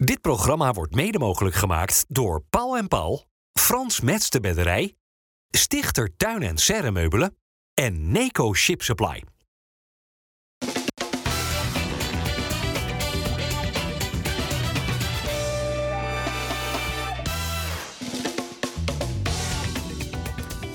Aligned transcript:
Dit 0.00 0.20
programma 0.20 0.72
wordt 0.72 0.94
mede 0.94 1.18
mogelijk 1.18 1.54
gemaakt 1.54 2.04
door 2.08 2.42
Paul 2.50 2.76
en 2.76 2.88
Paul, 2.88 3.24
Frans 3.52 4.00
Mets 4.00 4.30
de 4.30 4.40
Bedderij, 4.40 4.94
Stichter 5.50 6.16
Tuin 6.16 6.42
en 6.42 6.56
Serremeubelen 6.56 7.36
en 7.74 8.10
Neco 8.12 8.54
Ship 8.54 8.82
Supply. 8.82 9.22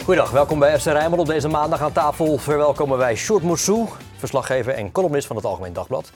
Goedendag, 0.03 0.31
welkom 0.31 0.59
bij 0.59 0.79
FC 0.79 0.85
Rijnmond. 0.85 1.21
Op 1.21 1.27
deze 1.27 1.47
maandag 1.47 1.81
aan 1.81 1.91
tafel 1.91 2.37
verwelkomen 2.37 2.97
wij 2.97 3.15
Sjoerd 3.15 3.43
Moussou, 3.43 3.87
verslaggever 4.17 4.73
en 4.73 4.91
columnist 4.91 5.27
van 5.27 5.35
het 5.35 5.45
Algemeen 5.45 5.73
Dagblad. 5.73 6.11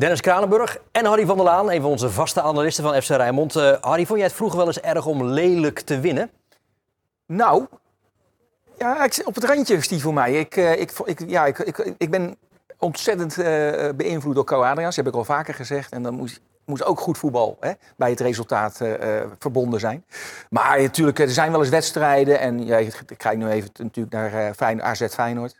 Dennis 0.00 0.20
Kranenburg 0.20 0.78
en 0.92 1.04
Harry 1.04 1.26
van 1.26 1.36
der 1.36 1.44
Laan, 1.44 1.70
een 1.70 1.80
van 1.80 1.90
onze 1.90 2.10
vaste 2.10 2.42
analisten 2.42 2.84
van 2.84 3.02
FC 3.02 3.08
Rijnmond. 3.08 3.56
Uh, 3.56 3.72
Harry, 3.80 4.06
vond 4.06 4.18
jij 4.18 4.28
het 4.28 4.36
vroeger 4.36 4.58
wel 4.58 4.66
eens 4.66 4.80
erg 4.80 5.06
om 5.06 5.24
lelijk 5.24 5.80
te 5.80 6.00
winnen? 6.00 6.30
Nou, 7.26 7.66
ja, 8.78 9.08
op 9.24 9.34
het 9.34 9.44
randje 9.44 9.76
is 9.76 9.88
die 9.88 10.00
voor 10.00 10.14
mij. 10.14 10.32
Ik, 10.32 10.56
uh, 10.56 10.80
ik, 10.80 10.92
ik, 11.04 11.22
ja, 11.26 11.46
ik, 11.46 11.58
ik, 11.58 11.94
ik 11.98 12.10
ben 12.10 12.36
ontzettend 12.78 13.38
uh, 13.38 13.44
beïnvloed 13.96 14.34
door 14.34 14.44
Co 14.44 14.62
Adriaans, 14.62 14.96
heb 14.96 15.06
ik 15.06 15.14
al 15.14 15.24
vaker 15.24 15.54
gezegd. 15.54 15.92
En 15.92 16.02
dan 16.02 16.14
moest, 16.14 16.40
moest 16.64 16.84
ook 16.84 17.00
goed 17.00 17.18
voetbal 17.18 17.56
hè, 17.60 17.72
bij 17.96 18.10
het 18.10 18.20
resultaat 18.20 18.80
verbonden 19.38 19.80
zijn. 19.80 20.04
Maar 20.50 20.82
natuurlijk, 20.82 21.18
er 21.18 21.30
zijn 21.30 21.50
wel 21.50 21.60
eens 21.60 21.70
wedstrijden. 21.70 22.40
En 22.40 22.66
ja, 22.66 22.76
ik 22.76 23.00
kijk 23.16 23.38
nu 23.38 23.48
even 23.48 23.70
natuurlijk 23.76 24.14
naar 24.14 24.54
Fijn, 24.54 24.82
AZ 24.82 25.06
Feyenoord. 25.06 25.59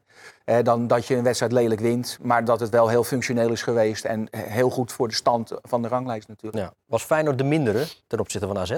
Dan 0.62 0.86
dat 0.86 1.06
je 1.06 1.16
een 1.16 1.22
wedstrijd 1.22 1.52
lelijk 1.52 1.80
wint. 1.80 2.18
Maar 2.22 2.44
dat 2.44 2.60
het 2.60 2.70
wel 2.70 2.88
heel 2.88 3.04
functioneel 3.04 3.50
is 3.50 3.62
geweest. 3.62 4.04
En 4.04 4.28
heel 4.36 4.70
goed 4.70 4.92
voor 4.92 5.08
de 5.08 5.14
stand 5.14 5.52
van 5.62 5.82
de 5.82 5.88
ranglijst 5.88 6.28
natuurlijk. 6.28 6.64
Ja. 6.64 6.72
Was 6.86 7.02
Feyenoord 7.02 7.38
de 7.38 7.44
mindere 7.44 7.86
ten 8.06 8.20
opzichte 8.20 8.46
van 8.46 8.58
AZ? 8.58 8.76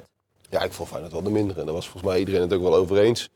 Ja, 0.51 0.63
ik 0.63 0.73
vond 0.73 0.89
Feyenoord 0.89 1.13
wel 1.13 1.23
de 1.23 1.31
mindere. 1.31 1.61
En 1.61 1.67
daar 1.67 1.75
was 1.75 1.89
volgens 1.89 2.13
mij 2.13 2.19
iedereen 2.19 2.41
het 2.41 2.53
ook 2.53 2.63
wel 2.63 2.75
over 2.75 2.99
eens. 2.99 3.31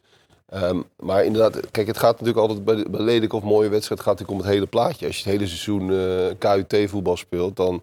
Um, 0.54 0.84
maar 0.96 1.24
inderdaad, 1.24 1.70
kijk, 1.70 1.86
het 1.86 1.98
gaat 1.98 2.20
natuurlijk 2.20 2.38
altijd 2.38 2.64
bij, 2.64 2.86
bij 2.90 3.00
lelijk 3.00 3.32
of 3.32 3.42
mooie 3.42 3.68
wedstrijd 3.68 4.00
gaat 4.00 4.18
het 4.18 4.28
om 4.28 4.36
het 4.36 4.46
hele 4.46 4.66
plaatje. 4.66 5.06
Als 5.06 5.16
je 5.16 5.22
het 5.22 5.32
hele 5.32 5.46
seizoen 5.46 5.88
uh, 5.88 6.26
KUT-voetbal 6.38 7.16
speelt, 7.16 7.56
dan, 7.56 7.82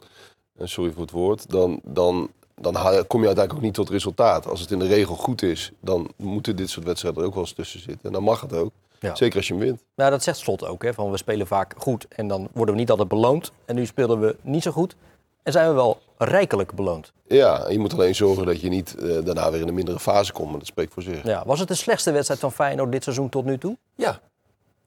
uh, 0.60 0.68
sorry 0.68 0.92
voor 0.92 1.02
het 1.02 1.12
woord, 1.12 1.50
dan, 1.50 1.80
dan, 1.84 2.30
dan 2.56 2.74
kom 3.08 3.20
je 3.20 3.26
uiteindelijk 3.26 3.54
ook 3.54 3.62
niet 3.62 3.74
tot 3.74 3.90
resultaat. 3.90 4.48
Als 4.48 4.60
het 4.62 4.72
in 4.72 4.80
de 4.80 4.88
regel 4.88 5.16
goed 5.16 5.42
is, 5.42 5.72
dan 5.80 6.12
moeten 6.16 6.56
dit 6.56 6.70
soort 6.70 6.86
wedstrijden 6.86 7.22
er 7.22 7.28
ook 7.28 7.34
wel 7.34 7.44
eens 7.44 7.54
tussen 7.54 7.80
zitten. 7.80 8.06
En 8.06 8.12
dan 8.12 8.24
mag 8.24 8.42
het 8.42 8.54
ook. 8.54 8.72
Ja. 9.04 9.16
Zeker 9.16 9.38
als 9.38 9.48
je 9.48 9.54
hem 9.54 9.64
wint. 9.64 9.84
Nou, 9.96 10.12
dat 10.12 10.24
zegt 10.24 10.38
Slot 10.38 10.66
ook. 10.66 10.84
Hè, 10.84 10.94
van 10.94 11.12
we 11.12 11.18
spelen 11.18 11.48
vaak 11.48 11.74
goed 11.78 12.06
en 12.10 12.28
dan 12.28 12.48
worden 12.54 12.76
we 12.76 12.80
niet 12.82 12.90
altijd 12.90 13.08
beloond. 13.08 13.52
En 13.66 13.76
nu 13.76 13.86
speelden 13.86 14.20
we 14.20 14.36
niet 14.42 14.64
zo 14.64 14.72
goed 14.72 14.96
en 15.44 15.52
zijn 15.52 15.68
we 15.68 15.74
wel 15.74 16.02
rijkelijk 16.18 16.74
beloond. 16.74 17.14
Ja, 17.28 17.70
je 17.70 17.80
moet 17.80 17.94
alleen 17.94 18.16
zorgen 18.16 18.46
dat 18.46 18.62
je 18.62 18.70
niet 18.70 18.96
uh, 19.00 19.26
daarna 19.26 19.52
weer 19.52 19.62
in 19.62 19.68
een 19.68 19.74
mindere 19.74 20.00
fase 20.00 20.34
komt. 20.34 20.50
Maar 20.50 20.60
dat 20.60 20.68
spreekt 20.68 20.94
voor 20.94 21.04
zich. 21.04 21.24
Ja, 21.24 21.44
was 21.46 21.60
het 21.60 21.68
de 21.68 21.76
slechtste 21.76 22.12
wedstrijd 22.12 22.40
van 22.40 22.52
Feyenoord 22.52 22.92
dit 22.92 23.04
seizoen 23.04 23.30
tot 23.30 23.46
nu 23.46 23.58
toe? 23.58 23.78
Ja, 23.96 24.20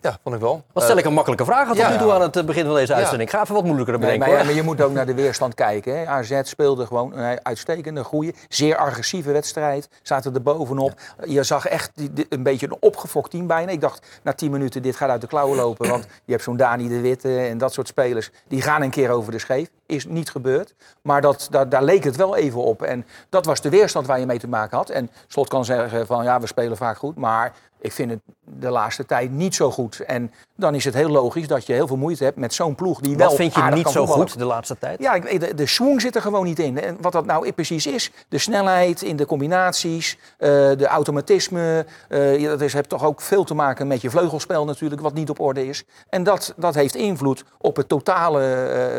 ja, 0.00 0.18
vond 0.22 0.34
ik 0.34 0.40
wel. 0.40 0.64
Wat 0.72 0.82
stel 0.82 0.96
ik 0.96 1.04
een 1.04 1.12
makkelijke 1.12 1.44
vraag 1.44 1.68
tot 1.68 1.76
ja, 1.76 1.90
nu 1.90 1.98
toe 1.98 2.12
aan 2.12 2.20
het 2.20 2.46
begin 2.46 2.64
van 2.64 2.74
deze 2.74 2.94
uitzending. 2.94 3.28
Ik 3.28 3.34
ga 3.34 3.42
even 3.42 3.54
wat 3.54 3.64
moeilijker 3.64 3.98
bedenken. 3.98 4.20
Nee, 4.20 4.28
maar, 4.28 4.38
ja, 4.38 4.44
maar, 4.44 4.54
je 4.54 4.62
moet 4.62 4.80
ook 4.80 4.92
naar 4.92 5.06
de 5.06 5.14
weerstand 5.14 5.54
kijken. 5.54 5.98
Hè. 5.98 6.06
AZ 6.06 6.40
speelde 6.42 6.86
gewoon 6.86 7.16
een 7.16 7.38
uitstekende, 7.42 8.04
goede, 8.04 8.34
zeer 8.48 8.76
agressieve 8.76 9.32
wedstrijd. 9.32 9.88
Zaten 10.02 10.34
er 10.34 10.42
bovenop. 10.42 11.00
Ja. 11.18 11.24
Je 11.32 11.42
zag 11.42 11.66
echt 11.66 11.92
een 12.28 12.42
beetje 12.42 12.66
een 12.66 12.76
opgefokt 12.80 13.30
team 13.30 13.46
bijna. 13.46 13.72
Ik 13.72 13.80
dacht 13.80 14.06
na 14.22 14.32
10 14.32 14.50
minuten, 14.50 14.82
dit 14.82 14.96
gaat 14.96 15.10
uit 15.10 15.20
de 15.20 15.26
klauwen 15.26 15.56
lopen. 15.56 15.88
Want 15.88 16.06
je 16.24 16.32
hebt 16.32 16.44
zo'n 16.44 16.56
Dani 16.56 16.88
de 16.88 17.00
Witte 17.00 17.38
en 17.38 17.58
dat 17.58 17.72
soort 17.72 17.88
spelers. 17.88 18.30
Die 18.48 18.62
gaan 18.62 18.82
een 18.82 18.90
keer 18.90 19.10
over 19.10 19.32
de 19.32 19.38
scheef. 19.38 19.68
Is 19.86 20.06
niet 20.06 20.30
gebeurd. 20.30 20.74
Maar 21.02 21.20
dat, 21.20 21.48
dat, 21.50 21.70
daar 21.70 21.82
leek 21.82 22.04
het 22.04 22.16
wel 22.16 22.36
even 22.36 22.62
op. 22.62 22.82
En 22.82 23.06
dat 23.28 23.44
was 23.44 23.60
de 23.60 23.70
weerstand 23.70 24.06
waar 24.06 24.20
je 24.20 24.26
mee 24.26 24.38
te 24.38 24.48
maken 24.48 24.76
had. 24.76 24.90
En 24.90 25.10
Slot 25.26 25.48
kan 25.48 25.64
zeggen 25.64 26.06
van 26.06 26.24
ja, 26.24 26.40
we 26.40 26.46
spelen 26.46 26.76
vaak 26.76 26.96
goed. 26.96 27.16
Maar 27.16 27.52
ik 27.86 27.92
vind 27.92 28.10
het 28.10 28.20
de 28.44 28.70
laatste 28.70 29.06
tijd 29.06 29.30
niet 29.30 29.54
zo 29.54 29.70
goed. 29.70 30.00
En 30.00 30.32
dan 30.56 30.74
is 30.74 30.84
het 30.84 30.94
heel 30.94 31.08
logisch 31.08 31.48
dat 31.48 31.66
je 31.66 31.72
heel 31.72 31.86
veel 31.86 31.96
moeite 31.96 32.24
hebt 32.24 32.36
met 32.36 32.54
zo'n 32.54 32.74
ploeg 32.74 33.00
die 33.00 33.16
wel. 33.16 33.26
Wat 33.26 33.36
vind 33.36 33.54
je 33.54 33.62
niet 33.62 33.88
zo 33.88 34.06
goed 34.06 34.38
de 34.38 34.44
laatste 34.44 34.78
tijd? 34.78 35.00
Ja, 35.00 35.18
de, 35.18 35.54
de 35.54 35.66
swing 35.66 36.00
zit 36.00 36.14
er 36.14 36.20
gewoon 36.20 36.44
niet 36.44 36.58
in. 36.58 36.80
En 36.80 36.96
wat 37.00 37.12
dat 37.12 37.24
nou 37.24 37.52
precies 37.52 37.86
is, 37.86 38.10
de 38.28 38.38
snelheid 38.38 39.02
in 39.02 39.16
de 39.16 39.26
combinaties, 39.26 40.16
uh, 40.16 40.48
de 40.76 40.86
automatisme. 40.86 41.86
Uh, 42.08 42.48
dat 42.48 42.60
is, 42.60 42.72
heeft 42.72 42.88
toch 42.88 43.04
ook 43.04 43.20
veel 43.20 43.44
te 43.44 43.54
maken 43.54 43.86
met 43.86 44.00
je 44.00 44.10
vleugelspel 44.10 44.64
natuurlijk, 44.64 45.02
wat 45.02 45.14
niet 45.14 45.30
op 45.30 45.40
orde 45.40 45.66
is. 45.66 45.84
En 46.08 46.22
dat, 46.22 46.54
dat 46.56 46.74
heeft 46.74 46.94
invloed 46.94 47.44
op 47.58 47.76
het 47.76 47.88
totale 47.88 48.40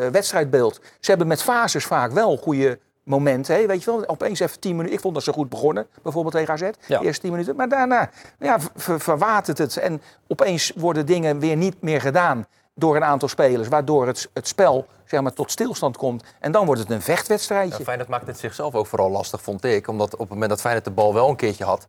uh, 0.01 0.07
wedstrijdbeeld. 0.07 0.79
Ze 0.99 1.09
hebben 1.09 1.27
met 1.27 1.43
fases 1.43 1.85
vaak 1.85 2.11
wel 2.11 2.37
goede 2.37 2.79
momenten. 3.07 3.55
Hè? 3.55 3.65
Weet 3.65 3.83
je 3.83 3.91
wel, 3.91 4.07
opeens 4.07 4.39
even 4.39 4.59
10 4.59 4.71
minuten. 4.71 4.95
Ik 4.95 5.01
vond 5.01 5.13
dat 5.13 5.23
ze 5.23 5.33
goed 5.33 5.49
begonnen, 5.49 5.87
bijvoorbeeld 6.01 6.33
tegen 6.33 6.53
AZ. 6.53 6.69
Ja. 6.87 7.01
Eerst 7.01 7.21
10 7.21 7.31
minuten. 7.31 7.55
Maar 7.55 7.69
daarna 7.69 8.09
ja, 8.39 8.57
ver 8.75 8.99
verwatert 8.99 9.57
het. 9.57 9.77
En 9.77 10.01
opeens 10.27 10.71
worden 10.75 11.05
dingen 11.05 11.39
weer 11.39 11.55
niet 11.55 11.81
meer 11.81 12.01
gedaan 12.01 12.45
door 12.73 12.95
een 12.95 13.03
aantal 13.03 13.27
spelers. 13.27 13.67
Waardoor 13.67 14.07
het, 14.07 14.29
het 14.33 14.47
spel 14.47 14.85
zeg 15.05 15.21
maar, 15.21 15.33
tot 15.33 15.51
stilstand 15.51 15.97
komt. 15.97 16.23
En 16.39 16.51
dan 16.51 16.65
wordt 16.65 16.81
het 16.81 16.91
een 16.91 17.01
vechtwedstrijdje. 17.01 17.77
Ja, 17.77 17.83
Feyenoord 17.83 18.09
maakt 18.09 18.27
het 18.27 18.39
zichzelf 18.39 18.75
ook 18.75 18.87
vooral 18.87 19.09
lastig, 19.09 19.41
vond 19.41 19.63
ik. 19.63 19.87
Omdat 19.87 20.13
op 20.13 20.19
het 20.19 20.29
moment 20.29 20.49
dat 20.49 20.61
Feyenoord 20.61 20.85
de 20.85 20.91
bal 20.91 21.13
wel 21.13 21.29
een 21.29 21.35
keertje 21.35 21.63
had 21.63 21.87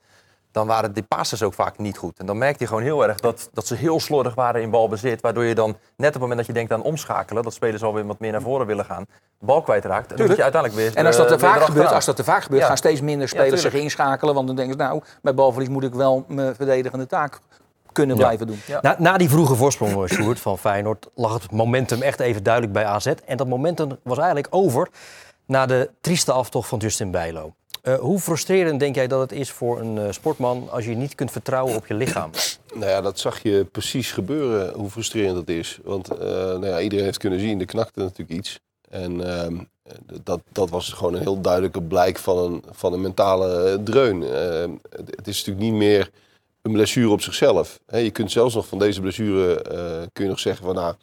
dan 0.50 0.66
waren 0.66 0.92
die 0.92 1.03
passes 1.03 1.42
ook 1.42 1.54
vaak 1.54 1.78
niet 1.78 1.98
goed. 1.98 2.19
En 2.19 2.26
dan 2.26 2.38
merkte 2.38 2.62
je 2.62 2.69
gewoon 2.69 2.82
heel 2.82 3.06
erg 3.06 3.20
dat, 3.20 3.48
dat 3.53 3.66
ze 3.66 3.75
heel 3.75 4.00
slordig 4.00 4.34
waren 4.34 4.62
in 4.62 4.70
balbezit. 4.70 5.20
Waardoor 5.20 5.44
je 5.44 5.54
dan, 5.54 5.69
net 5.97 6.06
op 6.06 6.12
het 6.12 6.20
moment 6.20 6.38
dat 6.38 6.47
je 6.47 6.53
denkt 6.53 6.72
aan 6.72 6.82
omschakelen... 6.82 7.42
dat 7.42 7.54
spelers 7.54 7.82
alweer 7.82 8.06
wat 8.06 8.19
meer 8.19 8.32
naar 8.32 8.41
voren 8.41 8.66
willen 8.66 8.84
gaan, 8.84 9.06
de 9.38 9.47
bal 9.47 9.62
kwijtraakt. 9.62 10.10
En 10.10 10.16
dan 10.16 10.26
moet 10.26 10.37
je 10.37 10.42
uiteindelijk 10.42 10.82
weer 10.82 10.97
En 10.97 11.06
als 11.06 11.16
dat 11.16 11.28
te 11.28 11.38
vaak 11.38 11.62
gebeurt, 11.62 11.92
als 11.92 12.04
dat 12.04 12.16
te 12.16 12.25
vaak 12.25 12.42
gebeurt... 12.42 12.62
Ja. 12.62 12.69
gaan 12.69 12.76
steeds 12.76 13.00
minder 13.00 13.28
spelers 13.28 13.62
ja, 13.62 13.70
zich 13.70 13.81
inschakelen. 13.81 14.34
Want 14.34 14.47
dan 14.47 14.56
denken 14.56 14.75
ze, 14.78 14.82
nou, 14.82 15.03
bij 15.22 15.34
balverlies 15.34 15.69
moet 15.69 15.84
ik 15.84 15.94
wel 15.94 16.25
mijn 16.28 16.54
verdedigende 16.54 17.06
taak 17.06 17.41
kunnen 17.92 18.16
ja. 18.16 18.22
blijven 18.22 18.47
doen. 18.47 18.60
Ja. 18.66 18.78
Na, 18.82 18.97
na, 18.98 19.16
die 19.16 19.28
vroege 19.28 19.54
voorsprong, 19.54 20.08
Sjoerd, 20.08 20.41
van 20.41 20.58
Feyenoord... 20.58 21.08
lag 21.14 21.32
het 21.32 21.53
momentum 21.53 22.03
echt 22.03 22.20
even 22.20 22.42
duidelijk 22.42 22.72
bij 22.72 22.84
AZ. 22.84 23.06
En 23.06 23.37
dat 23.37 23.48
momentum 23.48 23.98
was 24.03 24.19
eigenlijk 24.19 24.48
over... 24.50 24.88
na 25.47 25.66
de 25.66 25.91
trieste 26.00 26.32
aftocht 26.32 26.69
van 26.69 26.78
Justin 26.78 27.10
Bijlo. 27.10 27.53
Uh, 27.82 27.94
hoe 27.98 28.18
frustrerend 28.18 28.80
denk 28.80 28.94
jij 28.94 29.06
dat 29.06 29.20
het 29.20 29.32
is 29.32 29.50
voor 29.50 29.80
een 29.80 29.96
uh, 29.96 30.10
sportman 30.10 30.68
als 30.70 30.84
je 30.84 30.94
niet 30.94 31.14
kunt 31.14 31.30
vertrouwen 31.30 31.76
op 31.76 31.86
je 31.86 31.94
lichaam? 31.94 32.30
Nou 32.74 32.90
ja, 32.90 33.00
dat 33.00 33.18
zag 33.18 33.42
je 33.42 33.66
precies 33.72 34.12
gebeuren, 34.12 34.74
hoe 34.74 34.90
frustrerend 34.90 35.34
dat 35.34 35.48
is. 35.48 35.78
Want 35.84 36.12
uh, 36.12 36.18
nou 36.20 36.66
ja, 36.66 36.80
iedereen 36.80 37.04
heeft 37.04 37.18
kunnen 37.18 37.40
zien, 37.40 37.60
er 37.60 37.66
knakte 37.66 38.00
natuurlijk 38.00 38.38
iets. 38.38 38.60
En 38.90 39.20
dat, 40.24 40.40
dat 40.52 40.70
was 40.70 40.92
gewoon 40.92 41.14
een 41.14 41.20
heel 41.20 41.40
duidelijke 41.40 41.82
blijk 41.82 42.18
van 42.18 42.38
een, 42.38 42.62
van 42.70 42.92
een 42.92 43.00
mentale 43.00 43.80
dreun. 43.82 44.20
het 44.20 45.26
is 45.26 45.36
natuurlijk 45.36 45.66
niet 45.66 45.72
meer 45.72 46.10
een 46.62 46.72
blessure 46.72 47.10
op 47.10 47.20
zichzelf. 47.20 47.80
Je 47.86 48.10
kunt 48.10 48.30
zelfs 48.30 48.54
nog 48.54 48.66
van 48.66 48.78
deze 48.78 49.00
blessure, 49.00 49.62
kun 50.12 50.24
je 50.24 50.30
nog 50.30 50.40
zeggen 50.40 50.64
van 50.64 50.74
nou 50.74 50.94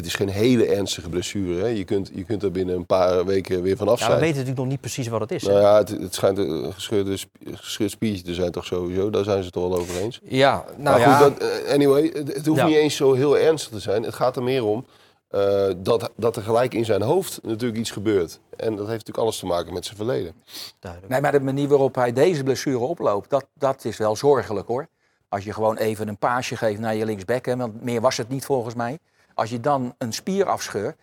het 0.00 0.08
is 0.08 0.14
geen 0.14 0.28
hele 0.28 0.66
ernstige 0.66 1.08
blessure. 1.08 1.60
Hè. 1.60 1.66
Je, 1.66 1.84
kunt, 1.84 2.10
je 2.14 2.24
kunt 2.24 2.42
er 2.42 2.50
binnen 2.50 2.76
een 2.76 2.86
paar 2.86 3.24
weken 3.24 3.62
weer 3.62 3.76
vanaf 3.76 3.98
zijn. 3.98 4.10
Ja, 4.10 4.16
we 4.16 4.20
weten 4.20 4.36
natuurlijk 4.36 4.62
nog 4.62 4.70
niet 4.70 4.80
precies 4.80 5.08
wat 5.08 5.20
het 5.20 5.32
is. 5.32 5.42
Nou 5.42 5.60
ja, 5.60 5.76
het, 5.76 5.88
het 5.88 6.14
schijnt 6.14 6.38
een 6.38 6.72
gescheurde, 6.72 7.16
gescheurd 7.52 7.90
spiertje 7.90 8.22
te 8.24 8.34
zijn 8.34 8.50
toch 8.50 8.64
sowieso. 8.64 9.10
Daar 9.10 9.24
zijn 9.24 9.38
ze 9.38 9.44
het 9.44 9.52
toch 9.52 9.68
wel 9.68 9.78
over 9.78 10.00
eens. 10.00 10.20
Ja, 10.22 10.64
nou 10.76 10.98
maar 10.98 11.08
ja. 11.08 11.18
Goed, 11.18 11.40
dat, 11.40 11.48
uh, 11.48 11.72
anyway, 11.72 12.10
het, 12.12 12.34
het 12.34 12.46
hoeft 12.46 12.60
ja. 12.60 12.66
niet 12.66 12.76
eens 12.76 12.96
zo 12.96 13.12
heel 13.12 13.38
ernstig 13.38 13.72
te 13.72 13.80
zijn. 13.80 14.02
Het 14.02 14.14
gaat 14.14 14.36
er 14.36 14.42
meer 14.42 14.64
om 14.64 14.84
uh, 15.30 15.64
dat, 15.76 16.10
dat 16.16 16.36
er 16.36 16.42
gelijk 16.42 16.74
in 16.74 16.84
zijn 16.84 17.02
hoofd 17.02 17.38
natuurlijk 17.42 17.80
iets 17.80 17.90
gebeurt. 17.90 18.40
En 18.56 18.68
dat 18.68 18.86
heeft 18.86 18.88
natuurlijk 18.88 19.18
alles 19.18 19.38
te 19.38 19.46
maken 19.46 19.72
met 19.72 19.84
zijn 19.84 19.96
verleden. 19.96 20.34
Duidelijk. 20.78 21.12
Nee, 21.12 21.20
maar 21.20 21.32
de 21.32 21.40
manier 21.40 21.68
waarop 21.68 21.94
hij 21.94 22.12
deze 22.12 22.42
blessure 22.42 22.78
oploopt, 22.78 23.30
dat, 23.30 23.46
dat 23.54 23.84
is 23.84 23.96
wel 23.96 24.16
zorgelijk 24.16 24.66
hoor. 24.66 24.86
Als 25.28 25.44
je 25.44 25.52
gewoon 25.52 25.76
even 25.76 26.08
een 26.08 26.18
paasje 26.18 26.56
geeft 26.56 26.80
naar 26.80 26.94
je 26.94 27.04
linksback, 27.04 27.46
hè, 27.46 27.56
want 27.56 27.82
meer 27.82 28.00
was 28.00 28.16
het 28.16 28.28
niet 28.28 28.44
volgens 28.44 28.74
mij. 28.74 28.98
Als 29.40 29.50
je 29.50 29.60
dan 29.60 29.94
een 29.98 30.12
spier 30.12 30.46
afscheurt. 30.46 30.96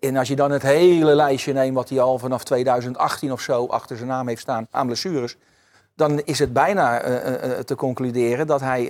En 0.00 0.16
als 0.16 0.28
je 0.28 0.36
dan 0.36 0.50
het 0.50 0.62
hele 0.62 1.14
lijstje 1.14 1.52
neemt 1.52 1.74
wat 1.74 1.88
hij 1.88 2.00
al 2.00 2.18
vanaf 2.18 2.44
2018 2.44 3.32
of 3.32 3.40
zo 3.40 3.66
achter 3.66 3.96
zijn 3.96 4.08
naam 4.08 4.28
heeft 4.28 4.40
staan 4.40 4.66
aan 4.70 4.86
blessures. 4.86 5.36
Dan 5.94 6.20
is 6.20 6.38
het 6.38 6.52
bijna 6.52 7.06
uh, 7.06 7.14
uh, 7.14 7.58
te 7.58 7.74
concluderen 7.74 8.46
dat 8.46 8.60
hij 8.60 8.84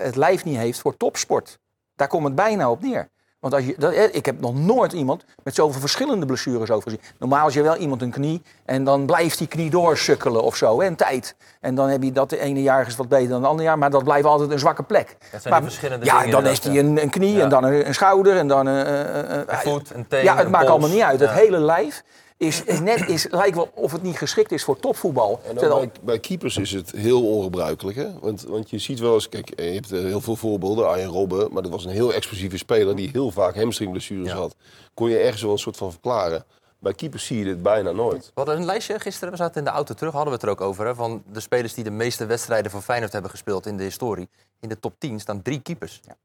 het 0.00 0.16
lijf 0.16 0.44
niet 0.44 0.56
heeft 0.56 0.80
voor 0.80 0.96
topsport. 0.96 1.58
Daar 1.94 2.08
komt 2.08 2.24
het 2.24 2.34
bijna 2.34 2.70
op 2.70 2.82
neer. 2.82 3.08
Want 3.50 3.58
als 3.58 3.66
je, 3.66 3.74
dat, 3.78 3.92
ik 4.12 4.26
heb 4.26 4.40
nog 4.40 4.54
nooit 4.54 4.92
iemand 4.92 5.24
met 5.42 5.54
zoveel 5.54 5.80
verschillende 5.80 6.26
blessures 6.26 6.70
over 6.70 6.82
gezien. 6.90 7.00
Normaal 7.18 7.44
als 7.44 7.54
je 7.54 7.62
wel 7.62 7.76
iemand 7.76 8.02
een 8.02 8.10
knie 8.10 8.42
en 8.64 8.84
dan 8.84 9.06
blijft 9.06 9.38
die 9.38 9.46
knie 9.46 9.70
doorsukkelen 9.70 10.42
of 10.42 10.56
zo, 10.56 10.80
hè, 10.80 10.86
een 10.86 10.96
tijd. 10.96 11.34
En 11.60 11.74
dan 11.74 11.88
heb 11.88 12.02
je 12.02 12.12
dat 12.12 12.30
de 12.30 12.38
ene 12.38 12.62
jaar 12.62 12.86
is 12.86 12.96
wat 12.96 13.08
beter 13.08 13.28
dan 13.28 13.40
het 13.40 13.50
andere 13.50 13.68
jaar, 13.68 13.78
maar 13.78 13.90
dat 13.90 14.04
blijft 14.04 14.26
altijd 14.26 14.50
een 14.50 14.58
zwakke 14.58 14.82
plek. 14.82 15.16
Dat 15.32 15.42
zijn 15.42 15.54
maar, 15.54 15.62
verschillende 15.62 16.04
ja, 16.04 16.18
dingen. 16.18 16.30
dan 16.30 16.44
heeft 16.44 16.64
hij 16.64 16.78
een, 16.78 17.02
een 17.02 17.10
knie 17.10 17.34
ja. 17.36 17.42
en 17.42 17.48
dan 17.48 17.64
een, 17.64 17.86
een, 17.86 17.94
schouder 17.94 18.36
en 18.36 18.48
dan 18.48 18.66
een, 18.66 18.90
een, 18.90 19.52
een 19.52 19.58
voet, 19.58 19.94
een 19.94 20.06
teen, 20.08 20.24
Ja, 20.24 20.36
het 20.36 20.48
maakt 20.48 20.64
pols. 20.64 20.70
allemaal 20.70 20.96
niet 20.96 21.02
uit. 21.02 21.20
Het 21.20 21.28
Ja. 21.28 21.34
hele 21.34 21.58
lijf 21.58 22.02
is, 22.36 22.64
is 22.64 22.80
net, 22.80 23.08
is, 23.08 23.26
lijkt 23.30 23.56
wel 23.56 23.70
of 23.74 23.92
het 23.92 24.02
niet 24.02 24.16
geschikt 24.18 24.52
is 24.52 24.64
voor 24.64 24.80
topvoetbal. 24.80 25.40
En 25.48 25.56
Terwijl- 25.56 25.78
bij, 25.80 25.90
bij 26.02 26.18
keepers 26.18 26.56
is 26.56 26.70
het 26.72 26.90
heel 26.90 27.26
ongebruikelijk. 27.28 27.96
Hè? 27.96 28.18
Want, 28.20 28.42
want 28.42 28.70
je 28.70 28.78
ziet 28.78 28.98
wel 28.98 29.14
eens, 29.14 29.28
kijk, 29.28 29.52
je 29.60 29.62
hebt 29.62 29.92
eh, 29.92 30.00
heel 30.00 30.20
veel 30.20 30.36
voorbeelden. 30.36 30.88
Arjen 30.88 31.08
Robben, 31.08 31.52
maar 31.52 31.62
dat 31.62 31.70
was 31.70 31.84
een 31.84 31.90
heel 31.90 32.12
explosieve 32.14 32.56
speler 32.58 32.96
die 32.96 33.08
heel 33.12 33.30
vaak 33.30 33.54
hamstringblessures 33.56 34.28
Ja. 34.28 34.36
had. 34.36 34.54
Kon 34.94 35.08
je 35.10 35.18
ergens 35.18 35.42
wel 35.42 35.52
een 35.52 35.58
soort 35.58 35.76
van 35.76 35.90
verklaren. 35.90 36.44
Bij 36.78 36.94
keepers 36.94 37.26
zie 37.26 37.38
je 37.38 37.44
dit 37.44 37.62
bijna 37.62 37.90
nooit. 37.90 38.24
We 38.24 38.30
hadden 38.34 38.56
een 38.56 38.64
lijstje 38.64 39.00
gisteren, 39.00 39.30
we 39.30 39.36
zaten 39.36 39.58
in 39.58 39.64
de 39.64 39.70
auto 39.70 39.94
terug, 39.94 40.12
hadden 40.12 40.30
we 40.30 40.34
het 40.38 40.42
er 40.46 40.50
ook 40.52 40.60
over. 40.60 40.86
Hè, 40.86 40.94
van 40.94 41.22
de 41.32 41.40
spelers 41.40 41.74
die 41.74 41.84
de 41.84 41.90
meeste 41.90 42.26
wedstrijden 42.26 42.70
voor 42.70 42.80
Feyenoord 42.80 43.12
hebben 43.12 43.30
gespeeld 43.30 43.66
in 43.66 43.76
de 43.76 43.82
historie. 43.82 44.28
In 44.60 44.68
de 44.68 44.80
top 44.80 44.94
10 44.98 45.20
staan 45.20 45.42
drie 45.42 45.60
keepers. 45.60 46.00
Ja. 46.06 46.16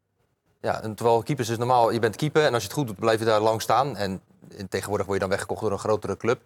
Ja, 0.62 0.82
en 0.84 0.96
terwijl 0.96 1.24
keepers 1.24 1.50
is 1.50 1.58
normaal, 1.58 1.92
je 1.92 2.00
bent 2.00 2.16
keeper 2.16 2.44
en 2.46 2.54
als 2.54 2.62
je 2.62 2.68
het 2.68 2.78
goed 2.78 2.88
doet 2.88 3.00
blijf 3.00 3.20
je 3.20 3.26
daar 3.26 3.42
lang 3.42 3.62
staan. 3.62 3.96
En 3.98 4.22
tegenwoordig 4.70 5.06
word 5.06 5.20
je 5.20 5.26
dan 5.28 5.30
weggekocht 5.30 5.62
door 5.62 5.72
een 5.72 5.80
grotere 5.80 6.18
club. 6.18 6.42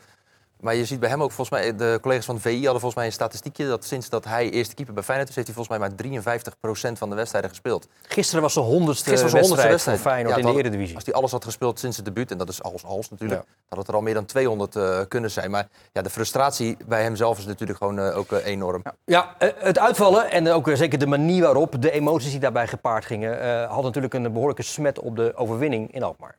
Maar 0.59 0.75
je 0.75 0.85
ziet 0.85 0.99
bij 0.99 1.09
hem 1.09 1.23
ook 1.23 1.31
volgens 1.31 1.61
mij, 1.61 1.75
de 1.75 1.97
collega's 2.01 2.25
van 2.25 2.35
de 2.35 2.41
VI 2.41 2.53
hadden 2.53 2.71
volgens 2.71 2.95
mij 2.95 3.05
een 3.05 3.11
statistiekje 3.11 3.67
dat 3.67 3.85
sinds 3.85 4.09
dat 4.09 4.25
hij 4.25 4.49
eerste 4.49 4.75
keeper 4.75 4.93
bij 4.93 5.03
Feyenoord 5.03 5.29
is, 5.29 5.35
heeft 5.35 5.47
hij 5.47 5.55
volgens 5.55 5.77
mij 5.77 5.89
maar 5.89 6.93
53% 6.93 6.97
van 6.97 7.09
de 7.09 7.15
wedstrijden 7.15 7.49
gespeeld. 7.49 7.87
Gisteren 8.01 8.41
was 8.41 8.53
de 8.53 8.59
honderdste 8.59 9.09
Gisteren 9.09 9.31
was 9.33 9.41
de 9.41 9.47
honderdste 9.47 9.69
wedstrijd 9.71 9.99
voor. 9.99 10.09
Feyenoord 10.11 10.35
Ja, 10.35 10.41
in 10.41 10.53
de 10.53 10.59
Eredivisie. 10.59 10.95
Als 10.95 11.05
hij 11.05 11.13
alles 11.13 11.31
had 11.31 11.43
gespeeld 11.43 11.79
sinds 11.79 11.95
het 11.97 12.05
debuut, 12.05 12.31
en 12.31 12.37
dat 12.37 12.49
is 12.49 12.63
als 12.63 12.83
als 12.83 13.09
natuurlijk, 13.09 13.41
Ja. 13.41 13.53
had 13.69 13.77
het 13.77 13.87
er 13.87 13.93
al 13.93 14.01
meer 14.01 14.13
dan 14.13 14.25
200 14.25 14.75
eh, 14.75 14.99
kunnen 15.07 15.31
zijn. 15.31 15.51
Maar 15.51 15.67
ja, 15.91 16.01
de 16.01 16.09
frustratie 16.09 16.77
bij 16.87 17.03
hemzelf 17.03 17.37
is 17.37 17.45
natuurlijk 17.45 17.77
gewoon 17.77 17.99
eh, 17.99 18.17
ook 18.17 18.31
eh, 18.31 18.45
enorm. 18.45 18.83
Ja, 19.05 19.35
eh, 19.37 19.49
het 19.57 19.79
uitvallen 19.79 20.31
en 20.31 20.51
ook 20.51 20.69
zeker 20.73 20.99
de 20.99 21.07
manier 21.07 21.41
waarop, 21.43 21.81
de 21.81 21.91
emoties 21.91 22.31
die 22.31 22.39
daarbij 22.39 22.67
gepaard 22.67 23.05
gingen, 23.05 23.63
had 23.67 23.83
natuurlijk 23.83 24.13
een 24.13 24.33
behoorlijke 24.33 24.63
smet 24.63 24.99
op 24.99 25.15
de 25.15 25.35
overwinning 25.35 25.93
in 25.93 26.03
Alkmaar. 26.03 26.35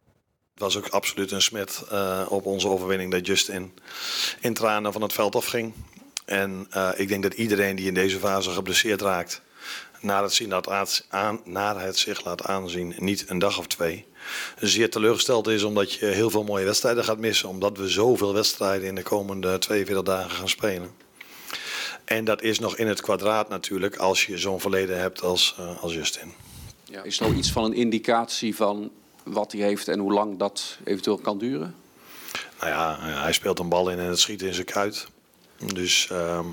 Was 0.56 0.76
ook 0.76 0.88
absoluut 0.88 1.30
een 1.30 1.42
smet 1.42 1.84
eh, 1.90 2.26
op 2.28 2.46
onze 2.46 2.68
overwinning 2.68 3.10
dat 3.12 3.26
Justin 3.26 3.72
in 4.40 4.54
tranen 4.54 4.92
van 4.92 5.02
het 5.02 5.12
veld 5.12 5.36
afging. 5.36 5.72
En 6.24 6.66
eh, 6.70 6.90
ik 6.96 7.08
denk 7.08 7.22
dat 7.22 7.34
iedereen 7.34 7.76
die 7.76 7.86
in 7.86 7.94
deze 7.94 8.18
fase 8.18 8.50
geblesseerd 8.50 9.00
raakt, 9.02 9.42
naar 10.00 10.22
het, 10.22 10.32
zien 10.32 10.54
aan- 11.08 11.40
naar 11.44 11.80
het 11.80 11.98
zich 11.98 12.24
laat 12.24 12.44
aanzien, 12.44 12.94
niet 12.98 13.24
een 13.28 13.38
dag 13.38 13.58
of 13.58 13.66
twee, 13.66 14.06
zeer 14.60 14.90
teleurgesteld 14.90 15.46
is 15.46 15.62
omdat 15.62 15.92
je 15.92 16.06
heel 16.06 16.30
veel 16.30 16.44
mooie 16.44 16.64
wedstrijden 16.64 17.04
gaat 17.04 17.18
missen. 17.18 17.48
Omdat 17.48 17.78
we 17.78 17.88
zoveel 17.88 18.32
wedstrijden 18.34 18.88
in 18.88 18.94
de 18.94 19.02
komende 19.02 19.58
42 19.58 20.04
dagen 20.04 20.30
gaan 20.30 20.48
spelen. 20.48 20.90
En 22.04 22.24
dat 22.24 22.42
is 22.42 22.58
nog 22.58 22.76
in 22.76 22.86
het 22.86 23.00
kwadraat 23.00 23.48
natuurlijk 23.48 23.96
als 23.96 24.26
je 24.26 24.38
zo'n 24.38 24.60
verleden 24.60 24.98
hebt 24.98 25.22
als, 25.22 25.54
eh, 25.58 25.82
als 25.82 25.94
Justin. 25.94 26.32
Ja, 26.84 27.02
is 27.02 27.18
er 27.18 27.26
nou 27.26 27.36
iets 27.36 27.52
van 27.52 27.64
een 27.64 27.72
indicatie 27.72 28.56
van 28.56 28.90
wat 29.26 29.52
hij 29.52 29.60
heeft 29.60 29.88
en 29.88 29.98
hoe 29.98 30.12
lang 30.12 30.38
dat 30.38 30.78
eventueel 30.84 31.18
kan 31.18 31.38
duren? 31.38 31.74
Nou 32.60 32.70
ja, 32.70 32.96
hij 33.00 33.32
speelt 33.32 33.58
een 33.58 33.68
bal 33.68 33.90
in 33.90 33.98
en 33.98 34.08
het 34.08 34.18
schiet 34.18 34.42
in 34.42 34.54
zijn 34.54 34.66
kuit. 34.66 35.06
Dus, 35.74 36.08
ehm, 36.10 36.46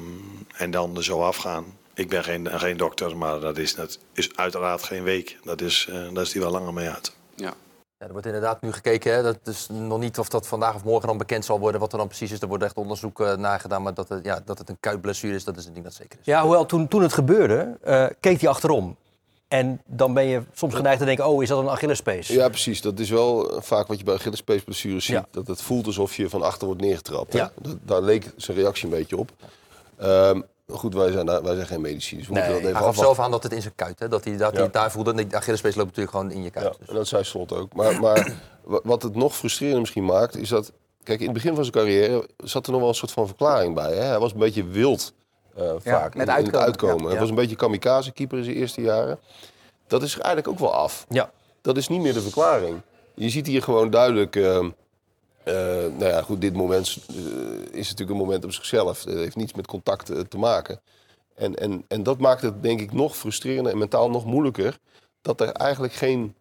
en 0.56 0.72
dan 0.72 0.96
er 0.96 1.04
zo 1.04 1.22
afgaan. 1.22 1.66
Ik 1.94 2.10
ben 2.10 2.24
geen, 2.24 2.60
geen 2.60 2.78
dokter, 2.78 3.18
maar 3.18 3.40
dat 3.40 3.58
is, 3.58 3.75
dat 3.75 4.00
is 4.14 4.36
uiteraard 4.36 4.84
geen 4.84 5.04
week. 5.04 5.38
Dat 5.44 5.62
is, 5.62 5.88
eh, 5.90 6.14
daar 6.14 6.24
is 6.24 6.34
hij 6.34 6.42
wel 6.42 6.52
langer 6.52 6.74
mee 6.74 6.90
uit. 6.90 7.16
Ja. 7.36 7.54
Ja, 7.98 8.06
er 8.06 8.12
wordt 8.12 8.25
inderdaad 8.28 8.62
nu 8.62 8.72
gekeken. 8.72 9.14
Hè. 9.14 9.24
Dat 9.24 9.38
is 9.44 9.68
nog 9.72 10.00
niet 10.00 10.20
of 10.20 10.30
dat 10.30 10.48
vandaag 10.48 10.75
of 10.75 10.84
morgen 10.84 11.08
dan 11.08 11.18
bekend 11.18 11.46
zal 11.46 11.60
worden 11.60 11.80
wat 11.80 11.92
er 11.92 11.98
dan 11.98 12.08
precies 12.08 12.31
is. 12.31 12.42
Er 12.42 12.48
wordt 12.48 12.64
echt 12.64 12.75
onderzoek 12.75 13.20
eh, 13.20 13.36
naar 13.36 13.60
gedaan. 13.60 13.84
Maar 13.84 13.94
dat 13.94 14.10
het, 14.10 14.25
ja, 14.25 14.42
dat 14.46 14.58
het 14.58 14.70
een 14.70 14.80
kuitblessure 14.80 15.36
is, 15.36 15.44
dat 15.44 15.58
is 15.58 15.66
een 15.66 15.74
ding 15.74 15.86
dat 15.86 15.94
zeker 15.94 16.20
is. 16.20 16.25
Ja, 16.25 16.42
hoewel 16.42 16.66
toen, 16.66 16.88
toen 16.88 17.02
het 17.02 17.14
gebeurde, 17.14 17.78
eh, 17.81 18.06
keek 18.20 18.42
hij 18.42 18.50
achterom. 18.50 18.98
En 19.54 19.82
dan 19.86 20.14
ben 20.14 20.26
je 20.26 20.42
soms 20.54 20.74
geneigd 20.76 21.00
te 21.00 21.06
denken, 21.06 21.28
oh, 21.28 21.44
is 21.44 21.50
dat 21.50 21.60
een 21.60 21.70
Achillespees? 21.70 22.28
Ja, 22.28 22.50
precies. 22.50 22.82
Dat 22.82 23.00
is 23.00 23.10
wel 23.10 23.52
eh, 23.56 23.62
vaak 23.62 23.88
wat 23.88 23.98
je 23.98 24.04
bij 24.04 24.14
Achillespeesblessures 24.14 25.06
ziet. 25.06 25.16
Ja. 25.16 25.26
Dat 25.32 25.48
het 25.48 25.62
voelt 25.62 25.86
alsof 25.86 26.16
je 26.16 26.30
van 26.30 26.42
achter 26.42 26.66
wordt 26.68 26.82
neergetrapt. 26.82 27.34
Ja. 27.34 27.52
Dat, 27.62 27.76
daar 27.82 28.02
leek 28.02 28.32
zijn 28.38 28.58
reactie 28.58 28.84
een 28.86 28.90
beetje 28.98 29.18
op. 29.18 29.32
Ehm, 29.98 30.42
goed, 30.68 30.94
wij 30.94 31.12
zijn, 31.12 31.26
wij 31.26 31.56
zijn 31.56 31.68
geen 31.68 31.82
medici, 31.82 32.18
dus 32.18 32.28
we 32.28 32.34
Nee, 32.34 32.44
moeten 32.44 32.62
dat 32.62 32.72
Hij 32.72 32.82
even 32.82 32.94
gaf 32.94 33.04
zelf 33.04 33.20
aan 33.20 33.32
dat 33.32 33.44
het 33.44 33.52
in 33.54 33.62
zijn 33.62 33.76
kuit, 33.76 34.00
hè, 34.00 34.08
dat 34.08 34.24
hij, 34.24 34.38
dat 34.38 34.54
hij 34.54 34.62
Ja. 34.64 34.70
daar 34.70 34.92
voelde. 34.92 35.12
En 35.12 35.16
die 35.28 35.36
Achillespees 35.36 35.76
loopt 35.76 35.88
natuurlijk 35.88 36.16
gewoon 36.16 36.32
in 36.32 36.44
je 36.44 36.50
kuit. 36.50 36.66
Ja, 36.66 36.74
Dus. 36.80 36.88
en 36.88 36.96
dat 36.96 37.08
zei 37.08 37.24
Slot 37.24 37.52
ook. 37.54 37.74
Maar, 37.74 38.00
maar 38.00 38.34
wa- 38.64 38.80
wat 38.84 39.04
het 39.04 39.16
nog 39.16 39.36
frustrerender 39.36 39.80
misschien 39.82 40.06
maakt, 40.06 40.38
is 40.38 40.50
dat... 40.50 40.72
Kijk, 41.04 41.20
in 41.20 41.26
het 41.26 41.34
begin 41.34 41.56
van 41.56 41.64
zijn 41.64 41.76
carrière 41.76 42.28
zat 42.38 42.66
er 42.66 42.72
nog 42.72 42.80
wel 42.82 42.90
een 42.90 42.96
soort 42.96 43.12
van 43.12 43.28
verklaring 43.28 43.76
bij. 43.76 43.94
Hè? 43.94 44.04
Hij 44.04 44.20
was 44.20 44.32
een 44.32 44.40
beetje 44.40 44.64
wild 44.64 45.14
vaak 45.78 46.16
met 46.16 46.28
in, 46.28 46.38
in 46.38 46.46
het 46.46 46.56
uitkomen. 46.56 46.96
uitkomen. 46.96 47.20
Was 47.20 47.30
een 47.30 47.36
beetje 47.36 47.56
kamikaze-keeper 47.56 48.38
in 48.38 48.44
zijn 48.44 48.56
eerste 48.56 48.82
jaren. 48.82 49.20
Dat 49.88 50.04
is 50.04 50.14
eigenlijk 50.14 50.48
ook 50.48 50.60
wel 50.60 50.74
af. 50.74 51.06
Ja. 51.10 51.32
Dat 51.62 51.78
is 51.78 51.88
niet 51.88 52.02
meer 52.02 52.14
de 52.14 52.22
verklaring. 52.22 52.82
Je 53.14 53.30
ziet 53.30 53.48
hier 53.48 53.64
gewoon 53.64 53.90
duidelijk... 53.90 54.36
ehm, 54.36 54.70
eh, 55.44 55.54
nou 55.98 56.06
ja, 56.06 56.22
goed, 56.22 56.42
dit 56.42 56.54
moment 56.54 56.98
eh, 57.10 57.16
is 57.72 57.90
natuurlijk 57.90 58.10
een 58.10 58.26
moment 58.26 58.44
op 58.44 58.52
zichzelf. 58.52 59.04
Het 59.04 59.14
heeft 59.14 59.36
niets 59.36 59.54
met 59.54 59.68
contact 59.68 60.10
eh, 60.10 60.20
te 60.20 60.38
maken. 60.38 60.82
En, 61.36 61.56
en, 61.56 61.86
en 61.88 62.04
dat 62.04 62.18
maakt 62.18 62.42
het 62.42 62.64
denk 62.64 62.80
ik 62.80 62.94
nog 62.94 63.18
frustrerender 63.18 63.72
en 63.72 63.78
mentaal 63.78 64.10
nog 64.10 64.26
moeilijker... 64.26 64.78
dat 65.22 65.42
er 65.42 65.52
eigenlijk 65.52 65.94
geen 65.94 66.36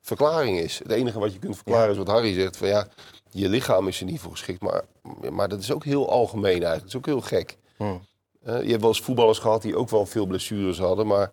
verklaring 0.00 0.58
is. 0.58 0.78
Het 0.78 0.90
enige 0.90 1.18
wat 1.18 1.32
je 1.32 1.38
kunt 1.38 1.54
verklaren 1.54 1.90
is 1.90 1.96
wat 1.96 2.06
Harry 2.06 2.34
zegt. 2.34 2.56
Van 2.56 2.68
ja, 2.68 2.86
je 3.30 3.48
lichaam 3.48 3.88
is 3.88 4.00
er 4.00 4.06
niet 4.06 4.20
voor 4.20 4.30
geschikt. 4.30 4.60
Maar, 4.60 4.84
maar 5.30 5.48
dat 5.48 5.60
is 5.60 5.72
ook 5.72 5.84
heel 5.84 6.10
algemeen 6.10 6.62
eigenlijk. 6.62 6.80
Dat 6.80 6.88
is 6.88 6.96
ook 6.96 7.06
heel 7.06 7.20
gek. 7.20 7.56
Hmm. 7.76 8.00
Je 8.46 8.52
hebt 8.70 8.80
wel 8.80 8.88
eens 8.88 9.00
voetballers 9.00 9.38
gehad 9.38 9.62
die 9.62 9.76
ook 9.76 9.88
wel 9.90 10.06
veel 10.06 10.26
blessures 10.26 10.78
hadden. 10.78 11.06
Maar 11.06 11.32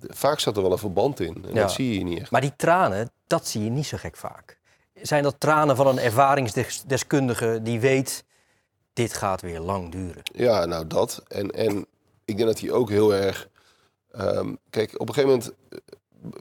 vaak 0.00 0.40
zat 0.40 0.56
er 0.56 0.62
wel 0.62 0.72
een 0.72 0.78
verband 0.78 1.20
in. 1.20 1.34
En 1.48 1.54
Ja. 1.54 1.60
dat 1.60 1.72
zie 1.72 1.98
je 1.98 2.04
niet 2.04 2.20
echt. 2.20 2.30
Maar 2.30 2.40
die 2.40 2.56
tranen, 2.56 3.10
dat 3.26 3.46
zie 3.46 3.64
je 3.64 3.70
niet 3.70 3.86
zo 3.86 3.96
gek 3.96 4.16
vaak. 4.16 4.58
Zijn 5.02 5.22
dat 5.22 5.34
tranen 5.40 5.76
van 5.76 5.86
een 5.86 5.98
ervaringsdeskundige 5.98 7.60
die 7.62 7.80
weet, 7.80 8.24
dit 8.92 9.14
gaat 9.14 9.40
weer 9.40 9.60
lang 9.60 9.92
duren? 9.92 10.22
Ja, 10.32 10.64
nou 10.64 10.86
dat. 10.86 11.22
En, 11.28 11.50
en 11.50 11.86
ik 12.24 12.36
denk 12.36 12.48
dat 12.48 12.60
hij 12.60 12.70
ook 12.70 12.88
heel 12.90 13.14
erg... 13.14 13.48
ehm, 14.10 14.54
kijk, 14.70 15.00
op 15.00 15.08
een 15.08 15.14
gegeven 15.14 15.36
moment 15.38 15.52
eh, 15.68 15.78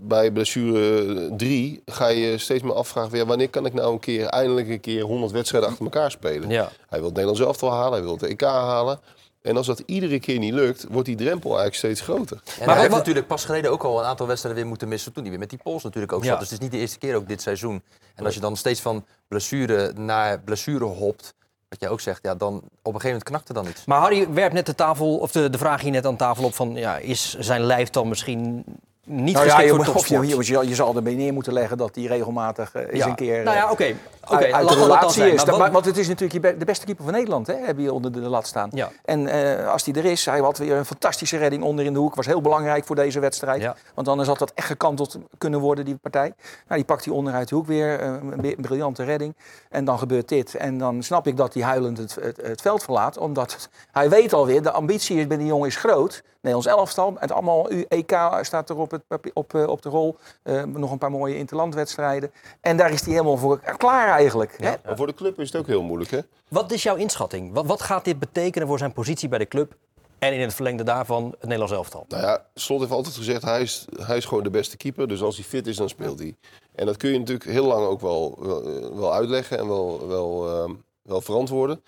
bij 0.03 0.31
blessure 0.31 1.36
3 1.36 1.81
ga 1.86 2.07
je 2.07 2.38
steeds 2.38 2.63
meer 2.63 2.74
afvragen... 2.74 3.27
wanneer 3.27 3.50
kan 3.50 3.65
ik 3.65 3.74
nou 3.74 3.94
een 3.94 4.00
keer, 4.00 4.25
eindelijk 4.25 4.69
een 4.69 4.79
keer 4.79 5.01
100 5.03 5.31
wedstrijden 5.31 5.69
achter 5.69 5.86
elkaar 5.86 6.12
spelen? 6.12 6.50
Ja. 6.50 6.63
Hij 6.88 6.97
wil 7.00 7.07
het 7.07 7.18
Nederlands 7.18 7.39
elftal 7.41 7.71
halen, 7.71 7.91
hij 7.94 8.01
wil 8.01 8.13
het 8.13 8.24
EK 8.24 8.41
halen. 8.41 9.00
En 9.44 9.57
als 9.57 9.68
dat 9.68 9.84
iedere 9.86 10.19
keer 10.19 10.40
niet 10.40 10.54
lukt, 10.54 10.86
wordt 10.90 11.07
die 11.07 11.16
drempel 11.16 11.50
eigenlijk 11.50 11.75
steeds 11.75 12.01
groter. 12.01 12.38
En 12.38 12.54
Maar 12.57 12.68
hij 12.68 12.75
heeft 12.78 12.88
wat- 12.90 12.98
natuurlijk 12.98 13.28
pas 13.28 13.45
geleden 13.45 13.72
ook 13.72 13.84
al 13.84 14.00
een 14.00 14.06
aantal 14.06 14.28
wedstrijden 14.28 14.62
weer 14.62 14.69
moeten 14.69 14.88
missen. 14.88 15.13
Toen 15.13 15.22
hij 15.22 15.31
weer 15.31 15.40
met 15.40 15.50
die 15.50 15.60
Pols 15.63 15.84
natuurlijk 15.84 16.13
ook 16.13 16.24
Ja. 16.24 16.30
zat. 16.30 16.40
Dus 16.40 16.50
het 16.50 16.57
is 16.57 16.63
niet 16.63 16.72
de 16.74 16.78
eerste 16.81 16.98
keer 16.98 17.16
ook 17.16 17.28
dit 17.28 17.42
seizoen. 17.42 17.81
En 18.16 18.25
als 18.25 18.34
je 18.34 18.40
dan 18.40 18.57
steeds 18.57 18.80
van 18.81 19.06
blessure 19.28 19.92
naar 19.95 20.40
blessure 20.40 20.84
hopt, 20.86 21.34
wat 21.69 21.80
jij 21.81 21.90
ook 21.90 22.01
zegt, 22.01 22.19
ja, 22.24 22.36
dan 22.36 22.56
op 22.56 22.63
een 22.63 22.69
gegeven 22.84 23.06
moment 23.07 23.24
knakt 23.24 23.48
er 23.48 23.54
dan 23.54 23.68
iets. 23.68 23.86
Maar 23.86 24.00
Harry 24.00 24.30
werpt 24.34 24.54
net 24.54 24.66
de, 24.66 24.75
tafel, 24.75 25.18
of 25.18 25.31
de, 25.31 25.50
de 25.50 25.57
vraag 25.57 25.81
hier 25.81 25.92
net 25.92 26.06
aan 26.06 26.16
tafel 26.18 26.44
op 26.44 26.54
van, 26.56 26.75
ja, 26.75 26.98
is 26.98 27.36
zijn 27.39 27.62
lijf 27.62 27.89
dan 27.89 28.07
misschien 28.07 28.63
niet 29.05 29.33
Nou 29.33 29.45
ja, 29.45 29.55
geschikt 29.55 29.69
je, 29.69 29.69
voor 29.69 29.79
of 29.95 30.07
je, 30.07 30.15
topsport? 30.15 30.47
je, 30.47 30.67
je 30.67 30.75
zal 30.75 30.95
erbij 30.95 31.13
neer 31.13 31.33
moeten 31.33 31.53
leggen 31.53 31.77
dat 31.77 31.94
die 31.94 32.07
regelmatig 32.07 32.73
eh, 32.73 32.81
eens 32.81 32.97
Ja. 32.97 33.07
een 33.07 33.15
keer 33.15 33.44
Nou 33.44 33.57
ja, 33.57 33.65
eh, 33.65 33.71
oké. 33.71 33.95
oké, 34.23 34.35
uit, 34.35 34.53
uit 34.53 34.69
de 34.69 34.75
relatie 34.75 35.31
is. 35.31 35.45
Maar 35.45 35.71
want 35.71 35.85
het 35.85 35.97
is 35.97 36.07
natuurlijk 36.07 36.59
de 36.59 36.65
beste 36.65 36.85
keeper 36.85 37.03
van 37.03 37.13
Nederland, 37.13 37.47
hè, 37.47 37.55
heb 37.55 37.77
je 37.77 37.94
onder 37.94 38.11
de, 38.11 38.19
lat 38.19 38.47
staan. 38.47 38.69
Ja. 38.73 38.91
En 39.05 39.27
eh, 39.27 39.72
als 39.72 39.83
die 39.83 39.93
er 39.93 40.05
is, 40.05 40.25
hij 40.25 40.39
had 40.39 40.57
weer 40.57 40.75
een 40.75 40.86
fantastische 40.86 41.38
redding 41.38 41.63
onder 41.63 41.86
in 41.86 41.93
de 41.93 42.00
hoek. 42.00 42.15
Was 42.15 42.25
heel 42.25 42.41
belangrijk 42.41 42.86
voor 42.86 42.95
deze 42.95 43.19
wedstrijd. 43.19 43.72
Want 43.93 44.07
anders 44.07 44.27
had 44.27 44.39
dat 44.39 44.51
echt 44.55 44.67
gekanteld 44.67 45.17
kunnen 45.38 45.60
worden, 45.60 45.86
die 45.86 45.95
partij. 45.95 46.33
Nou, 46.67 46.75
die 46.75 46.83
pakt 46.83 47.05
hij 47.05 47.13
onderuit 47.13 47.50
de 47.50 47.55
hoek 47.55 47.67
weer. 47.67 48.01
een 48.01 48.55
briljante 48.62 49.03
redding. 49.03 49.36
En 49.69 49.86
dan 49.86 50.00
gebeurt 50.00 50.29
dit. 50.29 50.55
En 50.55 50.77
dan 50.77 51.03
snap 51.03 51.27
ik 51.27 51.38
dat 51.38 51.53
hij 51.53 51.63
huilend 51.63 51.98
het, 51.98 52.15
het, 52.22 52.38
het 52.41 52.62
veld 52.62 52.83
verlaat. 52.83 53.17
Omdat 53.17 53.69
hij 53.91 54.10
weet 54.10 54.33
alweer, 54.33 54.62
de 54.62 54.72
ambitie 54.72 55.17
is 55.17 55.27
bij 55.27 55.38
die 55.38 55.48
jongen 55.48 55.67
is 55.67 55.75
groot. 55.75 56.24
Nederlands 56.43 56.67
elftal. 56.67 57.15
Het 57.19 57.31
allemaal 57.31 57.69
EK 57.69 58.19
staat 58.41 58.69
er 58.69 58.77
op, 58.77 58.91
het, 58.93 59.33
op, 59.33 59.53
eh, 59.53 59.67
op 59.67 59.81
de 59.81 59.89
rol. 59.89 60.17
Eh, 60.43 60.63
nog 60.63 60.91
een 60.91 60.97
paar 60.97 61.12
mooie 61.12 61.38
interlandwedstrijden. 61.38 62.31
En 62.62 62.77
daar 62.77 62.91
is 62.91 63.01
hij 63.01 63.12
helemaal 63.12 63.38
voor 63.38 63.59
klaar 63.77 64.07
eigenlijk. 64.07 64.55
hè? 64.57 64.73
Maar 64.85 64.97
voor 64.97 65.07
de 65.07 65.13
club 65.13 65.39
is 65.39 65.51
het 65.51 65.62
ook 65.62 65.67
heel 65.67 65.83
moeilijk, 65.83 66.12
hè? 66.12 66.19
Wat 66.47 66.71
is 66.71 66.83
jouw 66.83 66.95
inschatting? 66.95 67.53
Wat, 67.53 67.65
wat 67.65 67.81
gaat 67.81 68.05
dit 68.05 68.19
betekenen 68.19 68.67
voor 68.67 68.77
zijn 68.77 68.93
positie 68.93 69.29
bij 69.29 69.39
de 69.39 69.47
club? 69.47 69.75
En 70.19 70.33
in 70.33 70.41
het 70.41 70.53
verlengde 70.53 70.83
daarvan 70.83 71.25
het 71.25 71.41
Nederlands 71.41 71.73
elftal? 71.73 72.05
Nou 72.07 72.23
ja, 72.23 72.45
Slot 72.53 72.79
heeft 72.79 72.91
altijd 72.91 73.15
gezegd, 73.15 73.41
hij 73.41 73.62
is, 73.62 73.85
hij 74.00 74.17
is 74.17 74.25
gewoon 74.25 74.43
de 74.43 74.50
beste 74.50 74.77
keeper. 74.77 75.07
Dus 75.07 75.21
als 75.21 75.35
hij 75.35 75.45
fit 75.45 75.67
is, 75.67 75.75
dan 75.77 75.89
speelt 75.89 76.19
hij. 76.19 76.35
En 76.75 76.85
dat 76.85 76.97
kun 76.97 77.12
je 77.12 77.19
natuurlijk 77.19 77.50
heel 77.50 77.65
lang 77.65 77.85
ook 77.85 78.01
wel, 78.01 78.38
wel, 78.39 78.63
eh, 78.63 78.97
wel 78.97 79.13
uitleggen 79.13 79.57
en 79.57 79.67
wel, 79.67 80.07
wel, 80.07 80.50
ehm, 80.50 80.71
wel 81.01 81.21
verantwoorden. 81.21 81.83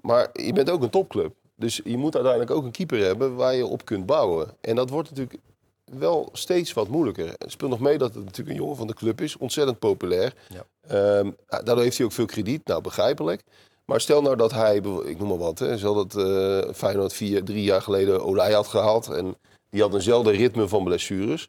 Maar 0.00 0.28
je 0.32 0.52
bent 0.52 0.70
ook 0.70 0.82
een 0.82 0.90
topclub. 0.90 1.34
Dus 1.56 1.80
je 1.84 1.96
moet 1.96 2.14
uiteindelijk 2.14 2.52
ook 2.52 2.64
een 2.64 2.70
keeper 2.70 2.98
hebben 2.98 3.34
waar 3.34 3.54
je 3.54 3.66
op 3.66 3.84
kunt 3.84 4.06
bouwen. 4.06 4.56
En 4.60 4.76
dat 4.76 4.90
wordt 4.90 5.08
natuurlijk 5.10 5.38
wel 5.90 6.28
steeds 6.32 6.72
wat 6.72 6.88
moeilijker. 6.88 7.28
Het 7.38 7.50
speelt 7.50 7.70
nog 7.70 7.80
mee 7.80 7.98
dat 7.98 8.14
het 8.14 8.24
natuurlijk 8.24 8.48
een 8.50 8.62
jongen 8.62 8.76
van 8.76 8.86
de 8.86 8.94
club 8.94 9.20
is. 9.20 9.36
Ontzettend 9.36 9.78
populair. 9.78 10.34
Ja. 10.48 10.64
Ehm, 10.80 11.30
daardoor 11.46 11.82
heeft 11.82 11.96
hij 11.96 12.06
ook 12.06 12.12
veel 12.12 12.26
krediet. 12.26 12.66
Nou, 12.66 12.80
begrijpelijk. 12.80 13.42
Maar 13.84 14.00
stel 14.00 14.22
nou 14.22 14.36
dat 14.36 14.52
hij, 14.52 14.76
ik 15.04 15.18
noem 15.18 15.28
maar 15.28 15.38
wat, 15.38 15.58
hè, 15.58 15.78
stel 15.78 15.94
dat 15.94 16.16
eh 16.16 16.72
Feyenoord 16.74 17.12
vier, 17.12 17.44
drie 17.44 17.62
jaar 17.62 17.82
geleden 17.82 18.24
Olij 18.24 18.52
had 18.52 18.66
gehaald 18.66 19.08
en 19.08 19.36
die 19.70 19.82
had 19.82 19.94
eenzelfde 19.94 20.30
ritme 20.30 20.68
van 20.68 20.84
blessures. 20.84 21.48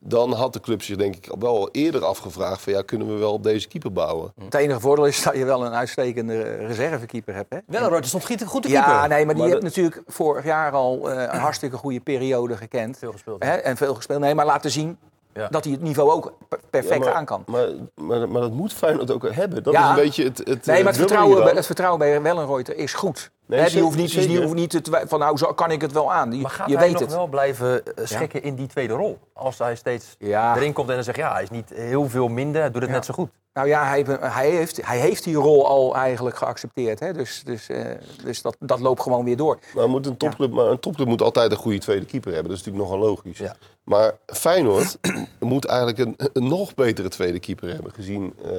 Dan 0.00 0.32
had 0.32 0.52
de 0.52 0.60
club 0.60 0.82
zich 0.82 0.96
denk 0.96 1.16
ik 1.16 1.28
wel 1.38 1.68
eerder 1.72 2.04
afgevraagd 2.04 2.60
van 2.62 2.72
ja, 2.72 2.82
kunnen 2.82 3.06
we 3.08 3.14
wel 3.14 3.32
op 3.32 3.42
deze 3.42 3.68
keeper 3.68 3.92
bouwen? 3.92 4.32
Het 4.44 4.54
enige 4.54 4.80
voordeel 4.80 5.06
is 5.06 5.22
dat 5.22 5.36
je 5.36 5.44
wel 5.44 5.64
een 5.66 5.72
uitstekende 5.74 6.42
reservekeeper 6.42 7.34
hebt. 7.34 7.52
Hè? 7.52 7.58
Welleroy, 7.66 7.98
er 7.98 8.04
stond 8.04 8.26
goed 8.26 8.44
goed 8.44 8.62
te 8.62 8.68
keeper. 8.68 8.90
Ja, 8.92 9.06
nee, 9.06 9.24
maar 9.24 9.34
die 9.34 9.42
Maar 9.44 9.52
heeft 9.52 9.74
de- 9.74 9.80
natuurlijk 9.82 10.02
vorig 10.06 10.44
jaar 10.44 10.72
al 10.72 11.10
eh, 11.10 11.22
een 11.32 11.38
hartstikke 11.40 11.76
goede 11.76 12.00
periode 12.00 12.56
gekend. 12.56 12.98
Veel 12.98 13.12
gespeeld. 13.12 13.42
Hè? 13.42 13.52
En 13.54 13.76
veel 13.76 13.94
gespeeld. 13.94 14.20
Nee, 14.20 14.34
maar 14.34 14.46
laten 14.46 14.70
zien 14.70 14.98
Ja. 15.38 15.48
dat 15.48 15.64
hij 15.64 15.72
het 15.72 15.82
niveau 15.82 16.10
ook 16.10 16.32
per- 16.48 16.60
perfect 16.70 16.98
Ja, 16.98 17.04
maar, 17.04 17.14
aan 17.18 17.24
kan. 17.24 17.42
Maar, 17.46 17.66
maar, 17.94 18.28
maar 18.28 18.40
dat 18.40 18.52
moet 18.52 18.72
Feyenoord 18.72 19.10
ook 19.10 19.32
hebben. 19.32 19.62
Dat 19.62 19.72
Ja. 19.72 19.82
is 19.82 19.88
een 19.88 20.04
beetje 20.04 20.24
het, 20.24 20.38
het 20.38 20.66
Nee, 20.66 20.76
maar 20.82 20.86
het 20.92 20.96
vertrouwen, 21.00 21.44
bij- 21.44 21.52
het 21.54 21.66
vertrouwen 21.66 21.98
bij 22.00 22.22
Wellenreuter 22.22 22.76
is 22.76 22.94
goed. 22.94 23.30
Nee, 23.46 23.60
die 23.60 23.68
zeker- 23.68 23.84
hoeft 23.84 23.96
niet, 23.96 24.12
die 24.12 24.42
hoeft 24.42 24.54
niet 24.54 24.80
van 25.06 25.18
nou, 25.18 25.36
zo 25.36 25.52
kan 25.52 25.70
ik 25.70 25.80
het 25.80 25.92
wel 25.92 26.12
aan. 26.12 26.30
Die, 26.30 26.40
Maar 26.42 26.50
gaat 26.50 26.68
je 26.68 26.76
hij 26.76 26.82
weet 26.84 26.92
nog 26.92 27.02
het. 27.02 27.10
wel 27.12 27.26
blijven 27.26 27.84
eh, 27.86 28.06
schikken 28.06 28.42
in 28.42 28.54
die 28.54 28.66
tweede 28.66 28.94
rol? 28.94 29.18
Als 29.34 29.58
hij 29.58 29.76
steeds 29.76 30.16
Ja. 30.18 30.56
erin 30.56 30.72
komt 30.72 30.88
en 30.88 30.94
dan 30.94 31.04
zegt, 31.04 31.16
ja, 31.16 31.32
hij 31.32 31.42
is 31.42 31.50
niet 31.50 31.70
heel 31.74 32.08
veel 32.08 32.28
minder, 32.28 32.60
hij 32.60 32.70
doet 32.70 32.80
het 32.82 32.90
Ja. 32.90 32.96
net 32.96 33.04
zo 33.04 33.14
goed. 33.14 33.30
Nou 33.58 33.70
ja, 33.70 33.86
hij, 33.86 34.04
hij, 34.20 34.50
heeft, 34.50 34.86
hij 34.86 34.98
heeft 34.98 35.24
die 35.24 35.34
rol 35.34 35.66
al 35.66 35.96
eigenlijk 35.96 36.36
geaccepteerd. 36.36 37.00
Hè? 37.00 37.12
Dus, 37.12 37.42
dus, 37.44 37.68
eh, 37.68 37.84
dus 38.24 38.42
dat, 38.42 38.56
dat 38.58 38.80
loopt 38.80 39.02
gewoon 39.02 39.24
weer 39.24 39.36
door. 39.36 39.58
Maar, 39.74 39.88
moet 39.88 40.06
een, 40.06 40.16
topclub, 40.16 40.52
maar 40.52 40.66
een 40.66 40.80
topclub 40.80 41.08
moet 41.08 41.22
altijd 41.22 41.50
een 41.50 41.56
goede 41.56 41.78
tweede 41.78 42.04
keeper 42.04 42.32
hebben. 42.32 42.50
Dat 42.50 42.60
is 42.60 42.66
natuurlijk 42.66 42.90
nogal 42.90 43.08
logisch. 43.08 43.38
Ja. 43.38 43.56
Maar 43.82 44.16
Feyenoord 44.26 44.98
moet 45.40 45.64
eigenlijk 45.64 45.98
een, 45.98 46.14
een 46.32 46.48
nog 46.48 46.74
betere 46.74 47.08
tweede 47.08 47.40
keeper 47.40 47.68
hebben. 47.68 47.92
Gezien 47.92 48.34
eh, 48.44 48.50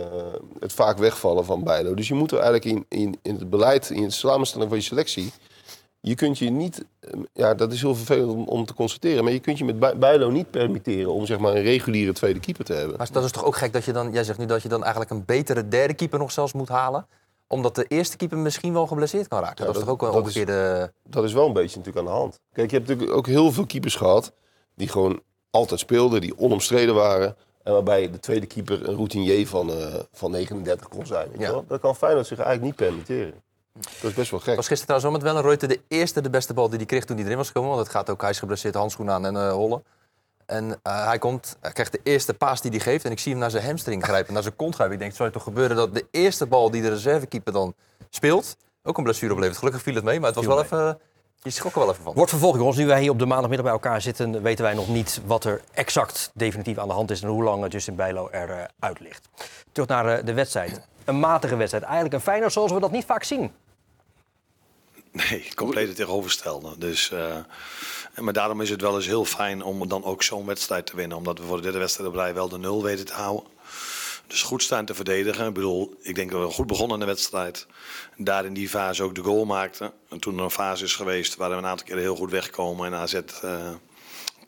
het 0.60 0.74
vaak 0.74 0.98
wegvallen 0.98 1.46
van 1.46 1.64
Bijlo. 1.64 1.94
Dus 1.94 2.08
je 2.08 2.14
moet 2.14 2.32
er 2.32 2.40
eigenlijk 2.40 2.66
in, 2.66 2.86
in, 3.00 3.20
in 3.22 3.36
het 3.36 3.50
beleid, 3.50 3.90
in 3.90 4.04
het 4.04 4.14
samenstelling 4.14 4.70
van 4.70 4.80
je 4.80 4.86
selectie... 4.86 5.32
Je 6.02 6.16
kunt 6.16 6.38
je 6.38 6.50
niet, 6.50 6.86
ja 7.34 7.54
dat 7.54 7.72
is 7.72 7.82
heel 7.82 7.96
vervelend 7.96 8.32
om, 8.32 8.48
om 8.48 8.66
te 8.66 8.74
constateren... 8.74 9.24
maar 9.24 9.34
je 9.34 9.40
kunt 9.40 9.58
je 9.58 9.66
met 9.66 9.80
Bij- 9.80 9.98
Bijlo 9.98 10.30
niet 10.30 10.52
permitteren 10.52 11.14
om 11.14 11.26
zeg 11.26 11.40
maar, 11.40 11.56
een 11.56 11.62
reguliere 11.62 12.14
tweede 12.14 12.40
keeper 12.40 12.66
te 12.66 12.74
hebben. 12.74 12.98
Maar 12.98 13.10
dat 13.12 13.24
is 13.24 13.32
toch 13.32 13.44
ook 13.46 13.56
gek 13.56 13.74
dat 13.74 13.86
je 13.86 13.94
dan, 13.94 14.12
jij 14.12 14.24
zegt 14.24 14.40
nu 14.40 14.46
dat 14.46 14.62
je 14.62 14.70
dan 14.70 14.82
eigenlijk 14.82 15.12
een 15.12 15.26
betere 15.26 15.68
derde 15.68 15.94
keeper 15.94 16.20
nog 16.20 16.32
zelfs 16.32 16.54
moet 16.54 16.70
halen? 16.70 17.08
Omdat 17.48 17.76
de 17.76 17.86
eerste 17.88 18.18
keeper 18.18 18.38
misschien 18.38 18.74
wel 18.74 18.88
geblesseerd 18.88 19.28
kan 19.28 19.40
raken. 19.40 19.56
Ja, 19.58 19.66
dat, 19.66 19.76
is 19.76 19.82
toch 19.82 19.90
ook 19.92 20.02
wel 20.02 20.14
ongeveer 20.14 20.46
de... 20.46 20.92
dat 21.04 21.24
is 21.24 21.34
wel 21.34 21.46
een 21.48 21.54
beetje 21.54 21.78
natuurlijk 21.78 22.08
aan 22.08 22.14
de 22.14 22.20
hand. 22.20 22.40
Kijk, 22.54 22.70
je 22.72 22.76
hebt 22.78 22.88
natuurlijk 22.90 23.18
ook 23.18 23.28
heel 23.28 23.52
veel 23.52 23.66
keepers 23.66 23.96
gehad 23.96 24.32
die 24.76 24.88
gewoon 24.88 25.22
altijd 25.50 25.80
speelden, 25.80 26.22
die 26.22 26.38
onomstreden 26.38 26.96
waren. 26.96 27.36
En 27.64 27.74
waarbij 27.74 28.12
de 28.12 28.20
tweede 28.20 28.46
keeper 28.46 28.88
een 28.90 28.96
routinier 28.96 29.48
van, 29.48 29.72
eh, 29.72 29.94
van 30.12 30.32
39 30.32 30.88
kon 30.88 31.06
zijn. 31.06 31.30
Weet 31.32 31.40
Ja. 31.40 31.52
wel? 31.52 31.66
Dat 31.68 31.80
kan 31.80 31.96
Feyenoord 31.96 32.28
zich 32.28 32.38
eigenlijk 32.40 32.66
niet 32.66 32.88
permitteren. 32.90 33.34
Dat 33.74 34.10
is 34.10 34.14
best 34.14 34.32
wel 34.32 34.40
gek. 34.40 34.56
was 34.56 34.68
gisteren 34.68 35.00
trouwens 35.00 35.04
wel 35.04 35.12
met 35.12 35.22
Wellenreuter 35.22 35.68
de 35.68 35.82
eerste, 35.88 36.22
de 36.22 36.30
beste 36.30 36.54
bal 36.54 36.70
die 36.70 36.78
hij 36.78 36.86
kreeg 36.86 37.06
toen 37.06 37.16
hij 37.16 37.26
erin 37.26 37.38
was 37.38 37.48
gekomen. 37.48 37.70
Want 37.70 37.82
het 37.82 37.92
gaat 37.92 38.10
ook, 38.10 38.22
hij 38.22 38.30
is 38.30 38.40
geblesseerd, 38.40 38.76
handschoen 38.76 39.12
aan 39.12 39.26
en 39.26 39.36
eh 39.36 39.52
hollen. 39.52 39.84
En 40.46 40.80
eh, 40.84 41.06
hij 41.06 41.18
komt, 41.18 41.58
hij 41.62 41.72
krijgt 41.72 41.92
de 41.92 42.00
eerste 42.04 42.34
paas 42.34 42.62
die 42.62 42.72
hij 42.72 42.80
geeft. 42.80 43.06
En 43.06 43.12
ik 43.12 43.20
zie 43.20 43.32
hem 43.32 43.42
naar 43.42 43.52
zijn 43.52 43.66
hamstring 43.66 44.04
grijpen, 44.04 44.34
naar 44.34 44.42
zijn 44.44 44.56
kont 44.56 44.76
grijpen. 44.76 44.96
Ik 44.96 45.02
denk, 45.02 45.16
zou 45.16 45.24
het 45.24 45.34
toch 45.34 45.44
gebeuren 45.44 45.76
dat 45.76 45.94
de 45.94 46.06
eerste 46.12 46.46
bal 46.46 46.72
die 46.72 46.82
de 46.82 46.90
reservekeeper 46.90 47.54
dan 47.54 47.74
speelt, 48.10 48.58
ook 48.84 48.98
een 48.98 49.04
blessure 49.04 49.34
oplevert. 49.34 49.58
Gelukkig 49.58 49.82
viel 49.82 49.96
het 49.96 50.04
mee, 50.04 50.20
maar 50.20 50.28
het 50.28 50.36
was 50.36 50.46
wel 50.46 50.62
even... 50.64 51.00
Je 51.44 51.50
schrok 51.50 51.74
er 51.74 51.80
wel 51.80 51.90
even 51.90 52.04
van. 52.04 52.14
Wordt 52.14 52.30
vervolgd, 52.30 52.58
jongens. 52.58 52.78
Nu 52.78 52.88
wij 52.88 53.02
hier 53.02 53.12
op 53.12 53.20
de 53.20 53.26
maandagmiddag 53.26 53.66
bij 53.66 53.76
elkaar 53.76 54.02
zitten, 54.02 54.42
weten 54.42 54.64
wij 54.64 54.74
nog 54.74 54.88
niet 54.88 55.22
wat 55.26 55.44
er 55.44 55.62
exact 55.74 56.32
definitief 56.34 56.78
aan 56.78 56.88
de 56.88 56.94
hand 56.94 57.12
is 57.12 57.22
en 57.22 57.28
hoe 57.28 57.44
lang 57.44 57.72
Justin 57.72 57.96
Bijlo 57.96 58.30
eruit 58.32 58.72
uit 58.80 59.00
ligt. 59.00 59.30
Terug 59.72 59.88
naar 59.90 60.18
eh, 60.18 60.26
de 60.26 60.34
wedstrijd. 60.34 60.82
Een 61.10 61.20
matige 61.20 61.56
wedstrijd. 61.56 61.84
Eigenlijk 61.84 62.14
een 62.14 62.22
Feyenoord 62.22 62.54
zoals 62.54 62.72
we 62.72 62.80
dat 62.80 62.92
niet 62.92 63.06
vaak 63.06 63.24
zien. 63.24 63.52
Nee, 65.12 65.48
compleet 65.56 65.96
tegenovergestelde. 65.96 66.78
Dus, 66.78 67.12
en 68.14 68.24
maar 68.24 68.34
daarom 68.34 68.62
is 68.62 68.70
het 68.70 68.82
wel 68.82 68.96
eens 68.96 69.06
heel 69.06 69.26
fijn 69.26 69.64
om 69.64 69.88
dan 69.88 70.04
ook 70.04 70.24
zo'n 70.24 70.46
wedstrijd 70.46 70.86
te 70.86 70.96
winnen. 70.96 71.18
Omdat 71.18 71.40
we 71.40 71.46
voor 71.46 71.56
de 71.56 71.64
derde 71.64 71.78
wedstrijd 71.78 72.10
op 72.10 72.16
rij 72.16 72.34
wel 72.34 72.50
de 72.50 72.58
nul 72.58 72.84
weten 72.84 73.06
te 73.06 73.14
houden. 73.14 73.44
Dus 74.28 74.42
goed 74.42 74.64
staan 74.64 74.86
te 74.86 74.94
verdedigen. 74.94 75.48
Ik 75.48 75.54
bedoel, 75.54 75.96
ik 76.02 76.16
denk 76.16 76.32
dat 76.32 76.42
we 76.42 76.54
goed 76.54 76.68
begonnen 76.68 76.94
in 76.94 77.06
de 77.06 77.12
wedstrijd. 77.12 77.68
Daar 78.18 78.46
in 78.46 78.54
die 78.54 78.70
fase 78.70 79.04
ook 79.04 79.16
de 79.16 79.24
goal 79.24 79.46
maakten. 79.46 79.92
En 80.10 80.20
toen 80.20 80.38
er 80.38 80.44
een 80.44 80.52
fase 80.52 80.84
is 80.84 80.96
geweest 80.96 81.36
waar 81.36 81.50
we 81.50 81.56
een 81.56 81.66
aantal 81.66 81.86
keren 81.86 82.02
heel 82.02 82.16
goed 82.16 82.32
wegkomen. 82.32 82.86
En 82.86 83.00
AZ 83.00 83.14
eh, 83.14 83.70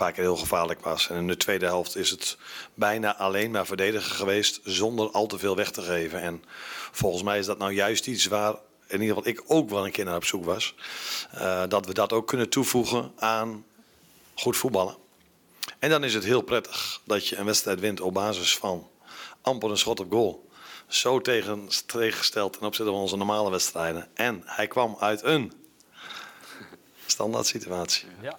paar 0.02 0.14
heel 0.16 0.38
gevaarlijk 0.38 0.82
was. 0.82 1.10
En 1.10 1.16
in 1.16 1.28
de 1.28 1.38
tweede 1.38 1.66
helft 1.66 1.96
is 1.96 2.10
het 2.10 2.38
bijna 2.74 3.18
alleen 3.18 3.52
maar 3.52 3.66
verdedigen 3.66 4.16
geweest. 4.16 4.60
Zonder 4.64 5.12
al 5.12 5.28
te 5.28 5.40
veel 5.40 5.56
weg 5.56 5.72
te 5.72 5.82
geven. 5.82 6.22
En 6.22 6.44
volgens 6.92 7.24
mij 7.24 7.40
is 7.40 7.46
dat 7.46 7.58
nou 7.58 7.72
juist 7.72 8.08
iets 8.08 8.26
waar 8.26 8.56
in 8.88 9.02
ieder 9.02 9.16
geval 9.16 9.32
ik 9.32 9.44
ook 9.48 9.70
wel 9.70 9.86
een 9.86 9.92
keer 9.92 10.06
naar 10.06 10.16
op 10.16 10.26
zoek 10.26 10.46
was. 10.46 10.76
Eh, 11.32 11.64
dat 11.68 11.86
we 11.86 11.94
dat 11.94 12.14
ook 12.14 12.28
kunnen 12.28 12.50
toevoegen 12.50 13.12
aan 13.16 13.66
goed 14.34 14.58
voetballen. 14.58 14.96
En 15.80 15.90
dan 15.90 16.04
is 16.04 16.14
het 16.14 16.24
heel 16.24 16.42
prettig 16.42 17.02
dat 17.04 17.28
je 17.28 17.38
een 17.38 17.46
wedstrijd 17.46 17.80
wint 17.80 18.02
op 18.02 18.14
basis 18.14 18.58
van 18.58 18.88
amper 19.42 19.70
een 19.70 19.78
schot 19.78 20.00
op 20.00 20.12
goal. 20.12 20.50
Zo 20.88 21.22
tegen, 21.22 21.68
tegengesteld 21.86 22.54
ten 22.54 22.68
opzichte 22.68 22.92
van 22.92 23.02
onze 23.02 23.18
normale 23.18 23.50
wedstrijden. 23.52 24.08
En 24.14 24.42
hij 24.46 24.68
kwam 24.68 24.96
uit 25.00 25.24
een 25.24 25.61
standaard 27.12 27.46
situatie. 27.46 28.08
Ja. 28.22 28.38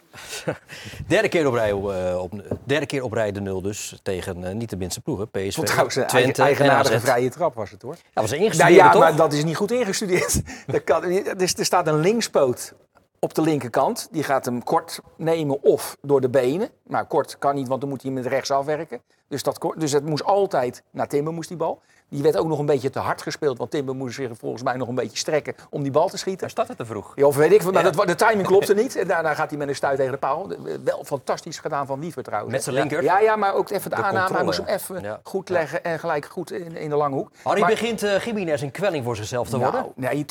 derde, 1.06 1.28
keer 1.28 1.46
op 1.46 1.54
rij, 1.54 1.70
eh, 1.70 2.22
op, 2.22 2.32
derde 2.64 2.86
keer 2.86 3.02
op 3.02 3.12
rij 3.12 3.32
de 3.32 3.40
nul 3.40 3.62
dus 3.62 4.00
tegen 4.02 4.44
eh, 4.44 4.54
niet 4.54 4.70
de 4.70 4.76
minste 4.76 5.00
ploegen. 5.00 5.30
PSV, 5.30 5.54
Vond 5.54 5.66
trouwens 5.66 5.96
een 5.96 6.06
Twente 6.06 6.40
en 6.40 6.46
eigenaardige 6.46 7.00
vrije 7.00 7.30
trap 7.30 7.54
was 7.54 7.70
het 7.70 7.82
hoor. 7.82 7.96
Ja, 8.14 8.20
was 8.20 8.30
Nou 8.30 8.42
ingestudeerd, 8.42 8.76
ja, 8.76 8.90
toch? 8.90 9.00
maar 9.00 9.16
dat 9.16 9.32
is 9.32 9.44
niet 9.44 9.56
goed 9.56 9.70
ingestudeerd. 9.70 10.42
Dat 10.66 10.84
kan, 10.84 11.22
dus 11.36 11.54
er 11.54 11.64
staat 11.64 11.86
een 11.86 12.00
linkspoot 12.00 12.74
op 13.18 13.34
de 13.34 13.42
linkerkant. 13.42 14.08
Die 14.10 14.22
gaat 14.22 14.44
hem 14.44 14.62
kort 14.62 15.00
nemen 15.16 15.62
of 15.62 15.96
door 16.00 16.20
de 16.20 16.28
benen. 16.28 16.70
Maar 16.86 17.06
kort 17.06 17.38
kan 17.38 17.54
niet, 17.54 17.68
want 17.68 17.80
dan 17.80 17.90
moet 17.90 18.02
hij 18.02 18.10
met 18.10 18.26
rechts 18.26 18.50
afwerken. 18.50 19.02
Dus, 19.32 19.42
dat, 19.42 19.74
dus 19.76 19.92
het 19.92 20.06
moest 20.06 20.24
altijd 20.24 20.82
naar 20.90 21.08
Timber 21.08 21.32
moest 21.32 21.48
die 21.48 21.56
bal. 21.56 21.80
Die 22.08 22.22
werd 22.22 22.36
ook 22.36 22.46
nog 22.46 22.58
een 22.58 22.66
beetje 22.66 22.90
te 22.90 22.98
hard 22.98 23.22
gespeeld. 23.22 23.58
Want 23.58 23.70
Timber 23.70 23.94
moest 23.94 24.14
zich 24.14 24.30
volgens 24.38 24.62
mij 24.62 24.76
nog 24.76 24.88
een 24.88 24.94
beetje 24.94 25.16
strekken 25.16 25.54
om 25.70 25.82
die 25.82 25.92
bal 25.92 26.08
te 26.08 26.16
schieten. 26.16 26.40
Hij 26.40 26.48
startte 26.50 26.76
te 26.76 26.84
vroeg. 26.84 27.12
Ja, 27.14 27.26
of 27.26 27.36
weet 27.36 27.52
ik. 27.52 27.72
Maar 27.72 27.92
dat, 27.92 28.06
de 28.06 28.14
timing 28.14 28.46
klopte 28.46 28.74
niet. 28.74 28.96
En 28.96 29.06
daarna 29.06 29.34
gaat 29.34 29.48
hij 29.50 29.58
met 29.58 29.68
een 29.68 29.74
stuit 29.74 29.96
tegen 29.96 30.12
de 30.12 30.18
paal. 30.18 30.48
Wel 30.84 31.04
fantastisch 31.04 31.58
gedaan 31.58 31.86
van 31.86 32.00
Wiever 32.00 32.22
trouwens. 32.22 32.52
Met 32.52 32.62
zijn 32.62 32.74
linker? 32.74 33.02
Ja, 33.02 33.18
ja, 33.18 33.36
maar 33.36 33.54
ook 33.54 33.70
even 33.70 33.90
de, 33.90 33.96
aanname. 33.96 34.34
Hij 34.34 34.44
moest 34.44 34.58
hem 34.58 34.66
even 34.66 35.02
Ja. 35.02 35.20
goed 35.22 35.48
leggen 35.48 35.84
en 35.84 35.98
gelijk 35.98 36.24
goed 36.24 36.52
in, 36.52 36.76
in 36.76 36.90
de 36.90 36.96
lange 36.96 37.14
hoek. 37.14 37.30
Harry 37.42 37.60
Maar- 37.60 37.70
begint 37.70 38.02
uh, 38.02 38.18
Jiménez 38.20 38.62
een 38.62 38.70
kwelling 38.70 39.04
voor 39.04 39.16
zichzelf 39.16 39.48
te 39.48 39.58
worden. 39.58 39.86
nou, 39.94 40.14
nee, 40.14 40.26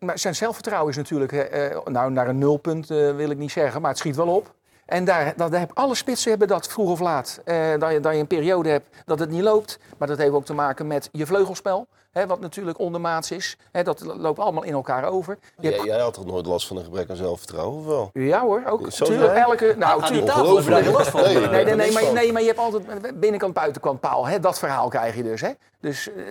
maar 0.00 0.18
zijn 0.18 0.34
zelfvertrouwen 0.34 0.90
is 0.90 0.96
natuurlijk, 0.96 1.32
eh, 1.32 1.66
eh, 1.70 1.84
nou 1.84 2.10
naar 2.12 2.28
een 2.28 2.38
nulpunt 2.38 2.90
eh, 2.90 3.14
wil 3.16 3.30
ik 3.30 3.38
niet 3.38 3.50
zeggen, 3.52 3.80
maar 3.80 3.90
het 3.90 3.98
schiet 3.98 4.16
wel 4.16 4.28
op. 4.28 4.54
En 4.90 5.04
daar, 5.04 5.32
dat, 5.36 5.50
daar 5.50 5.60
heb, 5.60 5.70
alle 5.74 5.94
spitsen 5.94 6.30
hebben 6.30 6.48
dat 6.48 6.66
vroeg 6.66 6.90
of 6.90 7.00
laat. 7.00 7.40
Eh, 7.44 7.56
dat, 7.78 7.92
je, 7.92 8.00
dat 8.00 8.12
je 8.12 8.18
een 8.18 8.26
periode 8.26 8.68
hebt 8.68 8.86
dat 9.04 9.18
het 9.18 9.30
niet 9.30 9.42
loopt. 9.42 9.78
Maar 9.98 10.08
dat 10.08 10.18
heeft 10.18 10.32
ook 10.32 10.44
te 10.44 10.54
maken 10.54 10.86
met 10.86 11.08
je 11.12 11.26
vleugelspel. 11.26 11.86
Hè, 12.10 12.26
wat 12.26 12.40
natuurlijk 12.40 12.78
ondermaats 12.78 13.30
is. 13.30 13.56
Hè, 13.72 13.82
dat 13.82 14.00
loopt 14.16 14.38
allemaal 14.38 14.62
in 14.64 14.72
elkaar 14.72 15.04
over. 15.04 15.38
Je 15.40 15.62
Jij, 15.68 15.72
hebt- 15.72 15.84
jij 15.84 15.98
had 16.00 16.14
toch 16.14 16.24
nooit 16.26 16.46
last 16.46 16.66
van 16.66 16.76
een 16.76 16.84
gebrek 16.84 17.10
aan 17.10 17.16
zelfvertrouwen, 17.16 17.78
of 17.78 17.86
wel? 17.86 18.10
ja 18.12 18.40
hoor, 18.40 18.62
ook. 18.66 18.90
Zo 18.92 19.04
Tuurlijk, 19.04 19.32
elke, 19.34 19.74
nou, 19.78 19.92
Aan 19.92 19.98
die 19.98 20.06
tuurlijk. 20.08 20.26
tafel 20.26 20.74
heb 20.74 20.84
je 20.84 20.90
last 20.90 21.08
van. 21.10 21.22
Nee, 21.22 21.64
Nee, 21.74 21.92
maar, 21.92 22.12
nee, 22.12 22.32
maar 22.32 22.40
je 22.40 22.46
hebt 22.46 22.58
altijd 22.58 23.20
binnenkant, 23.20 23.54
buitenkant 23.54 24.00
paal. 24.00 24.26
Hè? 24.26 24.40
Dat 24.40 24.58
verhaal 24.58 24.88
krijg 24.88 25.16
je 25.16 25.22
dus. 25.22 25.40
Hè? 25.40 25.50
Dus 25.80 26.08
eh, 26.12 26.22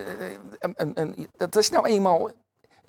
een, 0.58 0.72
een, 0.76 0.90
een- 0.94 1.28
dat 1.36 1.56
is 1.56 1.70
nou 1.70 1.86
eenmaal... 1.86 2.30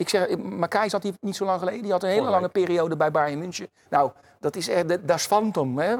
Ik 0.01 0.09
zeg, 0.09 0.37
Makai 0.37 0.89
zat 0.89 1.03
hier 1.03 1.13
niet 1.19 1.35
zo 1.35 1.45
lang 1.45 1.59
geleden. 1.59 1.81
Die 1.81 1.91
had 1.91 2.03
een 2.03 2.09
hele 2.09 2.29
lange 2.29 2.49
periode 2.49 2.95
bij 2.95 3.11
Bayern 3.11 3.39
München. 3.39 3.67
Nou, 3.89 4.11
dat 4.39 4.55
is 4.55 4.67
echt, 4.67 4.87
dat 4.87 5.17
is 5.17 5.25
phantom. 5.25 5.77
Hè? 5.77 5.95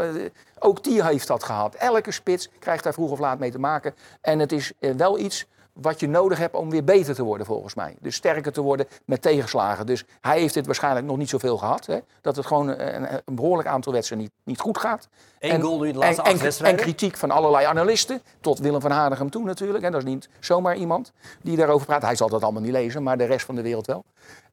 Ook 0.60 0.84
die 0.84 1.04
heeft 1.04 1.28
dat 1.28 1.44
gehad. 1.44 1.76
Elke 1.76 2.12
spits 2.12 2.50
krijgt 2.60 2.84
daar 2.84 2.94
vroeg 2.94 3.12
of 3.12 3.20
laat 3.20 3.40
mee 3.40 3.52
te 3.52 3.60
maken. 3.60 3.96
En 4.22 4.40
het 4.40 4.52
is 4.52 4.72
eh, 4.80 4.92
wel 4.92 5.20
iets 5.20 5.48
wat 5.74 6.00
je 6.00 6.08
nodig 6.08 6.38
hebt 6.38 6.56
om 6.56 6.70
weer 6.70 6.84
beter 6.84 7.16
te 7.16 7.24
worden, 7.24 7.46
volgens 7.46 7.76
mij. 7.76 7.96
Dus 8.00 8.16
sterker 8.16 8.52
te 8.52 8.62
worden 8.62 8.88
met 9.06 9.22
tegenslagen. 9.22 9.86
Dus 9.86 10.06
hij 10.22 10.40
heeft 10.40 10.54
dit 10.54 10.66
waarschijnlijk 10.66 11.06
nog 11.06 11.18
niet 11.18 11.30
zoveel 11.30 11.58
gehad. 11.58 11.86
Hè? 11.86 12.00
Dat 12.22 12.36
het 12.36 12.46
gewoon 12.46 12.68
een, 12.68 13.14
een 13.26 13.36
behoorlijk 13.36 13.68
aantal 13.68 13.94
wedstrijden 13.94 14.28
niet, 14.28 14.36
niet 14.44 14.60
goed 14.60 14.78
gaat. 14.78 15.08
Eén 15.40 15.62
goal 15.62 15.80
nu 15.80 15.88
in 15.88 15.94
de 15.94 16.00
laatste 16.00 16.22
en, 16.22 16.40
en. 16.40 16.66
En 16.66 16.76
kritiek 16.76 17.18
van 17.18 17.32
allerlei 17.32 17.66
analisten, 17.66 18.22
tot 18.42 18.60
Willem 18.60 18.82
van 18.82 18.92
Hanegem 18.92 19.30
toe 19.30 19.44
natuurlijk. 19.44 19.84
En 19.84 19.92
dat 19.92 20.02
is 20.02 20.10
niet 20.10 20.30
zomaar 20.40 20.76
iemand 20.76 21.12
die 21.42 21.58
daarover 21.58 21.86
praat. 21.86 22.02
Hij 22.02 22.16
zal 22.16 22.30
dat 22.30 22.44
allemaal 22.44 22.62
niet 22.62 22.72
lezen, 22.72 23.04
maar 23.04 23.18
de 23.18 23.26
rest 23.26 23.46
van 23.46 23.56
de 23.56 23.62
wereld 23.62 23.88
wel. 23.88 24.04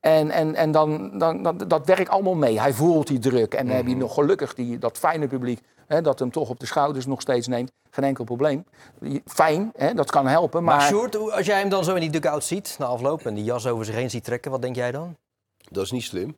En, 0.01 0.31
en, 0.31 0.55
en 0.55 0.71
dan, 0.71 1.19
dan, 1.19 1.43
dan, 1.43 1.59
dat 1.59 1.87
werkt 1.87 2.09
allemaal 2.09 2.35
mee. 2.35 2.61
Hij 2.61 2.73
voelt 2.73 3.07
die 3.07 3.19
druk. 3.19 3.55
En 3.55 3.67
dan 3.67 3.77
heb 3.77 3.87
je 3.87 3.97
nog 3.97 4.15
gelukkig 4.15 4.55
die, 4.55 4.79
dat 4.79 4.99
fijne 4.99 5.27
publiek... 5.27 5.61
Hè, 5.89 6.03
dat 6.03 6.19
hem 6.19 6.31
toch 6.31 6.49
op 6.49 6.61
de 6.61 6.67
schouders 6.67 7.07
nog 7.07 7.21
steeds 7.21 7.47
neemt. 7.47 7.73
Geen 7.91 8.05
enkel 8.05 8.25
probleem. 8.25 8.65
Fijn, 9.25 9.73
hè, 9.77 9.95
dat 9.95 10.11
kan 10.11 10.27
helpen. 10.27 10.65
Maar, 10.65 10.77
Maar, 10.77 10.87
Sjoerd, 10.87 11.17
als 11.17 11.47
jij 11.47 11.59
hem 11.59 11.69
dan 11.69 11.85
zo 11.85 11.95
in 11.95 12.01
die 12.01 12.11
dugout 12.11 12.45
ziet 12.45 12.77
na 12.79 12.87
afloop 12.87 13.27
en 13.27 13.35
die 13.35 13.45
jas 13.45 13.67
over 13.67 13.85
zich 13.85 13.95
heen 13.95 14.11
ziet 14.11 14.25
trekken, 14.25 14.51
wat 14.51 14.63
denk 14.63 14.77
jij 14.77 14.93
dan? 14.93 15.17
Dat 15.71 15.85
is 15.85 15.91
niet 15.91 16.03
slim. 16.03 16.37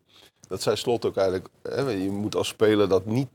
Dat 0.48 0.62
zei 0.62 0.76
Slot 0.76 1.04
ook 1.04 1.16
eigenlijk. 1.16 1.48
Hè, 1.62 1.80
je 1.90 2.10
moet 2.10 2.34
als 2.34 2.48
speler 2.48 2.88
dat 2.88 3.06
niet 3.06 3.28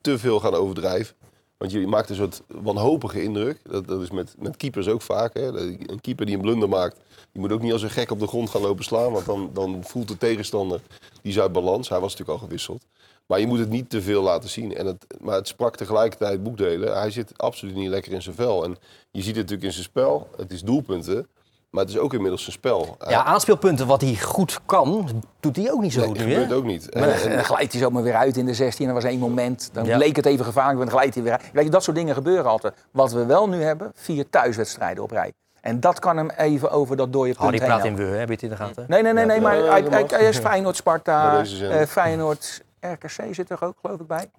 te 0.00 0.18
veel 0.18 0.40
gaan 0.40 0.54
overdrijven. 0.54 1.16
Want 1.56 1.74
je 1.74 1.86
maakt 1.86 2.10
een 2.10 2.16
soort 2.16 2.42
wanhopige 2.46 3.22
indruk. 3.22 3.60
Dat, 3.70 3.86
dat 3.86 4.02
is 4.02 4.10
met, 4.10 4.34
met 4.38 4.56
keepers 4.56 4.88
ook 4.88 5.02
vaak. 5.02 5.34
Hè. 5.34 5.46
Een 5.46 6.00
keeper 6.00 6.26
die 6.26 6.34
een 6.34 6.40
blunder 6.40 6.68
maakt, 6.68 6.96
die 7.32 7.40
moet 7.40 7.52
ook 7.52 7.62
niet 7.62 7.72
als 7.72 7.82
een 7.82 7.90
gek 7.90 8.10
op 8.10 8.18
de 8.18 8.26
grond 8.26 8.50
gaan 8.50 8.60
lopen 8.60 8.84
slaan. 8.84 9.12
Want 9.12 9.26
dan, 9.26 9.50
dan 9.52 9.84
voelt 9.84 10.08
de 10.08 10.18
tegenstander, 10.18 10.80
die 11.22 11.32
is 11.32 11.40
uit 11.40 11.52
balans. 11.52 11.88
Hij 11.88 12.00
was 12.00 12.10
natuurlijk 12.10 12.38
al 12.40 12.46
gewisseld. 12.46 12.84
Maar 13.32 13.40
je 13.40 13.46
moet 13.46 13.58
het 13.58 13.68
niet 13.70 13.90
te 13.90 14.02
veel 14.02 14.22
laten 14.22 14.48
zien. 14.48 14.76
En 14.76 14.86
het, 14.86 15.06
maar 15.20 15.34
het 15.34 15.48
sprak 15.48 15.76
tegelijkertijd 15.76 16.42
boekdelen. 16.42 16.98
Hij 16.98 17.10
zit 17.10 17.32
absoluut 17.36 17.74
niet 17.74 17.88
lekker 17.88 18.12
in 18.12 18.22
zijn 18.22 18.34
vel. 18.34 18.64
En 18.64 18.76
je 19.10 19.18
ziet 19.22 19.26
het 19.26 19.36
natuurlijk 19.36 19.62
in 19.62 19.72
zijn 19.72 19.84
spel. 19.84 20.28
Het 20.36 20.52
is 20.52 20.62
doelpunten. 20.62 21.26
Maar 21.70 21.80
het 21.84 21.92
is 21.92 21.98
ook 21.98 22.12
inmiddels 22.14 22.46
een 22.46 22.52
spel. 22.52 22.96
Ja, 23.08 23.24
aanspeelpunten 23.24 23.86
wat 23.86 24.00
hij 24.00 24.16
goed 24.16 24.60
kan, 24.66 25.08
doet 25.40 25.56
hij 25.56 25.72
ook 25.72 25.80
niet 25.80 25.92
zo 25.92 25.98
Nee, 25.98 26.08
goed 26.08 26.18
dat 26.18 26.26
gebeurt 26.28 26.52
ook 26.52 26.64
niet. 26.64 26.88
En- 26.90 27.02
En, 27.02 27.22
en- 27.22 27.30
dan 27.34 27.44
glijdt 27.44 27.72
hij 27.72 27.80
zomaar 27.80 28.02
weer 28.02 28.14
uit 28.14 28.36
in 28.36 28.46
de 28.46 28.54
16. 28.54 28.88
Er 28.88 28.94
was 28.94 29.04
één 29.04 29.18
moment, 29.18 29.70
dan 29.72 29.84
Ja. 29.84 29.96
leek 29.96 30.16
het 30.16 30.26
even 30.26 30.44
gevaarlijk, 30.44 30.78
dan 30.78 30.90
glijdt 30.90 31.14
hij 31.14 31.22
weer 31.24 31.32
uit. 31.32 31.50
Weet 31.52 31.64
je, 31.64 31.70
dat 31.70 31.82
soort 31.82 31.96
dingen 31.96 32.14
gebeuren 32.14 32.44
altijd. 32.46 32.74
Wat 32.90 33.12
we 33.12 33.26
wel 33.26 33.48
nu 33.48 33.62
hebben, 33.62 33.90
vier 33.94 34.28
thuiswedstrijden 34.30 35.02
op 35.02 35.10
rij. 35.10 35.32
En 35.60 35.80
dat 35.80 35.98
kan 35.98 36.16
hem 36.16 36.30
even 36.30 36.70
over 36.70 36.96
dat 36.96 37.12
dode 37.12 37.26
punt 37.28 37.38
Harry 37.38 37.58
heen 37.58 37.66
praat 37.66 37.84
in 37.84 37.92
helpen. 37.94 38.10
we, 38.10 38.16
heb 38.16 38.28
je 38.28 38.34
het 38.34 38.42
in 38.42 38.48
de 38.48 38.56
gaten? 38.56 38.84
Nee, 38.88 39.02
nee, 39.02 39.12
nee, 39.12 39.24
nee 39.26 39.40
maar 39.40 39.56
hij, 39.56 39.82
hij, 39.90 40.04
hij 40.08 40.28
is 40.28 40.38
Feyenoord, 40.38 40.76
Sparta, 40.76 41.26
Maar 41.32 41.38
deze 41.42 41.56
zijn- 41.56 41.70
eh, 41.70 41.86
Feyenoord, 41.86 42.62
RKC 42.90 43.34
zit 43.34 43.50
er 43.50 43.64
ook 43.64 43.76
geloof 43.80 44.00
ik 44.00 44.06
bij. 44.06 44.30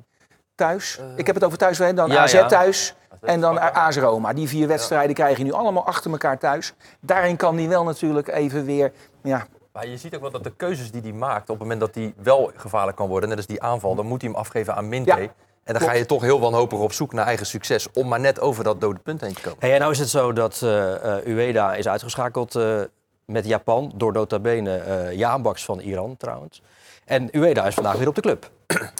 Thuis. 0.56 1.00
ik 1.16 1.26
heb 1.26 1.36
het 1.36 1.44
over 1.44 1.58
thuis, 1.58 1.78
hè, 1.78 1.94
dan 1.94 2.10
ja, 2.10 2.22
AZ 2.22 2.34
ja. 2.34 2.46
thuis 2.46 2.96
en 3.22 3.42
dan 3.42 3.74
AS 3.74 3.98
Roma. 3.98 4.34
Die 4.34 4.48
vier 4.48 4.68
wedstrijden 4.68 5.16
krijg 5.16 5.38
je 5.38 5.44
nu 5.44 5.52
allemaal 5.52 5.86
achter 5.86 6.12
elkaar 6.12 6.40
thuis. 6.40 6.74
Daarin 7.00 7.36
kan 7.36 7.58
hij 7.58 7.68
wel 7.68 7.84
natuurlijk 7.84 8.28
even 8.28 8.66
weer... 8.66 8.92
Ja, 9.24 9.48
Maar 9.74 9.88
je 9.88 9.98
ziet 9.98 10.16
ook 10.16 10.22
wel 10.22 10.32
dat 10.32 10.44
de 10.44 10.56
keuzes 10.56 10.92
die 10.92 11.02
hij 11.02 11.12
maakt, 11.12 11.42
op 11.42 11.48
het 11.48 11.60
moment 11.60 11.80
dat 11.80 11.96
hij 11.96 12.14
wel 12.18 12.52
gevaarlijk 12.56 12.98
kan 12.98 13.08
worden, 13.08 13.30
net 13.30 13.38
als 13.38 13.48
die 13.48 13.62
aanval, 13.62 13.96
dan 13.96 14.06
moet 14.06 14.22
hij 14.22 14.30
hem 14.30 14.40
afgeven 14.40 14.76
aan 14.76 14.90
Minte. 14.90 15.10
Ja, 15.10 15.18
en 15.18 15.74
dan 15.74 15.76
klopt. 15.76 15.92
ga 15.92 16.00
je 16.00 16.06
toch 16.06 16.22
heel 16.22 16.40
wanhopig 16.40 16.80
op 16.80 16.94
zoek 16.94 17.14
naar 17.14 17.26
eigen 17.26 17.46
succes, 17.46 17.88
om 17.94 18.08
maar 18.08 18.20
net 18.20 18.40
over 18.40 18.64
dat 18.64 18.82
dode 18.82 19.00
punt 19.00 19.22
heen 19.22 19.34
te 19.34 19.42
komen. 19.42 19.58
Hey, 19.60 19.74
en 19.74 19.80
nou 19.80 19.92
is 19.92 20.00
het 20.00 20.10
zo 20.10 20.34
dat 20.34 20.62
eh 20.62 21.18
eh, 21.18 21.26
Ueda 21.26 21.76
is 21.76 21.88
uitgeschakeld 21.88 22.56
eh, 22.56 22.82
met 23.26 23.46
Japan 23.46 23.92
door 23.96 24.14
nota 24.14 24.40
bene 24.40 24.78
eh 24.78 25.12
Jaanbaks 25.12 25.66
van 25.66 25.80
Iran 25.80 26.18
trouwens. 26.18 26.62
En 27.06 27.30
Ueda 27.36 27.68
is 27.68 27.74
vandaag 27.74 27.96
weer 27.98 28.08
op 28.08 28.16
de 28.16 28.22
club. 28.22 28.50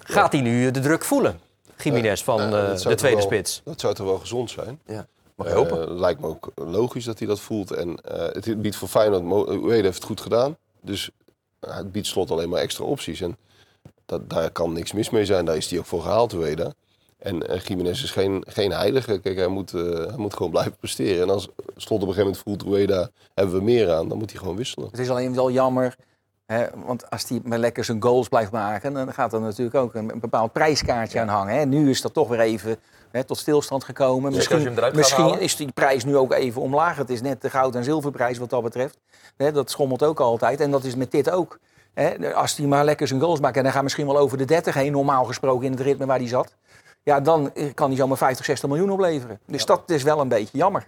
Gaat 0.04 0.32
hij 0.32 0.42
nu 0.42 0.72
de 0.72 0.80
druk 0.80 1.04
voelen? 1.06 1.40
Jiménez 1.78 2.24
van 2.24 2.38
Nou, 2.38 2.72
eh, 2.74 2.82
de 2.82 2.96
tweede 2.96 3.18
wel- 3.18 3.26
spits. 3.26 3.62
Dat 3.64 3.80
zou 3.80 3.94
toch 3.94 4.06
wel 4.08 4.18
gezond 4.20 4.52
zijn? 4.52 4.80
Ja, 4.86 5.08
mag 5.36 5.48
je 5.48 5.54
hopen. 5.54 5.82
Eh, 5.90 5.96
lijkt 5.96 6.20
me 6.20 6.28
ook 6.28 6.52
logisch 6.56 7.06
dat 7.06 7.20
hij 7.20 7.28
dat 7.28 7.40
voelt. 7.40 7.72
En 7.72 7.96
eh, 8.02 8.20
het 8.44 8.62
biedt 8.62 8.76
voor 8.76 8.88
Feyenoord, 8.88 9.48
Ueda 9.50 9.84
heeft 9.84 9.96
het 9.96 10.04
goed 10.04 10.22
gedaan. 10.22 10.58
Dus 10.82 11.10
eh, 11.60 11.76
het 11.76 11.92
biedt 11.92 12.08
slot 12.08 12.32
alleen 12.32 12.50
maar 12.50 12.62
extra 12.62 12.84
opties. 12.86 13.22
En 13.22 13.38
dat, 14.06 14.30
daar 14.30 14.52
kan 14.52 14.74
niks 14.74 14.92
mis 14.94 15.10
mee 15.10 15.26
zijn. 15.26 15.46
Daar 15.46 15.58
is 15.58 15.70
hij 15.70 15.80
ook 15.80 15.86
voor 15.86 16.02
gehaald, 16.02 16.34
Ueda. 16.34 16.74
En 17.18 17.52
uh, 17.52 17.60
Jiménez 17.60 18.04
is 18.04 18.12
geen, 18.12 18.44
geen 18.48 18.72
heilige. 18.72 19.20
Kijk, 19.20 19.38
hij 19.38 19.48
moet, 19.48 19.74
eh, 19.74 19.82
hij 19.82 20.18
moet 20.18 20.34
gewoon 20.34 20.52
blijven 20.52 20.76
presteren. 20.76 21.22
En 21.22 21.30
als 21.30 21.48
slot 21.76 22.02
op 22.02 22.08
een 22.08 22.14
gegeven 22.14 22.24
moment 22.46 22.64
voelt 22.64 22.64
Ueda, 22.74 23.10
hebben 23.34 23.56
we 23.56 23.62
meer 23.64 23.92
aan, 23.92 24.08
dan 24.08 24.18
moet 24.18 24.30
hij 24.32 24.40
gewoon 24.40 24.56
wisselen. 24.56 24.88
Het 24.92 25.00
is 25.00 25.10
alleen 25.10 25.36
wel 25.36 25.52
jammer, 25.52 25.96
want 26.86 27.10
als 27.10 27.30
hij 27.30 27.42
maar 27.44 27.58
lekker 27.58 27.84
zijn 27.84 28.02
goals 28.02 28.28
blijft 28.28 28.52
maken, 28.52 28.94
dan 28.94 29.14
gaat 29.14 29.34
er 29.34 29.42
natuurlijk 29.42 29.76
ook 29.76 29.94
een, 29.94 30.10
een 30.10 30.20
bepaald 30.20 30.52
prijskaartje 30.52 31.20
aan 31.20 31.28
hangen. 31.28 31.70
Nu 31.70 31.90
is 31.90 32.02
dat 32.02 32.14
toch 32.14 32.28
weer 32.28 32.40
even 32.40 32.78
tot 33.26 33.38
stilstand 33.38 33.84
gekomen. 33.84 34.32
Misschien, 34.96 35.40
is 35.40 35.56
die 35.56 35.72
prijs 35.72 36.06
nu 36.06 36.18
ook 36.18 36.34
even 36.34 36.62
omlaag. 36.62 36.98
Het 36.98 37.10
is 37.10 37.22
net 37.22 37.42
de 37.42 37.50
goud- 37.50 37.76
en 37.76 37.84
zilverprijs 37.84 38.38
wat 38.38 38.50
dat 38.50 38.64
betreft. 38.64 38.98
Dat 39.38 39.72
schommelt 39.72 40.04
ook 40.04 40.20
altijd 40.20 40.60
en 40.60 40.72
dat 40.72 40.84
is 40.84 40.96
met 40.96 41.12
dit 41.12 41.30
ook. 41.30 41.60
Als 42.36 42.56
hij 42.58 42.68
maar 42.68 42.86
lekker 42.86 43.08
zijn 43.08 43.20
goals 43.20 43.40
maakt 43.40 43.58
en 43.58 43.64
hij 43.64 43.72
gaat 43.72 43.84
misschien 43.84 44.06
wel 44.06 44.18
over 44.18 44.38
de 44.38 44.46
30 44.46 44.74
heen, 44.74 44.92
normaal 44.92 45.24
gesproken 45.24 45.66
in 45.66 45.72
het 45.72 45.82
ritme 45.82 46.06
waar 46.06 46.18
hij 46.18 46.28
zat. 46.28 46.56
Ja, 47.04 47.20
dan 47.20 47.54
eh, 47.54 47.74
kan 47.74 47.88
hij 47.88 47.98
zomaar 47.98 48.18
50, 48.18 48.46
60 48.46 48.70
miljoen 48.70 48.92
opleveren. 48.92 49.40
Dus 49.46 49.66
dat 49.66 49.90
is 49.90 50.04
wel 50.04 50.20
een 50.20 50.28
beetje 50.28 50.58
jammer. 50.58 50.88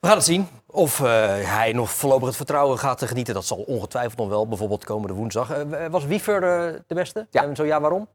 We 0.00 0.06
gaan 0.06 0.16
het 0.16 0.24
zien 0.26 0.48
of 0.66 1.00
eh, 1.00 1.06
hij 1.42 1.72
nog 1.72 1.90
voorlopig 1.90 2.26
het 2.26 2.36
vertrouwen 2.36 2.78
gaat 2.78 3.04
genieten. 3.04 3.34
Dat 3.34 3.44
zal 3.44 3.56
ongetwijfeld 3.58 4.16
nog 4.18 4.28
wel, 4.28 4.48
bijvoorbeeld 4.48 4.84
komende 4.84 5.14
woensdag. 5.14 5.50
Eh, 5.50 5.86
was 5.90 6.04
Wiever 6.06 6.42
eh, 6.42 6.80
de 6.86 6.94
beste? 6.94 7.26
Ja. 7.30 7.42
En 7.42 7.56
zo 7.56 7.64
ja, 7.64 7.80
waarom? 7.80 8.08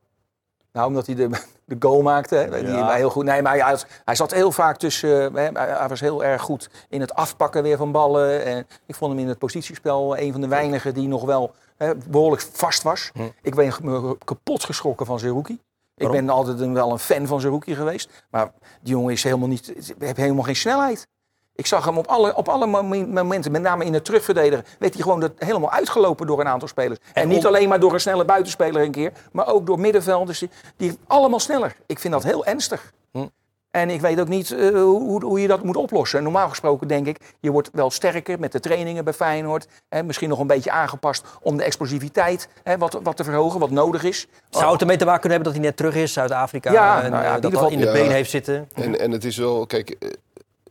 Nou, 0.71 0.87
omdat 0.87 1.05
hij 1.05 1.15
de, 1.15 1.29
de 1.65 1.75
goal 1.79 2.01
maakte. 2.01 2.35
hè, 2.35 2.49
Die 2.49 2.71
Ja. 2.71 2.87
hij 2.87 2.97
heel 2.97 3.09
goed. 3.09 3.25
Nee, 3.25 3.41
maar 3.41 3.57
hij, 3.57 3.77
hij 4.05 4.15
zat 4.15 4.31
heel 4.33 4.51
vaak 4.51 4.77
tussen. 4.77 5.33
hè, 5.33 5.49
hij 5.51 5.87
was 5.87 5.99
heel 5.99 6.23
erg 6.23 6.41
goed 6.41 6.69
in 6.89 7.01
het 7.01 7.13
afpakken 7.13 7.63
weer 7.63 7.77
van 7.77 7.91
ballen. 7.91 8.45
En 8.45 8.67
ik 8.85 8.95
vond 8.95 9.11
hem 9.11 9.21
in 9.21 9.27
het 9.27 9.37
positiespel 9.37 10.17
een 10.17 10.31
van 10.31 10.41
de 10.41 10.47
weinigen 10.47 10.93
die 10.93 11.07
nog 11.07 11.23
wel 11.25 11.53
hè, 11.77 11.95
behoorlijk 11.95 12.41
vast 12.51 12.83
was. 12.83 13.09
Hm. 13.13 13.21
Ik 13.41 13.55
ben 13.55 13.73
me 13.81 14.17
kapot 14.25 14.63
geschrokken 14.63 15.05
van 15.05 15.19
Zerouki. 15.19 15.59
Ik 15.95 16.11
ben 16.11 16.29
altijd 16.29 16.59
een, 16.59 16.73
wel 16.73 16.91
een 16.91 16.99
fan 16.99 17.27
van 17.27 17.41
Zerouki 17.41 17.75
geweest. 17.75 18.09
Maar 18.29 18.51
die 18.81 18.93
jongen 18.93 19.13
is 19.13 19.23
helemaal 19.23 19.47
niet, 19.47 19.73
heeft 19.99 20.17
helemaal 20.17 20.43
geen 20.43 20.55
snelheid. 20.55 21.07
Ik 21.55 21.65
zag 21.65 21.85
hem 21.85 21.97
op 21.97 22.07
alle, 22.07 22.35
op 22.35 22.47
alle 22.49 22.65
momen- 22.67 23.09
momenten, 23.13 23.51
met 23.51 23.61
name 23.61 23.85
in 23.85 23.93
het 23.93 24.05
terugverdedigen, 24.05 24.65
werd 24.79 24.93
hij 24.93 25.03
gewoon 25.03 25.19
dat 25.19 25.31
helemaal 25.37 25.71
uitgelopen 25.71 26.27
door 26.27 26.39
een 26.39 26.47
aantal 26.47 26.67
spelers. 26.67 26.99
En, 27.13 27.21
En 27.21 27.27
niet 27.27 27.39
om- 27.39 27.45
alleen 27.45 27.69
maar 27.69 27.79
door 27.79 27.93
een 27.93 27.99
snelle 27.99 28.25
buitenspeler 28.25 28.81
een 28.81 28.91
keer, 28.91 29.11
maar 29.31 29.47
ook 29.47 29.65
door 29.65 29.79
middenvelders. 29.79 30.39
Die, 30.39 30.49
die 30.77 30.97
allemaal 31.07 31.39
sneller. 31.39 31.75
Ik 31.85 31.99
vind 31.99 32.13
dat 32.13 32.23
heel 32.23 32.45
ernstig. 32.45 32.91
Hm. 33.11 33.25
En 33.71 33.89
ik 33.89 34.01
weet 34.01 34.19
ook 34.19 34.27
niet 34.27 34.51
eh, 34.51 34.69
hoe, 34.69 35.23
hoe 35.25 35.41
je 35.41 35.47
dat 35.47 35.63
moet 35.63 35.75
oplossen. 35.77 36.23
Normaal 36.23 36.49
gesproken 36.49 36.87
denk 36.87 37.07
ik, 37.07 37.17
je 37.39 37.51
wordt 37.51 37.69
wel 37.73 37.91
sterker 37.91 38.39
met 38.39 38.51
de 38.51 38.59
trainingen 38.59 39.03
bij 39.03 39.13
Feyenoord. 39.13 39.67
Hè, 39.89 40.03
misschien 40.03 40.29
nog 40.29 40.39
een 40.39 40.47
beetje 40.47 40.71
aangepast 40.71 41.25
om 41.41 41.57
de 41.57 41.63
explosiviteit 41.63 42.47
hè, 42.63 42.77
wat, 42.77 42.99
wat 43.03 43.17
te 43.17 43.23
verhogen, 43.23 43.59
wat 43.59 43.69
nodig 43.69 44.03
is. 44.03 44.27
Zou 44.49 44.71
het 44.71 44.81
ermee 44.81 44.97
te 44.97 45.05
maken 45.05 45.21
kunnen 45.21 45.37
hebben 45.37 45.53
dat 45.53 45.61
hij 45.61 45.71
net 45.71 45.77
terug 45.77 46.03
is, 46.03 46.13
Zuid-Afrika? 46.13 46.71
Ja, 46.71 47.01
en 47.03 47.11
nou 47.11 47.23
ja, 47.23 47.29
eh, 47.29 47.35
in 47.35 47.41
dat 47.41 47.51
ieder 47.51 47.59
al 47.59 47.69
geval- 47.69 47.81
in 47.85 47.91
de 47.93 47.97
Ja. 47.99 48.03
been 48.03 48.11
heeft 48.15 48.29
zitten? 48.29 48.69
En, 48.73 48.99
en 48.99 49.11
het 49.11 49.23
is 49.25 49.37
wel, 49.37 49.65
kijk, 49.65 49.89
eh, 49.89 50.09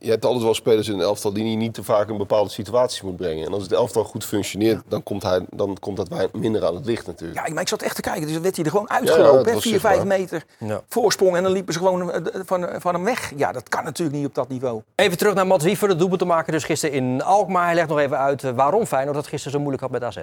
je 0.02 0.10
hebt 0.10 0.24
altijd 0.24 0.44
wel 0.44 0.54
spelers 0.54 0.88
in 0.88 0.94
een 0.94 1.00
elftal 1.00 1.32
die 1.32 1.44
hij 1.44 1.54
niet 1.54 1.74
te 1.74 1.82
vaak 1.84 2.08
in 2.08 2.16
bepaalde 2.16 2.50
situaties 2.50 3.02
moet 3.02 3.16
brengen. 3.16 3.46
En 3.46 3.52
als 3.52 3.62
het 3.62 3.72
elftal 3.72 4.04
goed 4.04 4.24
functioneert, 4.24 4.82
dan, 4.88 5.02
komt 5.02 5.22
hij, 5.22 5.40
dan 5.50 5.76
komt 5.80 5.96
dat 5.96 6.32
minder 6.32 6.64
aan 6.66 6.74
het 6.74 6.86
licht 6.86 7.06
natuurlijk. 7.06 7.46
Ja, 7.46 7.52
maar 7.52 7.62
ik 7.62 7.68
zat 7.68 7.82
echt 7.82 7.94
te 7.94 8.00
kijken. 8.00 8.22
Dus 8.22 8.32
dan 8.32 8.42
werd 8.42 8.56
hij 8.56 8.64
er 8.64 8.70
gewoon 8.70 8.86
Ja, 8.88 8.94
ja, 8.94 9.00
uitgelopen. 9.00 9.60
4, 9.60 9.80
5 9.80 9.94
zichtbaar. 9.94 10.06
meter 10.18 10.44
Ja. 10.58 10.82
voorsprong. 10.88 11.36
En 11.36 11.42
dan 11.42 11.52
liepen 11.52 11.72
ze 11.72 11.78
gewoon 11.78 12.12
eh, 12.12 12.40
van, 12.44 12.68
van 12.78 12.94
hem 12.94 13.04
weg. 13.04 13.32
Ja, 13.36 13.52
dat 13.52 13.68
kan 13.68 13.84
natuurlijk 13.84 14.16
niet 14.18 14.26
op 14.26 14.34
dat 14.34 14.48
niveau. 14.48 14.82
Even 14.94 15.18
terug 15.18 15.34
naar 15.34 15.46
Mats 15.46 15.64
Wiever, 15.64 15.88
de 15.88 15.96
doelpunt 15.96 16.20
te 16.20 16.26
maken 16.26 16.52
dus 16.52 16.64
gisteren 16.64 16.96
in 16.96 17.22
Alkmaar. 17.22 17.64
Hij 17.66 17.74
legt 17.74 17.88
nog 17.88 17.98
even 17.98 18.18
uit 18.18 18.44
eh, 18.44 18.50
waarom 18.50 18.86
Feyenoord 18.86 19.16
dat 19.16 19.26
gisteren 19.26 19.52
zo 19.52 19.58
moeilijk 19.58 19.82
had 19.82 19.90
met 19.92 20.02
AZ. 20.04 20.16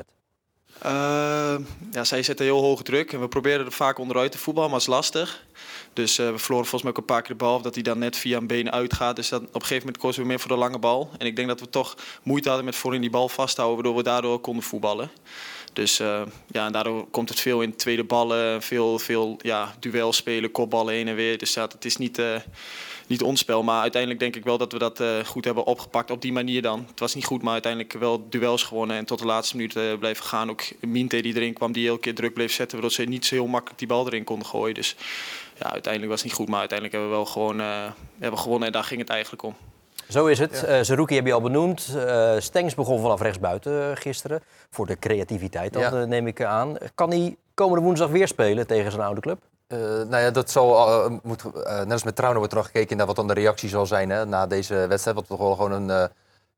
Eh, 0.81 1.55
ja, 1.91 2.03
zij 2.03 2.23
zetten 2.23 2.45
heel 2.45 2.61
hoge 2.61 2.83
druk 2.83 3.13
en 3.13 3.19
we 3.19 3.27
proberen 3.27 3.65
er 3.65 3.71
vaak 3.71 3.99
onderuit 3.99 4.31
te 4.31 4.37
voetballen, 4.37 4.69
maar 4.69 4.79
het 4.79 4.87
is 4.87 4.93
lastig. 4.95 5.45
Dus 5.99 6.17
eh, 6.17 6.31
we 6.31 6.37
verloren 6.37 6.67
volgens 6.67 6.81
mij 6.81 6.91
ook 6.91 6.97
een 6.97 7.13
paar 7.13 7.21
keer 7.21 7.37
de 7.37 7.43
bal, 7.43 7.55
of 7.55 7.61
dat 7.61 7.73
hij 7.73 7.83
dan 7.83 7.99
net 7.99 8.17
via 8.17 8.37
een 8.37 8.47
been 8.47 8.71
uitgaat. 8.71 9.15
Dus 9.15 9.29
dan, 9.29 9.39
op 9.39 9.55
een 9.55 9.61
gegeven 9.61 9.83
moment 9.85 9.97
kozen 9.97 10.21
we 10.21 10.27
meer 10.27 10.39
voor 10.39 10.51
de 10.51 10.57
lange 10.57 10.79
bal. 10.79 11.09
En 11.17 11.25
ik 11.25 11.35
denk 11.35 11.47
dat 11.47 11.59
we 11.59 11.69
toch 11.69 11.95
moeite 12.23 12.47
hadden 12.47 12.65
met 12.65 12.75
voorin 12.75 13.01
die 13.01 13.09
bal 13.09 13.29
vasthouden, 13.29 13.75
waardoor 13.75 13.95
we 13.95 14.09
daardoor 14.09 14.39
konden 14.39 14.63
voetballen. 14.63 15.11
Dus 15.73 15.99
eh, 15.99 16.21
ja, 16.47 16.65
en 16.65 16.71
daardoor 16.71 17.07
komt 17.11 17.29
het 17.29 17.39
veel 17.39 17.61
in 17.61 17.75
tweede 17.75 18.03
ballen, 18.03 18.61
veel, 18.61 18.99
veel 18.99 19.37
ja, 19.41 19.75
duel 19.79 20.13
spelen, 20.13 20.51
kopballen 20.51 20.93
heen 20.93 21.07
en 21.07 21.15
weer. 21.15 21.37
Dus 21.37 21.53
ja, 21.53 21.61
het 21.61 21.85
is 21.85 21.97
niet, 21.97 22.17
eh, 22.17 22.35
niet 23.07 23.23
ons 23.23 23.39
spel. 23.39 23.63
Maar 23.63 23.81
uiteindelijk 23.81 24.21
denk 24.21 24.35
ik 24.35 24.43
wel 24.43 24.57
dat 24.57 24.71
we 24.71 24.79
dat 24.79 25.03
goed 25.25 25.45
hebben 25.45 25.65
opgepakt 25.65 26.11
op 26.11 26.21
die 26.21 26.33
manier 26.33 26.61
dan. 26.61 26.85
Het 26.89 26.99
was 26.99 27.15
niet 27.15 27.25
goed, 27.25 27.41
maar 27.41 27.53
uiteindelijk 27.53 27.93
wel 27.93 28.29
duels 28.29 28.63
gewonnen. 28.63 28.97
En 28.97 29.05
tot 29.05 29.19
de 29.19 29.25
laatste 29.25 29.55
minuut 29.55 29.99
blijven 29.99 30.25
gaan. 30.25 30.49
Ook 30.49 30.63
Minte 30.79 31.21
die 31.21 31.35
erin 31.35 31.53
kwam, 31.53 31.71
die 31.71 31.87
elke 31.87 32.01
keer 32.01 32.15
druk 32.15 32.33
bleef 32.33 32.53
zetten. 32.53 32.79
Waardoor 32.79 32.95
ze 32.95 33.03
niet 33.03 33.25
zo 33.25 33.35
heel 33.35 33.47
makkelijk 33.47 33.79
die 33.79 33.87
bal 33.87 34.05
erin 34.07 34.23
konden 34.23 34.47
gooien. 34.47 34.75
Dus 34.75 34.95
ja, 35.59 35.71
uiteindelijk 35.71 36.11
was 36.11 36.21
het 36.21 36.29
niet 36.29 36.39
goed. 36.39 36.49
Maar 36.49 36.59
uiteindelijk 36.59 36.97
hebben 36.97 37.17
we 37.17 37.23
wel 37.23 37.33
gewoon 37.33 37.59
eh, 37.59 37.91
hebben 38.19 38.39
gewonnen. 38.39 38.67
En 38.67 38.73
daar 38.73 38.83
ging 38.83 38.99
het 38.99 39.09
eigenlijk 39.09 39.43
om. 39.43 39.55
Zo 40.09 40.25
is 40.25 40.39
het. 40.39 40.63
Eh 40.63 40.79
Zerouki 40.81 41.15
heb 41.15 41.25
je 41.25 41.33
al 41.33 41.41
benoemd. 41.41 41.95
Eh 41.95 42.33
Stengs 42.39 42.75
begon 42.75 43.01
vanaf 43.01 43.21
rechtsbuiten 43.21 43.97
gisteren. 43.97 44.43
Voor 44.69 44.85
de 44.85 44.99
creativiteit, 44.99 45.73
dat 45.73 45.81
Ja. 45.81 46.05
neem 46.05 46.27
ik 46.27 46.43
aan. 46.43 46.77
Kan 46.95 47.09
hij 47.09 47.35
komende 47.53 47.83
woensdag 47.85 48.09
weer 48.09 48.27
spelen 48.27 48.67
tegen 48.67 48.91
zijn 48.91 49.03
oude 49.03 49.21
club? 49.21 49.39
Eh, 49.67 49.77
nou 49.79 50.17
ja, 50.17 50.31
dat 50.31 50.51
zal, 50.51 51.09
moet, 51.23 51.43
net 51.63 51.91
als 51.91 52.03
met 52.03 52.15
Trauner 52.15 52.37
wordt 52.37 52.53
er 52.53 52.57
nog 52.59 52.67
gekeken 52.67 52.97
naar 52.97 53.05
wat 53.05 53.15
dan 53.15 53.27
de 53.27 53.33
reactie 53.33 53.69
zal 53.69 53.85
zijn 53.85 54.09
hè, 54.09 54.25
na 54.25 54.47
deze 54.47 54.85
wedstrijd. 54.87 55.17
Wat 55.17 55.27
toch 55.27 55.39
wel 55.39 55.55
gewoon 55.55 55.71
een 55.71 55.89
eh, 55.89 56.03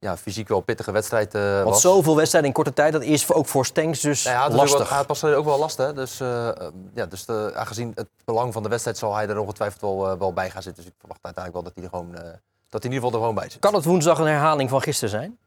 ja, 0.01 0.17
fysiek 0.17 0.47
wel 0.47 0.59
pittige 0.61 0.91
wedstrijd 0.91 1.35
eh 1.35 1.53
Want 1.55 1.69
was. 1.69 1.81
zoveel 1.81 2.15
wedstrijden 2.15 2.49
in 2.49 2.55
korte 2.55 2.73
tijd, 2.73 2.93
dat 2.93 3.03
is 3.03 3.31
ook 3.33 3.47
voor 3.47 3.65
Stengs 3.65 3.99
dus 3.99 4.23
Nou 4.23 4.35
ja, 4.35 4.43
het, 4.43 4.51
ook 4.51 4.57
lastig. 4.57 4.89
wel, 4.89 4.97
het 4.97 5.07
was 5.07 5.23
ook 5.23 5.45
wel 5.45 5.59
lastig. 5.59 5.85
Hè? 5.85 5.93
Dus, 5.93 6.19
eh, 6.19 6.47
eh, 6.47 6.55
ja, 6.93 7.05
dus 7.05 7.25
de, 7.25 7.51
aangezien 7.55 7.91
het 7.95 8.07
belang 8.25 8.53
van 8.53 8.63
de 8.63 8.69
wedstrijd 8.69 8.97
zal 8.97 9.15
hij 9.15 9.27
er 9.27 9.37
ongetwijfeld 9.39 9.81
wel, 9.81 10.17
wel 10.17 10.33
bij 10.33 10.49
gaan 10.49 10.61
zitten. 10.61 10.83
Dus 10.83 10.91
ik 10.91 10.97
verwacht 10.99 11.19
uiteindelijk 11.23 11.63
wel 11.63 11.73
dat 11.73 11.83
hij 11.83 11.83
er 11.83 11.89
gewoon, 11.99 12.15
eh, 12.33 12.37
dat 12.69 12.83
hij 12.83 12.91
in 12.91 12.95
ieder 12.95 12.95
geval 12.95 13.11
er 13.11 13.19
gewoon 13.19 13.35
bij 13.35 13.49
zit. 13.49 13.59
Kan 13.59 13.73
het 13.73 13.85
woensdag 13.85 14.19
een 14.19 14.25
herhaling 14.25 14.69
van 14.69 14.81
gisteren 14.81 15.09
zijn? 15.09 15.37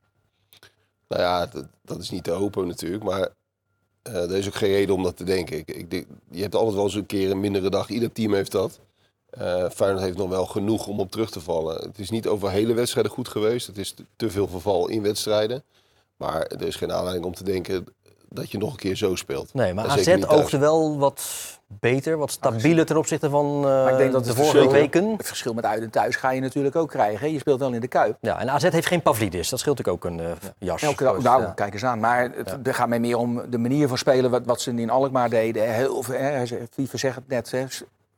Nou 1.09 1.23
ja, 1.23 1.47
dat, 1.47 1.65
dat 1.83 1.99
is 1.99 2.11
niet 2.11 2.25
te 2.25 2.31
hopen 2.31 2.67
natuurlijk, 2.67 3.05
maar 3.05 3.29
eh, 4.03 4.15
er 4.31 4.37
is 4.37 4.47
ook 4.47 4.55
geen 4.55 4.71
reden 4.73 4.95
om 4.95 5.03
dat 5.03 5.17
te 5.17 5.25
denken. 5.25 5.57
Ik, 5.59 5.69
ik, 5.71 5.91
denk- 5.91 6.07
je 6.31 6.43
hebt 6.43 6.55
altijd 6.55 6.75
wel 6.75 6.85
eens 6.85 6.95
een 6.95 7.07
keer 7.07 7.31
een 7.31 7.41
mindere 7.41 7.71
dag, 7.71 7.89
ieder 7.89 8.13
team 8.13 8.35
heeft 8.35 8.53
dat. 8.53 8.81
Eh 9.39 9.65
Feyenoord 9.71 10.03
heeft 10.05 10.17
nog 10.17 10.29
wel 10.29 10.47
genoeg 10.47 10.87
om 10.87 11.01
op 11.01 11.11
terug 11.11 11.31
te 11.31 11.41
vallen. 11.41 11.77
Het 11.77 11.99
is 11.99 12.11
niet 12.11 12.27
over 12.27 12.51
hele 12.51 12.75
wedstrijden 12.75 13.13
goed 13.13 13.29
geweest, 13.29 13.67
het 13.67 13.79
is 13.79 13.95
te, 14.17 14.31
veel 14.31 14.49
verval 14.49 14.89
in 14.89 15.03
wedstrijden. 15.03 15.63
Maar 16.17 16.41
er 16.43 16.63
is 16.63 16.77
geen 16.77 16.93
aanleiding 16.93 17.25
om 17.27 17.35
te 17.35 17.45
denken 17.45 17.87
dat 18.29 18.51
je 18.51 18.59
nog 18.59 18.71
een 18.71 18.77
keer 18.77 18.97
zo 18.97 19.15
speelt. 19.15 19.55
Nee, 19.55 19.75
maar 19.75 19.87
AZ 19.87 20.17
oogde 20.27 20.59
wel 20.59 20.99
wat 20.99 21.23
beter, 21.67 22.17
wat 22.17 22.31
stabieler 22.31 22.87
ten 22.87 22.97
opzichte 22.97 23.31
van 23.31 23.69
eh, 23.69 23.89
ik 23.91 23.97
denk 23.97 24.13
dat 24.13 24.23
de 24.23 24.29
het 24.29 24.39
vorige 24.39 24.57
verschil- 24.59 24.81
weken. 24.81 25.17
Het 25.17 25.27
verschil 25.27 25.55
met 25.55 25.65
uit 25.65 25.83
en 25.83 25.91
thuis 25.91 26.17
ga 26.17 26.31
je 26.31 26.41
natuurlijk 26.41 26.77
ook 26.77 26.89
krijgen. 26.89 27.33
Je 27.33 27.39
speelt 27.39 27.61
wel 27.61 27.73
in 27.73 27.81
de 27.81 27.89
Kuip. 27.89 28.17
Ja, 28.21 28.41
en 28.41 28.51
AZ 28.51 28.69
heeft 28.69 28.87
geen 28.87 29.03
Pavlidis, 29.03 29.49
dat 29.49 29.59
scheelt 29.59 29.89
ook 29.89 30.05
een 30.05 30.21
eh, 30.21 30.31
jas. 30.59 30.83
Elke 30.83 31.05
dag, 31.05 31.23
nou, 31.23 31.43
Ja. 31.43 31.51
kijk 31.51 31.73
eens 31.73 31.85
aan. 31.85 32.01
Maar 32.01 32.31
het 32.35 32.59
er 32.67 32.75
gaat 32.75 32.89
mij 32.89 33.01
meer 33.01 33.17
om 33.17 33.43
de 33.51 33.59
manier 33.59 33.89
van 33.89 33.99
spelen, 33.99 34.31
wat, 34.31 34.43
wat 34.45 34.61
ze 34.61 34.71
in 34.75 34.91
Alkmaar 34.91 35.31
deden. 35.31 35.75
Heel, 35.75 36.03
veel, 36.03 36.19
hè, 36.19 36.47
zegt 36.93 37.15
het 37.15 37.29
net, 37.29 37.51
hè, 37.51 37.65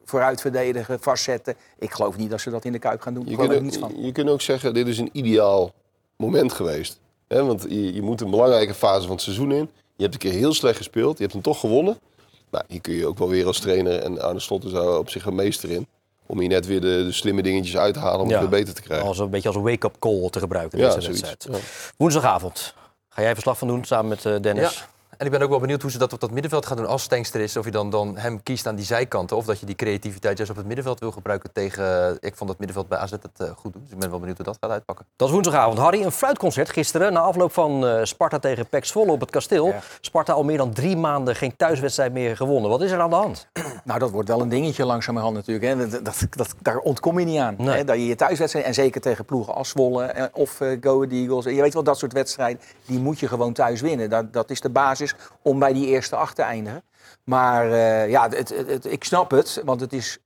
vooruit 0.07 0.41
verdedigen, 0.41 1.01
vastzetten. 1.01 1.55
Ik 1.79 1.93
geloof 1.93 2.17
niet 2.17 2.31
dat 2.31 2.41
ze 2.41 2.51
dat 2.51 2.65
in 2.65 2.73
de 2.73 2.79
Kuip 2.79 3.01
gaan 3.01 3.15
doen. 3.15 3.25
Je 3.27 3.37
er 3.37 3.49
kunt, 3.49 3.63
niets 3.63 3.77
van. 3.79 3.91
ook, 3.91 4.05
je 4.05 4.13
kunt 4.13 4.29
ook 4.29 4.41
zeggen, 4.41 4.75
dit 4.75 4.87
is 4.89 4.99
een 4.99 5.11
ideaal 5.13 5.73
moment 6.17 6.53
geweest. 6.53 7.01
Hè, 7.29 7.45
want 7.45 7.63
je, 7.69 7.95
je 7.95 8.03
moet 8.03 8.21
een 8.21 8.31
belangrijke 8.31 8.75
fase 8.75 9.03
van 9.03 9.11
het 9.15 9.21
seizoen 9.23 9.53
in. 9.53 9.71
Je 9.97 10.03
hebt 10.03 10.15
een 10.15 10.21
keer 10.31 10.39
heel 10.39 10.55
slecht 10.55 10.77
gespeeld. 10.77 11.17
Je 11.17 11.23
hebt 11.23 11.33
hem 11.33 11.43
toch 11.43 11.61
gewonnen. 11.61 11.99
Nou, 12.51 12.65
hier 12.69 12.81
kun 12.81 12.95
je 12.95 13.07
ook 13.07 13.19
wel 13.19 13.29
weer 13.29 13.47
als 13.47 13.61
trainer 13.61 14.03
en 14.03 14.21
Arne 14.23 14.41
Slot 14.41 14.65
is 14.65 14.71
daar 14.73 14.99
op 14.99 15.11
zich 15.11 15.25
een 15.27 15.35
meester 15.35 15.71
in. 15.71 15.87
Om 16.27 16.39
hier 16.41 16.49
net 16.49 16.67
weer 16.67 16.81
de, 16.81 17.05
de 17.05 17.13
slimme 17.13 17.43
dingetjes 17.43 17.77
uit 17.77 17.95
te 17.95 18.01
halen 18.01 18.21
om 18.21 18.29
Ja. 18.29 18.41
het 18.41 18.49
weer 18.51 18.59
beter 18.59 18.75
te 18.75 18.83
krijgen. 18.83 19.07
Als 19.07 19.19
een 19.19 19.31
beetje 19.31 19.49
als 19.49 19.57
een 19.57 19.63
wake-up 19.63 19.97
call 19.99 20.29
te 20.31 20.39
gebruiken 20.39 20.79
in 20.79 20.85
Ja, 20.85 20.95
deze 20.95 21.09
wedstrijd. 21.09 21.47
Ja. 21.51 21.59
Woensdagavond. 21.97 22.75
Ga 23.09 23.23
jij 23.23 23.33
verslag 23.33 23.59
van 23.59 23.69
doen 23.69 23.85
samen 23.85 24.09
met 24.09 24.25
eh, 24.25 24.35
Dennis? 24.41 24.87
En 25.17 25.27
ik 25.27 25.33
ben 25.33 25.43
ook 25.43 25.51
wel 25.51 25.61
benieuwd 25.61 25.83
hoe 25.83 25.91
ze 25.91 25.99
dat 25.99 26.13
op 26.13 26.21
dat 26.21 26.31
middenveld 26.31 26.67
gaan 26.67 26.77
doen 26.77 26.87
als 26.87 27.07
Tankster 27.07 27.41
is. 27.41 27.57
Of 27.57 27.65
je 27.65 27.71
dan, 27.71 27.91
dan 27.91 28.17
hem 28.17 28.43
kiest 28.43 28.67
aan 28.67 28.75
die 28.75 28.85
zijkanten. 28.85 29.37
Of 29.37 29.45
dat 29.45 29.61
je 29.61 29.67
die 29.67 29.75
creativiteit 29.75 30.37
juist 30.37 30.53
op 30.53 30.59
het 30.59 30.67
middenveld 30.67 31.01
wil 31.01 31.13
gebruiken 31.13 31.53
tegen... 31.53 32.17
Ik 32.21 32.37
vond 32.37 32.51
het 32.51 32.59
middenveld 32.59 32.89
bij 32.89 32.99
AZ 32.99 33.11
het 33.11 33.23
eh, 33.37 33.51
goed 33.57 33.73
doen. 33.73 33.83
Dus 33.83 33.93
ik 33.93 33.99
ben 33.99 34.11
wel 34.11 34.19
benieuwd 34.19 34.37
hoe 34.37 34.47
dat 34.47 34.57
gaat 34.61 34.71
uitpakken. 34.71 35.07
Dat 35.17 35.29
is 35.29 35.35
woensdagavond. 35.35 35.79
Harry, 35.79 36.03
een 36.03 36.13
fluitconcert 36.13 36.71
gisteren 36.71 37.13
na 37.13 37.21
afloop 37.21 37.53
van 37.53 37.87
eh, 37.87 38.05
Sparta 38.05 38.39
tegen 38.39 38.69
PEC 38.69 38.85
Zwolle 38.85 39.13
op 39.13 39.21
het 39.21 39.31
kasteel. 39.31 39.67
Ja. 39.67 39.81
Sparta 40.01 40.33
al 40.33 40.45
meer 40.45 40.57
dan 40.57 40.73
drie 40.73 40.97
maanden 40.97 41.37
geen 41.37 41.57
thuiswedstrijd 41.57 42.13
meer 42.13 42.37
gewonnen. 42.37 42.71
Wat 42.71 42.83
is 42.83 42.91
er 42.91 43.01
aan 43.01 43.11
de 43.11 43.17
hand? 43.17 43.47
Nou, 43.85 43.99
dat 43.99 44.11
wordt 44.11 44.29
wel 44.29 44.41
een 44.41 44.49
dingetje 44.49 44.85
langzamerhand 44.85 45.35
natuurlijk. 45.35 45.67
Hè. 45.67 45.89
Dat, 45.89 46.05
dat, 46.05 46.27
dat, 46.31 46.55
daar 46.63 46.79
ontkom 46.79 47.19
je 47.19 47.25
niet 47.25 47.39
aan. 47.39 47.55
Nee. 47.59 47.77
Hè. 47.77 47.85
Dat 47.85 47.97
je 47.97 48.07
je 48.07 48.15
thuiswedstrijd, 48.15 48.67
en 48.67 48.75
zeker 48.75 49.01
tegen 49.01 49.25
ploegen 49.25 49.55
als 49.55 49.69
Zwolle 49.69 50.05
eh, 50.05 50.25
of 50.33 50.61
eh, 50.61 50.77
Go 50.81 50.97
Ahead 50.97 51.13
Eagles. 51.13 51.45
Je 51.45 51.61
weet 51.61 51.75
wel, 51.75 51.83
dat 51.83 51.99
soort 51.99 52.13
wedstrijden, 52.13 52.63
die 52.87 52.99
moet 52.99 53.19
je 53.19 53.29
gewoon 53.29 53.53
thuis 53.53 53.81
winnen. 53.81 54.11
Dat, 54.11 54.33
dat 54.33 54.51
is 54.51 54.61
de 54.61 54.71
basis 54.71 55.06
om 55.43 55.59
bij 55.59 55.73
die 55.73 55.87
eerste 55.87 56.17
acht 56.17 56.37
te 56.37 56.43
eindigen. 56.43 56.83
Maar 57.25 57.73
eh, 57.73 58.09
ja, 58.11 58.23
het, 58.29 58.39
het, 58.39 58.67
het- 58.69 58.93
ik 58.93 59.05
snap 59.05 59.31
het, 59.31 59.63
want 59.65 59.81
het 59.81 59.93
is... 59.93 60.19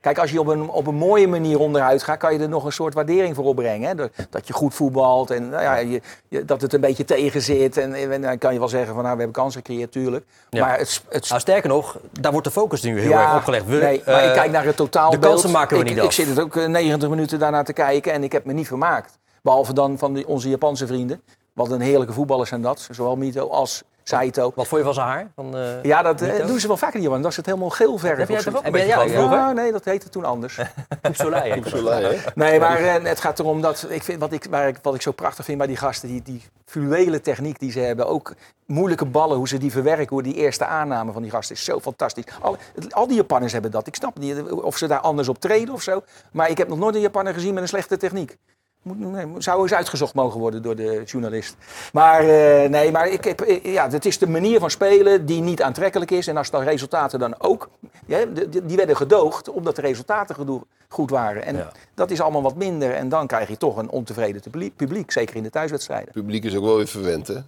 Kijk, 0.00 0.18
als 0.18 0.30
je 0.30 0.40
op 0.40 0.46
een, 0.46 0.68
op 0.68 0.86
een 0.86 0.94
mooie 0.94 1.28
manier 1.28 1.58
onderuit 1.58 2.02
gaat, 2.02 2.18
kan 2.18 2.32
je 2.32 2.38
er 2.38 2.48
nog 2.48 2.64
een 2.64 2.72
soort 2.72 2.94
waardering 2.94 3.34
voor 3.34 3.44
opbrengen. 3.44 3.88
Hè? 3.88 3.94
Dat, 3.94 4.10
dat 4.30 4.46
je 4.46 4.52
goed 4.52 4.74
voetbalt 4.74 5.30
en 5.30 5.48
nou 5.48 5.62
ja, 5.62 5.76
je, 5.76 6.00
je- 6.28 6.44
dat 6.44 6.60
het 6.60 6.72
een 6.72 6.80
beetje 6.80 7.04
tegen 7.04 7.42
zit. 7.42 7.76
En, 7.76 8.12
en 8.12 8.22
dan 8.22 8.38
kan 8.38 8.52
je 8.52 8.58
wel 8.58 8.68
zeggen 8.68 8.94
van 8.94 9.02
nou, 9.02 9.14
we 9.16 9.22
hebben 9.22 9.42
kansen 9.42 9.60
gecreëerd, 9.64 9.92
tuurlijk. 9.92 10.26
Ja. 10.50 10.64
Maar 10.66 10.78
het, 10.78 11.02
het 11.08 11.28
Nou, 11.28 11.40
sterker 11.40 11.68
nog, 11.68 11.98
daar 12.20 12.32
wordt 12.32 12.46
de 12.46 12.52
focus 12.52 12.82
nu 12.82 13.00
heel 13.00 13.12
erg 13.12 13.34
opgelegd. 13.36 13.66
We, 13.66 13.76
nee, 13.76 14.02
maar 14.06 14.14
eh, 14.22 14.26
ik 14.28 14.32
kijk 14.32 14.50
naar 14.50 14.64
het 14.64 14.76
totaalbeeld. 14.76 15.22
de 15.22 15.28
kansen 15.28 15.50
maken 15.50 15.76
we 15.76 15.82
ik, 15.82 15.88
niet 15.88 15.98
Ik 15.98 16.04
af. 16.04 16.12
zit 16.12 16.26
het 16.28 16.40
ook 16.40 16.56
eh, 16.56 16.66
90 16.66 17.08
minuten 17.08 17.38
daarna 17.38 17.62
te 17.62 17.72
kijken 17.72 18.12
en 18.12 18.22
ik 18.24 18.32
heb 18.32 18.44
me 18.44 18.52
niet 18.52 18.66
vermaakt. 18.66 19.18
Behalve 19.42 19.72
dan 19.72 19.98
van 19.98 20.12
die, 20.14 20.26
onze 20.28 20.48
Japanse 20.48 20.86
vrienden. 20.86 21.22
Wat 21.52 21.70
een 21.70 21.80
heerlijke 21.80 22.12
voetballers 22.12 22.48
zijn 22.48 22.62
dat. 22.62 22.88
Zowel 22.90 23.16
Mito 23.16 23.48
als 23.48 23.82
Saito. 24.08 24.52
Wat 24.54 24.66
vond 24.68 24.80
je 24.80 24.86
van 24.86 24.94
zijn 24.94 25.06
haar? 25.06 25.30
Van, 25.34 25.56
eh, 25.56 25.82
Ja, 25.82 26.02
dat 26.02 26.20
eh, 26.20 26.46
doen 26.46 26.60
ze 26.60 26.66
wel 26.66 26.76
vaker, 26.76 27.00
Johan. 27.00 27.22
Dat 27.22 27.30
is 27.30 27.36
het 27.36 27.46
helemaal 27.46 27.70
geel 27.70 27.98
verf. 27.98 28.18
Heb 28.18 28.28
jij 28.28 28.40
zo. 28.40 28.50
ook 28.50 28.56
een 28.56 28.62
Heb 28.64 28.74
jij- 28.74 28.82
beetje 28.84 28.96
ja, 29.00 29.06
van 29.06 29.10
vroeger? 29.16 29.38
Ja, 29.38 29.52
nee, 29.52 29.72
dat 29.72 29.84
heette 29.84 30.08
toen 30.08 30.24
anders. 30.24 30.58
Soleil, 31.12 31.62
dat. 31.62 32.34
Nee, 32.34 32.60
maar 32.60 32.78
eh, 32.78 33.04
het 33.04 33.20
gaat 33.20 33.38
erom 33.38 33.60
dat 33.60 33.86
ik 33.88 34.02
vind, 34.02 34.20
wat, 34.20 34.32
ik, 34.32 34.46
waar 34.50 34.68
ik, 34.68 34.76
wat 34.82 34.94
ik 34.94 35.02
zo 35.02 35.12
prachtig 35.12 35.44
vind 35.44 35.58
bij 35.58 35.66
die 35.66 35.76
gasten, 35.76 36.08
die, 36.08 36.22
die 36.22 36.42
fluwele 36.64 37.20
techniek 37.20 37.58
die 37.58 37.70
ze 37.72 37.80
hebben, 37.80 38.06
ook 38.06 38.34
moeilijke 38.66 39.04
ballen, 39.04 39.36
hoe 39.36 39.48
ze 39.48 39.58
die 39.58 39.70
verwerken, 39.72 40.08
hoe 40.08 40.22
die 40.22 40.34
eerste 40.34 40.64
aanname 40.64 41.12
van 41.12 41.22
die 41.22 41.30
gasten 41.30 41.54
is 41.56 41.64
zo 41.64 41.80
fantastisch. 41.80 42.24
Al, 42.40 42.56
al 42.90 43.06
die 43.06 43.16
Japanners 43.16 43.52
hebben 43.52 43.70
dat. 43.70 43.86
Ik 43.86 43.94
snap 43.94 44.18
niet 44.18 44.42
of 44.50 44.76
ze 44.76 44.86
daar 44.86 45.00
anders 45.00 45.28
op 45.28 45.38
treden 45.38 45.74
of 45.74 45.82
zo, 45.82 46.02
maar 46.32 46.50
ik 46.50 46.58
heb 46.58 46.68
nog 46.68 46.78
nooit 46.78 46.94
een 46.94 47.00
Japanner 47.00 47.34
gezien 47.34 47.54
met 47.54 47.62
een 47.62 47.68
slechte 47.68 47.96
techniek. 47.96 48.36
Moet, 48.82 48.98
nee, 48.98 49.26
zou 49.38 49.62
eens 49.62 49.72
uitgezocht 49.74 50.14
mogen 50.14 50.40
worden 50.40 50.62
door 50.62 50.76
de 50.76 51.02
journalist. 51.06 51.56
Maar 51.92 52.20
eh, 52.20 52.68
nee, 52.70 52.90
maar 52.90 53.08
ik 53.08 53.24
heb, 53.24 53.40
eh, 53.40 53.72
ja, 53.72 53.90
het 53.90 54.04
is 54.04 54.18
de 54.18 54.28
manier 54.28 54.60
van 54.60 54.70
spelen 54.70 55.26
die 55.26 55.40
niet 55.40 55.62
aantrekkelijk 55.62 56.10
is. 56.10 56.26
En 56.26 56.36
als 56.36 56.50
de 56.50 56.58
resultaten 56.58 57.18
dan 57.18 57.40
ook, 57.40 57.68
ja, 58.06 58.24
die 58.64 58.76
werden 58.76 58.96
gedoogd 58.96 59.50
omdat 59.50 59.76
de 59.76 59.82
resultaten 59.82 60.64
goed 60.88 61.10
waren. 61.10 61.44
En 61.44 61.56
Ja. 61.56 61.72
dat 61.94 62.10
is 62.10 62.20
allemaal 62.20 62.42
wat 62.42 62.56
minder. 62.56 62.90
En 62.94 63.08
dan 63.08 63.26
krijg 63.26 63.48
je 63.48 63.56
toch 63.56 63.76
een 63.76 63.90
ontevreden 63.90 64.42
publiek, 64.76 65.10
zeker 65.10 65.36
in 65.36 65.42
de 65.42 65.50
thuiswedstrijden. 65.50 66.06
Het 66.06 66.14
publiek 66.22 66.44
is 66.44 66.56
ook 66.56 66.64
wel 66.64 66.76
weer 66.76 66.88
verwend. 66.88 67.26
Hè? 67.26 67.38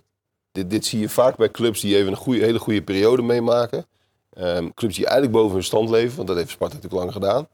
Dit, 0.52 0.70
dit 0.70 0.86
zie 0.86 1.00
je 1.00 1.08
vaak 1.08 1.36
bij 1.36 1.50
clubs 1.50 1.80
die 1.80 1.96
even 1.96 2.10
een 2.10 2.16
goede, 2.16 2.44
hele 2.44 2.58
goede 2.58 2.82
periode 2.82 3.22
meemaken. 3.22 3.86
Ehm, 4.30 4.68
clubs 4.74 4.96
die 4.96 5.04
eigenlijk 5.06 5.36
boven 5.36 5.54
hun 5.54 5.64
stand 5.64 5.90
leven, 5.90 6.16
want 6.16 6.28
dat 6.28 6.36
heeft 6.36 6.50
Sparta 6.50 6.74
natuurlijk 6.74 7.02
lang 7.02 7.12
gedaan. 7.12 7.48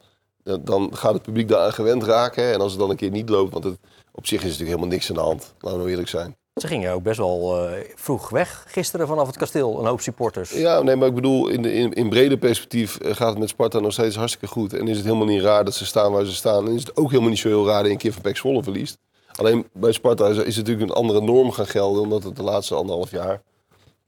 Dan- 0.60 0.90
gaat 0.96 1.12
het 1.12 1.22
publiek 1.22 1.48
daaraan 1.48 1.72
gewend 1.72 2.02
raken. 2.02 2.52
En 2.52 2.60
als 2.60 2.70
het 2.70 2.80
dan 2.80 2.90
een 2.90 2.96
keer 2.96 3.10
niet 3.10 3.28
loopt, 3.28 3.52
want 3.52 3.64
het, 3.64 3.78
op 4.12 4.26
zich 4.26 4.38
is 4.38 4.44
natuurlijk 4.44 4.70
helemaal 4.70 4.88
niks 4.96 5.08
aan 5.08 5.14
de 5.14 5.20
hand. 5.22 5.54
Laten 5.54 5.70
we 5.70 5.76
nou 5.76 5.90
eerlijk 5.90 6.08
zijn. 6.08 6.36
Ze 6.60 6.66
gingen 6.66 6.92
ook 6.92 7.02
best 7.02 7.18
wel 7.18 7.66
eh, 7.68 7.80
vroeg 7.94 8.28
weg 8.28 8.64
gisteren 8.68 9.06
vanaf 9.06 9.26
het 9.26 9.36
kasteel. 9.36 9.78
Een 9.78 9.86
hoop 9.86 10.00
supporters. 10.00 10.50
Ja, 10.50 10.82
nee, 10.82 10.96
maar 10.96 11.08
ik 11.08 11.14
bedoel, 11.14 11.48
in, 11.48 11.64
in, 11.64 11.92
in 11.92 12.08
brede 12.08 12.38
perspectief 12.38 12.96
eh, 12.98 13.14
gaat 13.14 13.28
het 13.28 13.38
met 13.38 13.48
Sparta 13.48 13.80
nog 13.80 13.92
steeds 13.92 14.16
hartstikke 14.16 14.46
goed. 14.46 14.72
En 14.72 14.88
is 14.88 14.96
het 14.96 15.06
helemaal 15.06 15.26
niet 15.26 15.42
raar 15.42 15.64
dat 15.64 15.74
ze 15.74 15.86
staan 15.86 16.12
waar 16.12 16.24
ze 16.24 16.34
staan. 16.34 16.66
En 16.66 16.72
is 16.74 16.80
het 16.80 16.96
ook 16.96 17.08
helemaal 17.08 17.30
niet 17.30 17.38
zo 17.38 17.48
heel 17.48 17.66
raar 17.66 17.76
dat 17.78 17.86
je 17.86 17.92
een 17.92 17.98
keer 17.98 18.12
van 18.12 18.22
Pek 18.22 18.36
Zwolle 18.36 18.62
verliest. 18.62 18.98
Alleen 19.34 19.66
bij 19.72 19.92
Sparta 19.92 20.26
is, 20.26 20.36
is 20.36 20.56
natuurlijk 20.56 20.90
een 20.90 20.96
andere 20.96 21.20
norm 21.20 21.50
gaan 21.52 21.66
gelden, 21.66 22.02
omdat 22.02 22.22
het 22.22 22.36
de 22.36 22.42
laatste 22.42 22.74
anderhalf 22.74 23.10
jaar 23.10 23.42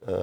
eh, 0.07 0.15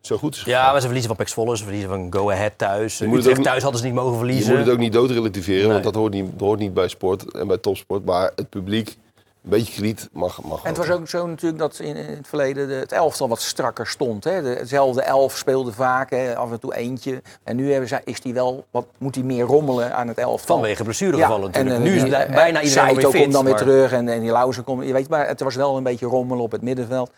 zo 0.00 0.16
goed 0.16 0.34
is 0.34 0.42
Ja, 0.42 0.64
maar 0.70 0.74
ze 0.80 0.86
verliezen 0.86 1.08
van 1.08 1.16
PEC 1.24 1.28
Zwolle, 1.28 1.56
ze 1.56 1.62
verliezen 1.62 1.88
van 1.90 2.06
Go 2.10 2.30
Ahead 2.30 2.52
thuis. 2.56 2.98
Je 2.98 3.04
moet 3.06 3.12
het 3.16 3.20
Utrecht 3.26 3.38
ook 3.38 3.42
niet- 3.44 3.46
thuis 3.52 3.62
hadden 3.62 3.80
ze 3.80 3.86
niet 3.86 3.94
mogen 3.96 4.12
Je 4.12 4.18
verliezen. 4.18 4.50
moet 4.56 4.64
het 4.64 4.74
ook 4.74 4.78
niet 4.80 4.92
doodrelativeren, 4.92 5.62
Nee. 5.62 5.72
want 5.72 5.84
dat 5.84 5.94
hoort 5.94 6.12
niet, 6.12 6.30
hoort 6.38 6.58
niet 6.58 6.74
bij 6.74 6.88
sport 6.88 7.32
en 7.32 7.46
bij 7.46 7.58
topsport. 7.58 8.04
Maar 8.04 8.32
het 8.36 8.48
publiek, 8.48 8.88
een 8.88 9.50
beetje 9.50 9.72
krediet 9.72 10.08
mag, 10.12 10.42
mag 10.42 10.62
En 10.62 10.68
het 10.68 10.76
was 10.76 10.90
ook 10.90 11.08
zo 11.08 11.26
natuurlijk 11.26 11.58
dat 11.60 11.78
in, 11.78 11.96
in 11.96 12.16
het 12.16 12.28
verleden 12.28 12.68
de, 12.68 12.74
het 12.74 12.92
elftal 12.92 13.28
wat 13.28 13.40
strakker 13.40 13.86
stond. 13.86 14.24
Hè. 14.24 14.42
De, 14.42 14.48
hetzelfde 14.48 15.02
elf 15.02 15.36
speelde 15.36 15.72
vaak, 15.72 16.10
hè, 16.10 16.36
af 16.36 16.50
en 16.50 16.60
toe 16.60 16.74
eentje. 16.74 17.22
En 17.44 17.56
nu 17.56 17.70
hebben 17.70 17.88
ze, 17.88 18.00
is 18.04 18.20
die 18.20 18.34
wel, 18.34 18.64
wat, 18.70 18.86
moet 18.98 19.14
hij 19.14 19.24
meer 19.24 19.44
rommelen 19.44 19.94
aan 19.94 20.08
het 20.08 20.18
elftal. 20.18 20.56
Vanwege 20.56 20.82
blessuregevallen 20.84 21.46
natuurlijk. 21.50 21.76
en, 21.76 21.82
nu 21.82 21.94
is 21.96 22.02
eh, 22.02 22.22
eh, 22.22 22.30
bijna 22.34 22.62
iedereen 22.62 22.94
weer 22.94 23.10
fit. 23.10 23.20
komt 23.20 23.32
dan 23.32 23.44
weer 23.44 23.54
terug 23.56 23.92
en, 23.92 24.08
en 24.08 24.20
die 24.20 24.30
Lauzen 24.30 24.64
komt. 24.64 24.86
Je 24.86 24.92
weet, 24.92 25.08
maar 25.08 25.26
het 25.28 25.40
was 25.40 25.54
wel 25.54 25.76
een 25.76 25.82
beetje 25.82 26.06
rommelen 26.06 26.42
op 26.42 26.52
het 26.52 26.62
middenveld. 26.62 27.10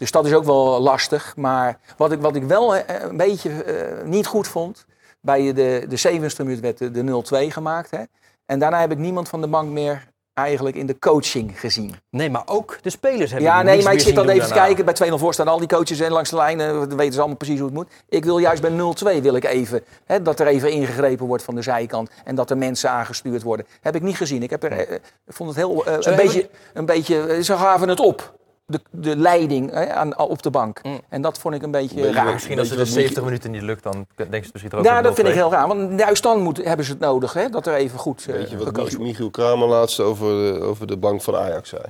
Dus 0.00 0.10
dat 0.10 0.26
is 0.26 0.32
ook 0.32 0.44
wel 0.44 0.80
lastig. 0.80 1.36
Maar 1.36 1.78
wat 1.96 2.12
ik, 2.12 2.20
wat 2.20 2.36
ik 2.36 2.42
wel 2.42 2.76
eh, 2.76 3.02
een 3.02 3.16
beetje 3.16 3.62
eh, 3.62 4.04
niet 4.04 4.26
goed 4.26 4.48
vond. 4.48 4.86
Bij 5.20 5.52
de, 5.52 5.86
de 5.88 6.08
70ste 6.08 6.36
minuut 6.36 6.60
werd 6.60 6.78
de, 6.78 6.90
de 6.90 7.22
0-2 7.48 7.52
gemaakt. 7.52 7.90
Hè. 7.90 8.02
En 8.46 8.58
daarna 8.58 8.80
heb 8.80 8.90
ik 8.90 8.98
niemand 8.98 9.28
van 9.28 9.40
de 9.40 9.46
bank 9.46 9.70
meer 9.70 10.08
eigenlijk 10.32 10.76
in 10.76 10.86
de 10.86 10.98
coaching 10.98 11.60
gezien. 11.60 11.94
Nee, 12.10 12.30
maar 12.30 12.42
ook 12.46 12.78
de 12.82 12.90
spelers 12.90 13.30
hebben 13.30 13.50
Ja, 13.50 13.62
nee, 13.62 13.82
maar 13.82 13.92
ik 13.92 14.00
zit 14.00 14.14
dan 14.14 14.28
even 14.28 14.48
te 14.48 14.54
kijken. 14.54 14.84
Bij 14.84 15.10
2-0 15.10 15.14
voor 15.14 15.32
staan 15.32 15.48
al 15.48 15.58
die 15.58 15.68
coaches 15.68 16.00
en 16.00 16.12
langs 16.12 16.30
de 16.30 16.36
lijnen. 16.36 16.88
Dan 16.88 16.96
weten 16.96 17.12
ze 17.12 17.18
allemaal 17.18 17.36
precies 17.36 17.58
hoe 17.58 17.66
het 17.66 17.76
moet. 17.76 17.88
Ik 18.08 18.24
wil 18.24 18.38
juist 18.38 18.62
bij 18.62 19.18
0-2 19.18 19.22
wil 19.22 19.34
ik 19.34 19.44
even, 19.44 19.84
hè, 20.04 20.22
dat 20.22 20.40
er 20.40 20.46
even 20.46 20.70
ingegrepen 20.70 21.26
wordt 21.26 21.42
van 21.42 21.54
de 21.54 21.62
zijkant. 21.62 22.10
En 22.24 22.34
dat 22.34 22.50
er 22.50 22.58
mensen 22.58 22.90
aangestuurd 22.90 23.42
worden. 23.42 23.66
Heb 23.80 23.94
ik 23.94 24.02
niet 24.02 24.16
gezien. 24.16 24.42
Ik 24.42 24.50
heb 24.50 24.62
er, 24.62 24.72
eh, 24.72 24.98
vond 25.26 25.48
het 25.48 25.58
heel, 25.58 25.86
eh, 25.86 25.94
een, 26.00 26.16
beetje, 26.16 26.48
een 26.74 26.86
beetje, 26.86 27.42
ze 27.42 27.56
gaven 27.56 27.88
het 27.88 28.00
op. 28.00 28.38
De, 28.70 28.80
de 28.90 29.16
leiding 29.16 29.70
hè, 29.70 29.92
aan, 29.94 30.18
op 30.18 30.42
de 30.42 30.50
bank. 30.50 30.80
Mm. 30.82 31.00
En 31.08 31.22
dat 31.22 31.38
vond 31.38 31.54
ik 31.54 31.62
een 31.62 31.70
beetje 31.70 31.94
Beetje 31.94 32.12
raar. 32.12 32.32
Misschien 32.32 32.58
als 32.58 32.68
het 32.68 32.78
de 32.78 32.84
wat 32.84 32.92
70 32.92 33.14
Mieke- 33.16 33.24
minuten 33.30 33.50
niet 33.50 33.62
lukt, 33.62 33.82
dan 33.82 34.06
denken 34.16 34.44
ze 34.44 34.50
misschien 34.52 34.68
toch 34.70 34.78
ook 34.80 34.84
Ja, 34.86 34.98
op 34.98 35.04
dat 35.04 35.14
vind 35.14 35.26
ik 35.28 35.32
0-2. 35.34 35.36
heel 35.36 35.50
raar. 35.50 35.68
Want 35.68 35.98
juist 36.00 36.22
dan 36.22 36.40
moet, 36.42 36.56
hebben 36.64 36.84
ze 36.86 36.90
het 36.92 37.00
nodig. 37.00 37.32
Hè, 37.32 37.48
dat 37.48 37.66
er 37.66 37.74
even 37.74 37.98
goed 37.98 38.26
eh, 38.28 38.34
Weet 38.34 38.50
je 38.50 38.56
wat. 38.56 38.98
Michiel 38.98 39.30
Kramer 39.30 39.68
laatst 39.68 40.00
over 40.00 40.26
de, 40.52 40.60
over 40.60 40.86
de 40.86 40.96
bank 40.96 41.22
van 41.22 41.36
Ajax 41.36 41.68
zei? 41.68 41.82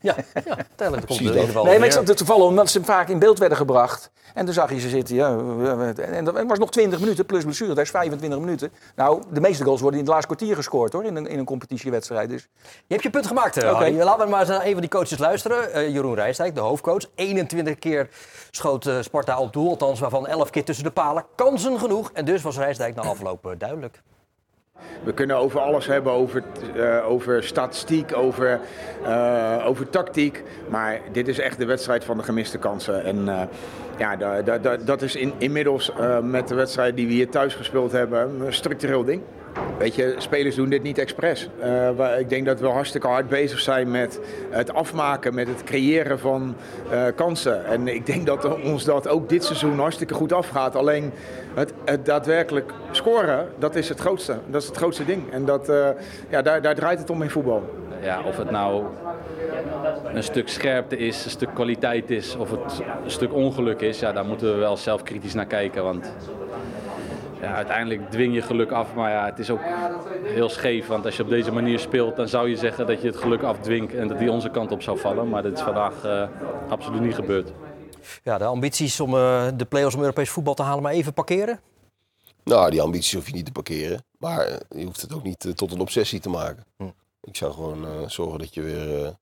Ja, 0.00 0.16
ja 0.44 0.56
uiteindelijk 0.56 1.06
komt 1.06 1.08
het 1.08 1.18
in 1.18 1.24
ieder 1.24 1.34
dat. 1.34 1.46
geval 1.46 1.64
Nee, 1.64 1.78
maar 1.78 1.86
ik 1.86 1.92
zat 1.92 2.08
er 2.08 2.16
toevallig 2.16 2.44
omdat 2.44 2.70
ze 2.70 2.84
vaak 2.84 3.08
in 3.08 3.18
beeld 3.18 3.38
werden 3.38 3.58
gebracht. 3.58 4.10
En 4.34 4.44
toen 4.44 4.54
zag 4.54 4.70
je 4.70 4.80
ze 4.80 4.88
zitten. 4.88 5.14
Ja, 5.14 5.38
en 5.94 6.24
dat 6.24 6.42
was 6.46 6.58
nog 6.58 6.70
20 6.70 7.00
minuten 7.00 7.26
plus 7.26 7.42
blessure. 7.44 7.74
Dat 7.74 7.84
is 7.84 7.90
25 7.90 8.38
minuten. 8.38 8.72
Nou, 8.96 9.22
de 9.30 9.40
meeste 9.40 9.64
goals 9.64 9.80
worden 9.80 9.98
in 9.98 10.04
het 10.04 10.14
laatste 10.14 10.34
kwartier 10.34 10.56
gescoord 10.56 10.92
hoor. 10.92 11.04
In 11.04 11.16
een, 11.16 11.26
in 11.26 11.38
een 11.38 11.44
competitiewedstrijd. 11.44 12.28
Dus. 12.28 12.48
Je 12.62 12.70
hebt 12.86 13.02
je 13.02 13.10
punt 13.10 13.26
gemaakt, 13.26 13.56
eh, 13.56 13.72
Oké. 13.72 13.90
Laten 13.90 14.24
we 14.24 14.30
maar 14.30 14.40
eens 14.40 14.48
naar 14.48 14.64
een 14.64 14.72
van 14.72 14.80
die 14.80 14.90
coaches 14.90 15.18
luisteren. 15.18 15.72
Eh, 15.72 15.88
Jeroen 15.88 16.14
Rijsdijk, 16.14 16.54
de 16.54 16.60
hoofdcoach. 16.60 17.02
21 17.14 17.78
keer 17.78 18.08
schoot 18.50 18.86
eh, 18.86 18.96
Sparta 19.00 19.38
op 19.38 19.52
doel, 19.52 19.68
althans 19.68 20.00
waarvan 20.00 20.26
11 20.26 20.50
keer 20.50 20.64
tussen 20.64 20.84
de 20.84 20.90
palen. 20.90 21.24
Kansen 21.34 21.78
genoeg. 21.78 22.10
En 22.12 22.24
dus 22.24 22.42
was 22.42 22.56
Rijsdijk 22.56 22.94
na 22.94 23.02
afloop 23.02 23.54
duidelijk. 23.58 24.02
We 25.04 25.12
kunnen 25.12 25.36
over 25.36 25.60
alles 25.60 25.86
hebben, 25.86 26.12
over, 26.12 26.42
eh, 26.76 27.10
over 27.10 27.42
statistiek, 27.44 28.16
over, 28.16 28.60
eh, 29.04 29.62
over 29.66 29.90
tactiek. 29.90 30.42
Maar 30.68 31.00
dit 31.12 31.28
is 31.28 31.38
echt 31.38 31.58
de 31.58 31.64
wedstrijd 31.64 32.04
van 32.04 32.16
de 32.16 32.22
gemiste 32.22 32.58
kansen. 32.58 33.04
En 33.04 33.28
eh, 33.28 33.40
ja, 33.98 34.16
da, 34.16 34.42
da, 34.42 34.58
da- 34.58 34.76
dat 34.76 35.02
is 35.02 35.16
in, 35.16 35.32
inmiddels 35.38 35.92
met 36.22 36.48
de 36.48 36.54
wedstrijd 36.54 36.96
die 36.96 37.06
we 37.06 37.12
hier 37.12 37.28
thuis 37.30 37.54
gespeeld 37.54 37.92
hebben 37.92 38.40
een 38.40 38.52
structureel 38.52 39.04
ding. 39.04 39.22
Weet 39.78 40.14
spelers 40.18 40.54
doen 40.54 40.68
dit 40.68 40.82
niet 40.82 40.98
expres. 40.98 41.48
Eh, 41.60 42.18
ik 42.18 42.28
denk 42.28 42.46
dat 42.46 42.60
we 42.60 42.66
hartstikke 42.66 43.06
hard 43.06 43.28
bezig 43.28 43.60
zijn 43.60 43.90
met 43.90 44.20
het 44.50 44.74
afmaken, 44.74 45.34
met 45.34 45.48
het 45.48 45.64
creëren 45.64 46.18
van 46.18 46.54
eh, 46.90 47.04
kansen. 47.14 47.64
En 47.66 47.88
ik 47.88 48.06
denk 48.06 48.26
dat 48.26 48.60
ons 48.62 48.84
dat 48.84 49.08
ook 49.08 49.28
dit 49.28 49.44
seizoen 49.44 49.78
hartstikke 49.78 50.14
goed 50.14 50.32
afgaat. 50.32 50.76
Alleen 50.76 51.12
het, 51.54 51.72
het 51.84 52.06
daadwerkelijk 52.06 52.72
scoren, 52.90 53.48
dat 53.58 53.74
is 53.74 53.88
het 53.88 54.00
grootste. 54.00 54.38
Dat 54.46 54.62
is 54.62 54.68
het 54.68 54.76
grootste 54.76 55.04
ding. 55.04 55.32
En 55.32 55.44
dat, 55.44 55.68
eh, 55.68 55.88
ja, 56.28 56.42
daar, 56.42 56.62
daar 56.62 56.74
draait 56.74 56.98
het 56.98 57.10
om 57.10 57.22
in 57.22 57.30
voetbal. 57.30 57.62
Ja, 58.02 58.22
of 58.26 58.36
het 58.36 58.50
nou 58.50 58.84
een 60.14 60.22
stuk 60.22 60.48
scherpte 60.48 60.96
is, 60.96 61.24
een 61.24 61.30
stuk 61.30 61.54
kwaliteit 61.54 62.10
is, 62.10 62.36
of 62.36 62.50
het 62.50 62.82
een 63.04 63.10
stuk 63.10 63.34
ongeluk 63.34 63.80
is, 63.80 64.00
ja, 64.00 64.12
daar 64.12 64.24
moeten 64.24 64.52
we 64.52 64.58
wel 64.58 64.76
zelf 64.76 65.02
kritisch 65.02 65.34
naar 65.34 65.46
kijken. 65.46 65.82
Want 65.82 66.12
Ja, 67.44 67.54
uiteindelijk 67.54 68.10
dwing 68.10 68.34
je 68.34 68.42
geluk 68.42 68.70
af, 68.70 68.94
maar 68.94 69.10
ja, 69.10 69.24
het 69.24 69.38
is 69.38 69.50
ook 69.50 69.60
heel 70.22 70.48
scheef. 70.48 70.86
Want 70.86 71.04
als 71.04 71.16
je 71.16 71.22
op 71.22 71.28
deze 71.28 71.52
manier 71.52 71.78
speelt, 71.78 72.16
dan 72.16 72.28
zou 72.28 72.48
je 72.48 72.56
zeggen 72.56 72.86
dat 72.86 73.00
je 73.00 73.06
het 73.06 73.16
geluk 73.16 73.42
afdwingt 73.42 73.94
en 73.94 74.08
dat 74.08 74.18
die 74.18 74.30
onze 74.30 74.50
kant 74.50 74.72
op 74.72 74.82
zou 74.82 74.98
vallen. 74.98 75.28
Maar 75.28 75.42
dat 75.42 75.52
is 75.52 75.60
vandaag 75.60 76.04
eh, 76.04 76.28
absoluut 76.68 77.00
niet 77.00 77.14
gebeurd. 77.14 77.52
Ja, 78.22 78.38
de 78.38 78.44
ambities 78.44 79.00
om 79.00 79.14
eh, 79.14 79.48
de 79.56 79.64
play-offs 79.64 79.94
om 79.94 80.00
Europees 80.00 80.30
voetbal 80.30 80.54
te 80.54 80.62
halen 80.62 80.82
maar 80.82 80.92
even 80.92 81.12
parkeren? 81.12 81.60
Nou, 82.44 82.70
die 82.70 82.82
ambities 82.82 83.12
hoef 83.12 83.26
je 83.26 83.34
niet 83.34 83.44
te 83.44 83.52
parkeren. 83.52 84.04
Maar 84.18 84.46
eh, 84.46 84.58
je 84.68 84.84
hoeft 84.84 85.00
het 85.00 85.14
ook 85.14 85.22
niet 85.22 85.52
tot 85.54 85.72
een 85.72 85.80
obsessie 85.80 86.20
te 86.20 86.28
maken. 86.28 86.64
Hm. 86.76 86.84
Ik 87.22 87.36
zou 87.36 87.52
gewoon 87.52 87.86
eh, 87.86 88.08
zorgen 88.08 88.38
dat 88.38 88.54
je 88.54 88.62
weer... 88.62 89.14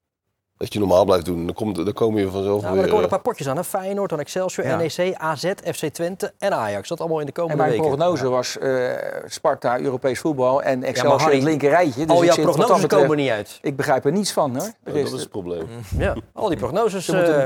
eh, 0.62 0.68
dat 0.68 0.72
je 0.72 0.78
normaal 0.78 1.04
blijft 1.04 1.24
doen. 1.24 1.46
Dan, 1.46 1.54
komt, 1.54 1.76
dan 1.76 1.92
kom 1.92 2.18
je 2.18 2.30
vanzelf 2.30 2.60
Ja, 2.60 2.66
maar 2.66 2.72
weer... 2.76 2.82
er 2.82 2.88
komen 2.90 3.04
eh, 3.04 3.10
een 3.10 3.16
paar 3.16 3.20
potjes 3.32 3.48
aan. 3.48 3.56
Hè? 3.56 3.64
Feyenoord, 3.64 4.10
dan 4.10 4.20
Excelsior, 4.20 4.66
Ja. 4.66 4.76
NEC, 4.76 5.14
AZ, 5.16 5.52
FC 5.74 5.86
Twente 5.86 6.32
en 6.38 6.52
Ajax. 6.54 6.88
Dat 6.88 7.00
allemaal 7.00 7.20
in 7.20 7.26
de 7.26 7.32
En 7.32 7.38
komende 7.38 7.62
mijn 7.62 7.70
weken. 7.74 7.86
prognose 7.96 8.28
was 8.28 8.58
eh, 8.58 8.90
Sparta, 9.26 9.78
Europees 9.80 10.18
voetbal 10.20 10.62
en 10.62 10.82
Excelsior 10.82 11.20
Harry, 11.20 11.32
in 11.34 11.40
het 11.40 11.48
linker 11.48 11.70
rijtje. 11.70 12.06
Dus 12.06 12.16
Al 12.16 12.24
jouw 12.24 12.34
prognoses 12.34 12.80
betreft- 12.80 13.02
komen 13.02 13.16
niet 13.16 13.30
uit. 13.30 13.58
Ik 13.62 13.76
begrijp 13.76 14.04
er 14.04 14.12
niets 14.12 14.32
van 14.32 14.50
hoor. 14.56 14.66
Er 14.84 14.92
dat 14.92 14.94
is- 14.94 15.10
het 15.12 15.28
probleem. 15.30 15.66
Ja, 15.98 16.14
al 16.32 16.48
die 16.48 16.58
prognoses. 16.58 17.08
Eh, 17.08 17.44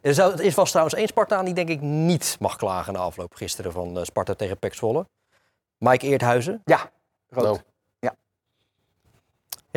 er, 0.00 0.14
zou, 0.14 0.32
er 0.32 0.40
is 0.44 0.54
was 0.54 0.68
trouwens 0.70 0.96
één 0.96 1.08
Spartaan 1.08 1.44
die 1.44 1.54
denk 1.54 1.68
ik 1.68 1.80
niet 1.80 2.36
mag 2.40 2.56
klagen 2.56 2.92
na 2.92 2.98
afloop 2.98 3.34
gisteren 3.34 3.72
van 3.72 3.98
eh, 3.98 4.04
Sparta 4.04 4.34
tegen 4.34 4.58
Pek 4.58 4.74
Zwolle. 4.74 5.06
Mike 5.78 6.06
Eerthuizen. 6.06 6.60
Ja, 6.64 6.90
rood. 7.28 7.44
Nou. 7.44 7.58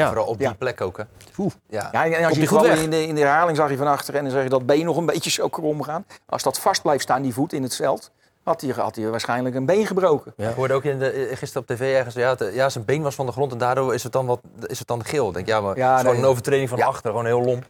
Ja. 0.02 0.08
Vooral 0.08 0.26
op 0.26 0.38
die 0.38 0.48
Ja. 0.48 0.54
plek 0.54 0.82
ook, 0.82 0.98
hè? 0.98 1.04
Oeh. 1.38 1.52
Ja. 1.70 1.90
Ja, 1.92 2.06
en 2.06 2.12
als 2.12 2.20
Komt 2.22 2.34
je 2.34 2.40
die 2.40 2.48
goed 2.48 2.58
gewoon 2.58 2.76
weg? 2.76 2.84
in 2.84 2.90
de, 2.90 3.08
in 3.08 3.16
de 3.16 3.22
herhaling 3.22 3.58
zag 3.58 3.70
je 3.70 3.78
van 3.78 3.88
achteren 3.88 4.16
en 4.20 4.24
dan 4.26 4.34
zag 4.34 4.44
je 4.44 4.50
dat 4.50 4.66
been 4.66 4.86
nog 4.86 4.98
een 4.98 5.06
beetje 5.06 5.30
zo 5.30 5.48
krom 5.48 5.84
gaan. 5.84 6.06
Als 6.26 6.44
dat 6.44 6.60
vast 6.60 6.82
blijft 6.82 7.04
staan, 7.04 7.22
die 7.22 7.34
voet 7.34 7.54
in 7.54 7.64
het 7.64 7.76
veld, 7.76 8.12
had 8.44 8.62
hij, 8.62 8.70
had 8.76 8.96
hij 8.96 9.10
waarschijnlijk 9.10 9.56
een 9.56 9.66
been 9.66 9.86
gebroken. 9.86 10.34
Ik 10.38 10.54
hoorde 10.56 10.74
ook 10.74 10.84
in 10.84 11.00
de, 11.00 11.10
eh, 11.10 11.38
gisteren 11.38 11.62
op 11.70 11.76
tv 11.76 11.96
ergens, 11.96 12.16
ja, 12.16 12.30
het- 12.36 12.54
ja, 12.54 12.70
zijn 12.70 12.86
been 12.86 13.02
was 13.02 13.16
van 13.16 13.26
de 13.26 13.32
grond 13.32 13.52
en 13.52 13.58
daardoor 13.58 13.94
is 13.94 14.04
het 14.04 14.12
dan, 14.12 14.26
wat, 14.26 14.40
is 14.66 14.80
het 14.80 14.88
dan 14.88 15.06
geel. 15.06 15.32
Denk, 15.32 15.48
ja, 15.48 15.62
maar 15.62 15.78
Ja, 15.78 15.84
het 15.88 15.94
is 15.96 16.00
gewoon 16.00 16.16
nee. 16.16 16.24
een 16.24 16.30
overtreding 16.30 16.70
van 16.70 16.78
Ja. 16.78 16.86
achter, 16.86 17.10
gewoon 17.10 17.26
heel 17.26 17.42
lomp. 17.44 17.66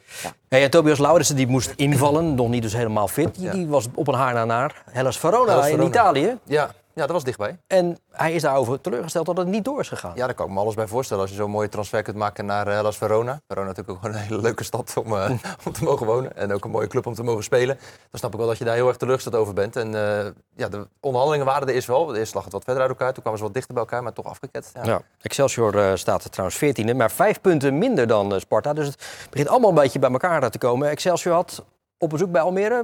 Hey, 0.50 0.64
en 0.64 0.70
Tobias 0.70 1.28
die 1.28 1.48
moest 1.48 1.74
invallen, 1.76 2.36
nog 2.36 2.48
niet 2.50 2.62
dus 2.62 2.74
helemaal 2.74 3.08
fit. 3.08 3.36
Die, 3.36 3.44
Ja. 3.46 3.52
die 3.52 3.68
was 3.68 3.88
op 3.94 4.08
een 4.08 4.14
haar 4.14 4.34
na 4.34 4.46
naar 4.46 4.84
Hellas 4.92 5.20
Verona 5.20 5.50
Hellas 5.52 5.66
in 5.66 5.72
Verona. 5.72 5.90
Italië. 5.90 6.38
Ja, 6.44 6.70
ja, 6.98 7.04
dat 7.04 7.12
was 7.12 7.24
dichtbij. 7.24 7.58
En 7.68 7.98
hij 8.12 8.34
is 8.34 8.42
daarover 8.42 8.82
teleurgesteld 8.82 9.26
dat 9.26 9.38
het 9.38 9.48
niet 9.48 9.66
door 9.66 9.80
is 9.80 9.88
gegaan. 9.88 10.12
Ja, 10.16 10.26
daar 10.26 10.36
kan 10.36 10.46
ik 10.46 10.54
me 10.54 10.60
alles 10.60 10.76
bij 10.76 10.88
voorstellen. 10.88 11.22
Als 11.22 11.32
je 11.32 11.38
zo'n 11.38 11.52
mooie 11.52 11.70
transfer 11.70 12.04
kunt 12.04 12.18
maken 12.18 12.46
naar 12.46 12.68
eh, 12.68 12.74
Hellas 12.74 12.98
Verona. 12.98 13.42
Verona 13.48 13.70
is 13.70 13.76
natuurlijk 13.76 14.06
ook 14.06 14.12
een 14.12 14.20
hele 14.20 14.42
leuke 14.42 14.64
stad 14.64 14.94
om, 14.98 15.16
eh, 15.16 15.30
om 15.66 15.72
te 15.72 15.84
mogen 15.84 16.06
wonen. 16.06 16.36
En 16.38 16.54
ook 16.54 16.66
een 16.66 16.72
mooie 16.72 16.88
club 16.88 17.06
om 17.06 17.14
te 17.14 17.24
mogen 17.24 17.44
spelen. 17.44 17.76
Dan 18.10 18.20
snap 18.20 18.32
ik 18.32 18.38
wel 18.38 18.48
dat 18.48 18.58
je 18.58 18.64
daar 18.64 18.76
heel 18.76 18.88
erg 18.88 18.98
teleurgesteld 18.98 19.36
over 19.36 19.54
bent. 19.54 19.76
En 19.76 19.96
eh, 19.96 20.32
ja, 20.56 20.68
de 20.68 20.88
onderhandelingen 21.00 21.46
waren 21.46 21.68
er 21.68 21.74
eerst 21.74 21.88
wel. 21.88 22.06
De 22.06 22.20
eerste 22.20 22.36
lag 22.36 22.44
het 22.44 22.54
wat 22.54 22.64
verder 22.64 22.82
uit 22.82 22.92
elkaar. 22.92 23.14
Toen 23.14 23.22
kwamen 23.22 23.40
ze 23.40 23.46
wat 23.46 23.54
dichter 23.54 23.74
bij 23.74 23.84
elkaar, 23.84 24.04
maar 24.04 24.14
toch 24.14 24.26
afgeketst. 24.26 24.72
Ja. 24.74 24.84
Ja. 24.84 25.02
Excelsior 25.22 25.78
eh, 25.78 25.96
staat 25.96 26.24
er 26.24 26.30
trouwens 26.30 26.64
14e, 26.64 26.96
maar 26.96 27.12
vijf 27.12 27.42
punten 27.42 27.78
minder 27.78 28.08
dan 28.08 28.34
eh, 28.34 28.40
Sparta. 28.40 28.74
Dus 28.74 28.86
het 28.86 29.28
begint 29.30 29.50
allemaal 29.50 29.70
een 29.70 29.76
beetje 29.76 30.00
bij 30.00 30.12
elkaar 30.12 30.50
te 30.50 30.58
komen. 30.58 30.90
Excelsior 30.90 31.34
had 31.34 31.66
op 31.98 32.10
bezoek 32.10 32.32
bij 32.32 32.42
Almere 32.42 32.84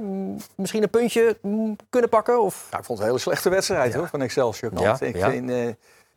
misschien 0.56 0.82
een 0.82 0.90
puntje 0.90 1.36
kunnen 1.90 2.10
pakken? 2.10 2.42
Of... 2.42 2.68
Ja, 2.70 2.78
ik 2.78 2.84
vond 2.84 2.98
het 2.98 3.06
een 3.06 3.14
hele 3.14 3.24
slechte 3.24 3.48
wedstrijd 3.48 3.94
hoor, 3.94 4.08
van 4.08 4.22
Excelsior. 4.22 4.80
Ja, 4.80 5.00
ik. 5.00 5.16
Vind, 5.16 5.50
eh, 5.50 5.68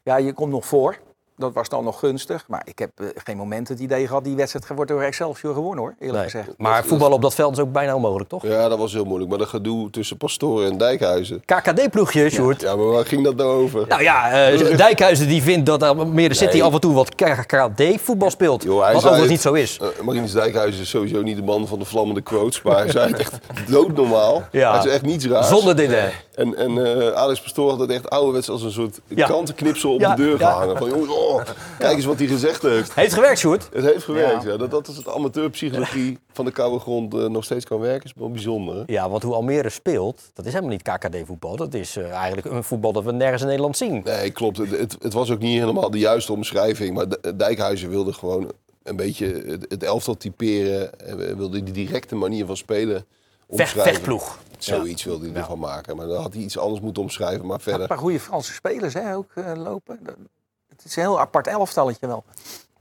ja, 0.04 0.18
je 0.18 0.34
komt 0.34 0.52
nog 0.52 0.66
voor. 0.66 0.98
Dat 1.38 1.54
was 1.54 1.70
dan 1.70 1.84
nog 1.84 2.00
gunstig. 2.00 2.46
Maar 2.48 2.62
ik 2.66 2.80
heb 2.80 2.90
eh, 2.96 3.06
geen 3.24 3.38
moment 3.38 3.68
het 3.68 3.80
idee 3.80 4.08
gehad, 4.08 4.24
die 4.24 4.36
wedstrijd 4.36 4.68
wordt 4.76 4.92
door 4.92 5.02
Excelsior 5.02 5.54
gewonnen 5.54 5.80
hoor, 5.84 5.94
eerlijk 6.00 6.18
Nee. 6.20 6.30
gezegd. 6.30 6.48
Maar 6.58 6.86
voetballen 6.86 7.16
op 7.16 7.22
dat 7.22 7.34
veld 7.36 7.52
is 7.54 7.60
ook 7.60 7.72
bijna 7.72 7.96
onmogelijk, 7.96 8.30
toch? 8.30 8.44
Ja, 8.44 8.68
dat 8.70 8.78
was 8.78 8.94
heel 8.94 9.04
moeilijk. 9.06 9.30
Maar 9.30 9.40
dat 9.40 9.48
gedoe 9.48 9.90
tussen 9.90 10.18
Pastoren 10.18 10.72
en 10.72 10.78
Dijkhuizen. 10.78 11.42
KKD-ploegje, 11.46 12.30
Sjoerd. 12.30 12.62
Ja, 12.62 12.76
maar 12.76 12.86
waar 12.86 13.06
ging 13.06 13.24
dat 13.24 13.36
nou 13.36 13.50
over? 13.64 13.88
Nou 13.88 14.02
ja, 14.04 14.32
eh, 14.48 14.78
Dijkhuizen 14.78 15.28
die 15.28 15.42
vindt 15.42 15.66
dat 15.66 15.84
Almere 15.84 16.34
City 16.34 16.52
Nee. 16.54 16.64
af 16.64 16.74
en 16.74 16.80
toe 16.80 16.94
wat 16.94 17.16
KKD-voetbal 17.16 18.30
speelt. 18.30 18.64
Hij 18.64 18.72
wat 18.72 18.80
zei 18.82 18.96
overigens 18.96 19.20
het- 19.22 19.30
niet 19.30 19.42
zo 19.42 19.54
is. 19.54 19.80
Eh, 19.98 20.04
Marinus 20.06 20.32
Dijkhuizen 20.32 20.82
is 20.82 20.90
sowieso 20.90 21.22
niet 21.22 21.36
de 21.38 21.44
man 21.44 21.68
van 21.68 21.80
de 21.80 21.86
vlammende 21.86 22.22
quotes. 22.22 22.62
Maar 22.62 22.78
hij 22.78 22.92
zei 22.92 23.10
het 23.12 23.20
echt 23.20 23.38
doodnormaal. 23.72 24.44
Ja. 24.52 24.72
Hij 24.78 24.86
is 24.86 24.92
echt 24.92 25.02
niets 25.02 25.26
raars. 25.28 25.48
Zonder 25.48 25.76
dit, 25.76 25.90
hè. 25.92 26.08
En, 26.36 26.56
en 26.56 27.02
eh, 27.02 27.12
Alex 27.14 27.42
Pastoor 27.42 27.70
had 27.70 27.80
het 27.80 27.90
echt 27.92 28.10
ouderwets 28.10 28.50
als 28.50 28.62
een 28.64 28.72
soort 28.72 29.00
Ja. 29.08 29.26
krantenknipsel 29.26 29.94
op 29.94 30.00
Ja, 30.00 30.16
de 30.16 30.22
deur 30.24 30.40
ja. 30.40 30.52
gehangen. 30.52 30.78
Van 30.78 30.90
jongens, 30.90 31.12
oh, 31.12 31.27
kijk 31.80 31.96
eens 31.96 32.06
wat 32.06 32.18
hij 32.18 32.28
gezegd 32.28 32.62
heeft. 32.62 32.94
Heeft 32.94 33.14
gewerkt, 33.14 33.40
Sjoerd? 33.40 33.70
Het 33.74 33.86
heeft 33.86 34.04
gewerkt, 34.04 34.44
ja. 34.44 34.58
Dat, 34.58 34.72
dat 34.72 34.88
is 34.88 34.98
het 34.98 35.08
amateurpsychologie 35.08 36.20
van 36.34 36.46
de 36.46 36.52
koude 36.52 36.80
grond 36.80 37.14
eh, 37.14 37.26
nog 37.26 37.44
steeds 37.44 37.66
kan 37.66 37.80
werken. 37.80 38.04
is 38.06 38.14
wel 38.16 38.32
bijzonder. 38.32 38.76
hè? 38.76 38.84
Ja, 38.86 39.10
want 39.10 39.24
hoe 39.24 39.34
Almere 39.34 39.70
speelt, 39.70 40.22
dat 40.34 40.46
is 40.46 40.54
helemaal 40.54 40.74
niet 40.76 40.82
KKD-voetbal. 40.84 41.56
Dat 41.56 41.74
is 41.74 41.96
eh, 41.96 42.10
eigenlijk 42.12 42.48
een 42.48 42.64
voetbal 42.64 42.92
dat 42.92 43.04
we 43.04 43.12
nergens 43.12 43.42
in 43.42 43.48
Nederland 43.48 43.78
zien. 43.78 44.02
Nee, 44.04 44.32
klopt. 44.32 44.58
Het, 44.58 44.70
het, 44.70 44.96
het 45.02 45.14
was 45.14 45.32
ook 45.32 45.40
niet 45.40 45.60
helemaal 45.60 45.92
de 45.92 46.00
juiste 46.00 46.32
omschrijving. 46.34 46.96
Maar 46.96 47.08
D- 47.08 47.40
Dijkhuizen 47.40 47.90
wilde 47.90 48.14
gewoon 48.14 48.52
een 48.84 48.96
beetje 48.96 49.44
het, 49.48 49.66
het 49.70 49.84
elftal 49.84 50.18
typeren. 50.18 51.00
En 51.00 51.38
wilde 51.38 51.64
die 51.64 51.74
directe 51.74 52.16
manier 52.16 52.46
van 52.46 52.58
spelen 52.58 52.96
Vecht, 52.96 53.06
omschrijven. 53.62 53.84
vechtploeg. 53.94 54.40
Zoiets 54.58 55.04
wilde 55.04 55.26
hij 55.30 55.36
ervan 55.36 55.60
maken. 55.60 55.96
Maar 55.98 56.08
dan 56.08 56.22
had 56.22 56.34
hij 56.34 56.42
iets 56.42 56.58
anders 56.58 56.82
moeten 56.82 57.02
omschrijven. 57.02 57.46
Maar 57.46 57.56
Een 57.56 57.62
verder... 57.62 57.88
paar 57.88 57.98
goede 57.98 58.20
Franse 58.20 58.54
spelers 58.54 58.94
hè, 58.94 59.16
ook 59.16 59.32
eh, 59.36 59.52
lopen. 59.56 60.00
Het 60.78 60.86
is 60.86 60.96
een 60.96 61.02
heel 61.02 61.20
apart 61.20 61.48
elftalletje 61.48 62.08
wel. 62.08 62.24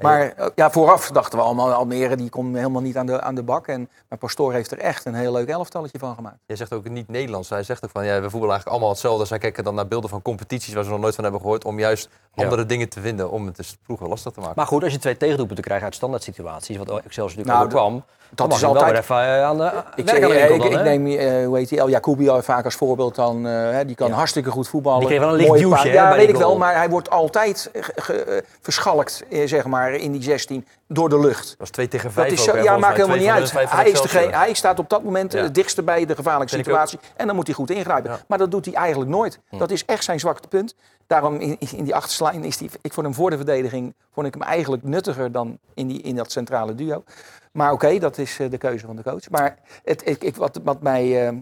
Maar 0.00 0.32
eh, 0.36 0.46
ja, 0.54 0.70
vooraf 0.70 1.10
dachten 1.10 1.38
we 1.38 1.44
allemaal, 1.44 1.72
Almere 1.72 2.16
die 2.16 2.30
komt 2.30 2.56
helemaal 2.56 2.82
niet 2.82 2.96
aan 2.96 3.06
de, 3.06 3.20
aan 3.20 3.34
de 3.34 3.42
bak. 3.42 3.66
En, 3.66 3.88
maar 4.08 4.18
Pastoor 4.18 4.52
heeft 4.52 4.70
er 4.70 4.78
echt 4.78 5.04
een 5.04 5.14
heel 5.14 5.32
leuk 5.32 5.48
elftalletje 5.48 5.98
van 5.98 6.14
gemaakt. 6.14 6.36
Jij 6.46 6.56
zegt 6.56 6.72
ook 6.72 6.88
niet 6.88 7.08
Nederlands. 7.08 7.48
Hij 7.48 7.62
zegt 7.62 7.84
ook 7.84 7.90
van, 7.90 8.04
ja, 8.04 8.12
we 8.14 8.20
voetballen 8.20 8.48
eigenlijk 8.48 8.68
allemaal 8.68 8.88
hetzelfde. 8.90 9.24
Zij 9.24 9.38
kijken 9.38 9.64
dan 9.64 9.74
naar 9.74 9.88
beelden 9.88 10.10
van 10.10 10.22
competities 10.22 10.74
waar 10.74 10.84
ze 10.84 10.90
nog 10.90 11.00
nooit 11.00 11.14
van 11.14 11.24
hebben 11.24 11.40
gehoord. 11.42 11.64
Om 11.64 11.78
juist 11.78 12.08
Ja. 12.34 12.42
andere 12.42 12.66
dingen 12.66 12.88
te 12.88 13.00
vinden. 13.00 13.30
Om 13.30 13.46
het 13.46 13.56
dus 13.56 13.76
vroeger 13.84 14.08
lastig 14.08 14.32
te 14.32 14.40
maken. 14.40 14.54
Maar 14.56 14.66
goed, 14.66 14.82
als 14.82 14.92
je 14.92 14.98
twee 14.98 15.16
tegendoelpunten 15.16 15.64
krijgt 15.64 15.84
uit 15.84 15.94
standaard 15.94 16.22
situaties, 16.22 16.76
wat 16.76 16.88
Excelsior 16.88 17.26
natuurlijk 17.44 17.46
Nou, 17.46 17.64
overkwam, 17.64 17.92
dan 17.92 18.02
dat 18.34 18.46
mag 18.46 18.56
is 18.56 18.62
wel 18.62 18.74
altijd- 18.74 18.98
even 18.98 19.16
eh, 19.16 19.42
aan 19.44 19.56
de 19.58 19.64
Ik, 19.96 20.04
werk 20.04 20.08
zeg, 20.08 20.22
aan 20.24 20.30
de 20.30 20.34
eh, 20.36 20.54
ik, 20.54 20.62
dan, 20.62 20.72
ik 20.72 20.82
neem 20.82 21.04
hoe 21.44 21.56
heet 21.56 21.68
die, 21.68 21.78
El 21.78 21.88
Jacoubi 21.88 22.28
al 22.28 22.42
vaak 22.42 22.64
als 22.64 22.74
voorbeeld 22.74 23.14
dan. 23.14 23.46
eh, 23.46 23.52
hè, 23.52 23.84
die 23.84 23.94
kan 23.96 24.08
Ja. 24.08 24.14
hartstikke 24.14 24.50
goed 24.50 24.68
voetballen. 24.68 24.98
Die 24.98 25.08
kreeg 25.08 25.20
wel 25.20 25.28
een 25.28 25.36
licht 25.36 25.52
duwtje, 25.58 25.90
Ja, 25.92 26.08
bij 26.08 26.18
weet 26.18 26.28
ik 26.28 26.36
wel. 26.36 26.56
Maar 26.58 26.74
hij 26.76 26.88
wordt 26.90 27.10
altijd 27.10 27.70
ge- 27.96 28.44
verschalkt, 28.60 29.22
zeg 29.44 29.64
maar, 29.64 29.85
in 29.94 30.12
die 30.12 30.22
16 30.22 30.66
door 30.88 31.08
de 31.08 31.18
lucht. 31.18 31.54
Dat 31.58 31.72
tegen 31.72 32.10
is 32.10 32.32
ook, 32.32 32.38
zo, 32.38 32.50
hè, 32.50 32.56
ja, 32.56 32.62
volgens 32.62 32.80
maakt 32.80 32.96
helemaal 32.96 33.16
niet 33.16 33.28
uit. 33.28 33.52
Hij, 33.52 33.62
is 33.62 33.70
Excelsior. 33.70 34.20
degene, 34.20 34.36
hij 34.36 34.54
staat 34.54 34.78
op 34.78 34.88
dat 34.90 35.02
moment 35.02 35.34
eh, 35.34 35.40
Ja. 35.40 35.46
het 35.46 35.54
dichtste 35.54 35.82
bij 35.82 36.06
de 36.06 36.14
gevaarlijke 36.14 36.56
situatie. 36.56 36.98
En 37.16 37.26
dan 37.26 37.36
moet 37.36 37.46
hij 37.46 37.54
goed 37.54 37.70
ingrijpen. 37.70 38.10
Ja. 38.10 38.18
Maar 38.28 38.38
dat 38.38 38.50
doet 38.50 38.64
hij 38.64 38.74
eigenlijk 38.74 39.10
nooit. 39.10 39.40
Dat 39.50 39.70
is 39.70 39.84
echt 39.84 40.04
zijn 40.04 40.20
zwakste 40.20 40.48
punt. 40.48 40.74
Daarom 41.06 41.34
in, 41.34 41.56
in 41.58 41.84
die 41.84 41.94
achterslijn 41.94 42.44
is 42.44 42.56
die, 42.56 42.70
ik 42.80 42.92
vond 42.92 43.06
hem 43.06 43.14
voor 43.14 43.30
de 43.30 43.36
verdediging 43.36 43.94
vond 44.12 44.26
ik 44.26 44.34
hem 44.34 44.42
eigenlijk 44.42 44.82
nuttiger 44.82 45.32
dan 45.32 45.58
in, 45.74 45.86
die, 45.86 46.00
in 46.02 46.16
dat 46.16 46.32
centrale 46.32 46.74
duo. 46.74 47.04
Maar 47.52 47.72
oké, 47.72 47.98
dat 47.98 48.18
is 48.18 48.38
eh, 48.38 48.50
de 48.50 48.58
keuze 48.58 48.86
van 48.86 48.96
de 48.96 49.02
coach. 49.02 49.30
Maar 49.30 49.58
het, 49.84 50.06
ik, 50.08 50.22
ik, 50.22 50.36
wat, 50.36 50.60
wat 50.64 50.82
mij 50.82 51.28
eh, 51.28 51.36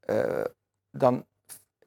eh, 0.00 0.44
dan, 0.90 1.24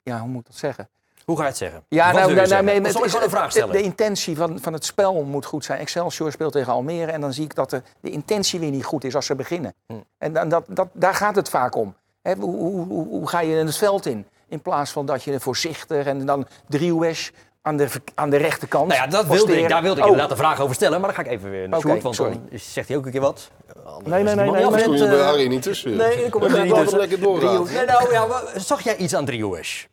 ja, 0.04 0.20
hoe 0.20 0.30
moet 0.30 0.40
ik 0.40 0.48
dat 0.48 0.56
zeggen? 0.56 0.90
Hoe 1.26 1.36
ga 1.36 1.42
je 1.44 1.48
het 1.48 1.58
zeggen? 1.58 1.84
Ja, 1.88 2.06
Wat 2.06 2.14
nou, 2.22 2.34
nou, 2.34 2.48
zeggen? 2.48 2.66
nee, 2.66 2.76
het 2.82 2.88
is- 3.06 3.14
een 3.14 3.30
vraag 3.30 3.46
de- 3.46 3.52
stellen? 3.52 3.72
De 3.76 3.82
intentie 3.82 4.38
van, 4.38 4.60
van 4.62 4.74
het 4.74 4.86
spel 4.86 5.24
moet 5.24 5.46
goed 5.46 5.66
zijn. 5.66 5.80
Excelsior 5.80 6.32
speelt 6.32 6.52
tegen 6.52 6.74
Almere 6.74 7.12
en 7.12 7.22
dan 7.22 7.34
zie 7.34 7.44
ik 7.44 7.56
dat 7.56 7.70
de, 7.70 7.82
de 8.02 8.10
intentie 8.10 8.60
weer 8.60 8.72
niet 8.72 8.86
goed 8.86 9.04
is 9.04 9.16
als 9.16 9.26
ze 9.26 9.36
beginnen. 9.36 9.74
Hm. 9.88 9.94
En 10.18 10.34
dan, 10.34 10.50
dat, 10.50 10.64
dat, 10.68 10.88
daar 10.94 11.16
gaat 11.16 11.36
het 11.36 11.50
vaak 11.50 11.76
om. 11.76 11.96
Hè, 12.22 12.34
hoe, 12.36 12.56
hoe, 12.56 12.86
hoe, 12.88 13.08
hoe 13.08 13.28
ga 13.30 13.40
je 13.42 13.58
in 13.58 13.66
het 13.66 13.78
veld 13.78 14.06
in? 14.06 14.26
In 14.48 14.62
plaats 14.62 14.92
van 14.92 15.06
dat 15.06 15.24
je 15.24 15.40
voorzichtig 15.40 16.06
en 16.06 16.26
dan 16.26 16.48
driewesh 16.70 17.30
aan 17.62 17.78
de, 17.78 17.88
aan 18.16 18.30
de 18.30 18.38
rechterkant. 18.38 18.88
Nou 18.88 19.02
ja, 19.02 19.08
dat 19.08 19.26
wilde 19.26 19.60
ik, 19.62 19.70
daar 19.70 19.82
wilde 19.82 19.98
ik 20.00 20.04
Oh, 20.06 20.12
inderdaad 20.12 20.32
een 20.38 20.44
vraag 20.44 20.60
over 20.62 20.76
stellen, 20.76 21.02
maar 21.02 21.14
dan 21.14 21.26
ga 21.26 21.32
ik 21.32 21.38
even 21.38 21.50
weer 21.50 21.70
naar 21.70 21.78
Oké, 21.80 21.88
Sjoerd, 21.88 22.04
want 22.04 22.16
sorry. 22.16 22.40
dan 22.50 22.60
zegt 22.60 22.88
hij 22.88 22.98
ook 22.98 23.06
een 23.06 23.12
keer 23.12 23.22
wat. 23.22 23.50
Anders 23.86 24.04
Nee, 24.10 24.24
nee, 24.24 24.36
nee, 24.36 24.52
nee, 24.52 24.64
kom 24.64 24.74
Harry 25.20 25.48
niet 25.48 25.62
tussen. 25.62 25.96
Nee, 25.96 26.22
dan 26.22 26.30
kom 26.30 26.44
ik 26.44 26.50
Laat 26.50 26.58
er 26.60 26.66
niet 26.66 26.76
tussen. 26.76 27.00
lekker 27.00 27.20
doorgaan. 27.20 27.64
Nee, 27.64 27.86
nou 27.86 28.12
ja, 28.12 28.28
zag 28.60 28.82
jij 28.82 28.96
iets 28.96 29.16
aan 29.16 29.26
Driehoes? 29.26 29.88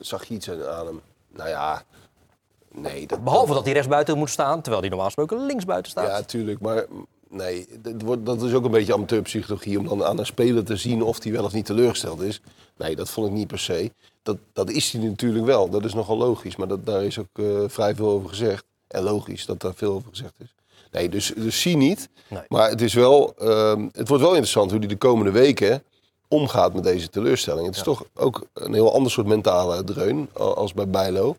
Zag 0.00 0.24
je 0.24 0.34
iets 0.34 0.50
aan 0.50 0.86
hem? 0.86 1.00
Nou 1.28 1.48
ja, 1.48 1.82
nee. 2.70 3.06
Dat, 3.06 3.24
Behalve 3.24 3.54
dat 3.54 3.64
hij 3.64 3.72
rechtsbuiten 3.72 4.18
moet 4.18 4.30
staan, 4.30 4.60
terwijl 4.60 4.80
hij 4.80 4.88
normaal 4.88 5.06
gesproken 5.06 5.46
linksbuiten 5.46 5.90
staat. 5.90 6.06
Ja, 6.06 6.22
tuurlijk. 6.22 6.60
Maar 6.60 6.86
nee, 7.28 7.66
dat, 7.82 8.02
wordt, 8.02 8.26
dat 8.26 8.42
is 8.42 8.52
ook 8.52 8.64
een 8.64 8.70
beetje 8.70 8.94
amateurpsychologie 8.94 9.78
om 9.78 9.88
dan 9.88 10.04
aan 10.04 10.18
een 10.18 10.26
speler 10.26 10.64
te 10.64 10.76
zien 10.76 11.02
of 11.02 11.22
hij 11.22 11.32
wel 11.32 11.44
of 11.44 11.52
niet 11.52 11.66
teleurgesteld 11.66 12.20
is. 12.20 12.40
Nee, 12.76 12.96
dat 12.96 13.10
vond 13.10 13.26
ik 13.26 13.32
niet 13.32 13.46
per 13.46 13.58
se. 13.58 13.92
Dat, 14.22 14.36
dat 14.52 14.70
is 14.70 14.92
hij 14.92 15.02
natuurlijk 15.02 15.44
wel. 15.44 15.68
Dat 15.68 15.84
is 15.84 15.94
nogal 15.94 16.16
logisch. 16.16 16.56
Maar 16.56 16.68
dat, 16.68 16.86
daar 16.86 17.04
is 17.04 17.18
ook 17.18 17.26
eh, 17.32 17.44
vrij 17.66 17.94
veel 17.94 18.08
over 18.08 18.28
gezegd. 18.28 18.64
En 18.86 19.02
logisch 19.02 19.46
dat 19.46 19.60
daar 19.60 19.74
veel 19.74 19.92
over 19.92 20.10
gezegd 20.10 20.34
is. 20.38 20.54
Nee, 20.90 21.08
dus, 21.08 21.32
dus 21.36 21.60
zie 21.60 21.76
niet. 21.76 22.08
Nee. 22.28 22.42
Maar 22.48 22.68
het, 22.70 22.80
is 22.80 22.94
wel, 22.94 23.34
ehm, 23.38 23.88
het 23.92 24.08
wordt 24.08 24.22
wel 24.22 24.32
interessant 24.32 24.70
hoe 24.70 24.78
hij 24.78 24.88
de 24.88 24.96
komende 24.96 25.30
weken 25.30 25.82
omgaat 26.28 26.74
met 26.74 26.82
deze 26.82 27.08
teleurstelling. 27.08 27.66
Het 27.66 27.76
is 27.76 27.82
toch 27.82 28.04
ook 28.14 28.46
een 28.54 28.74
heel 28.74 28.94
ander 28.94 29.10
soort 29.10 29.26
mentale 29.26 29.84
dreun 29.84 30.30
als 30.34 30.74
bij 30.74 30.88
Bijlo. 30.88 31.36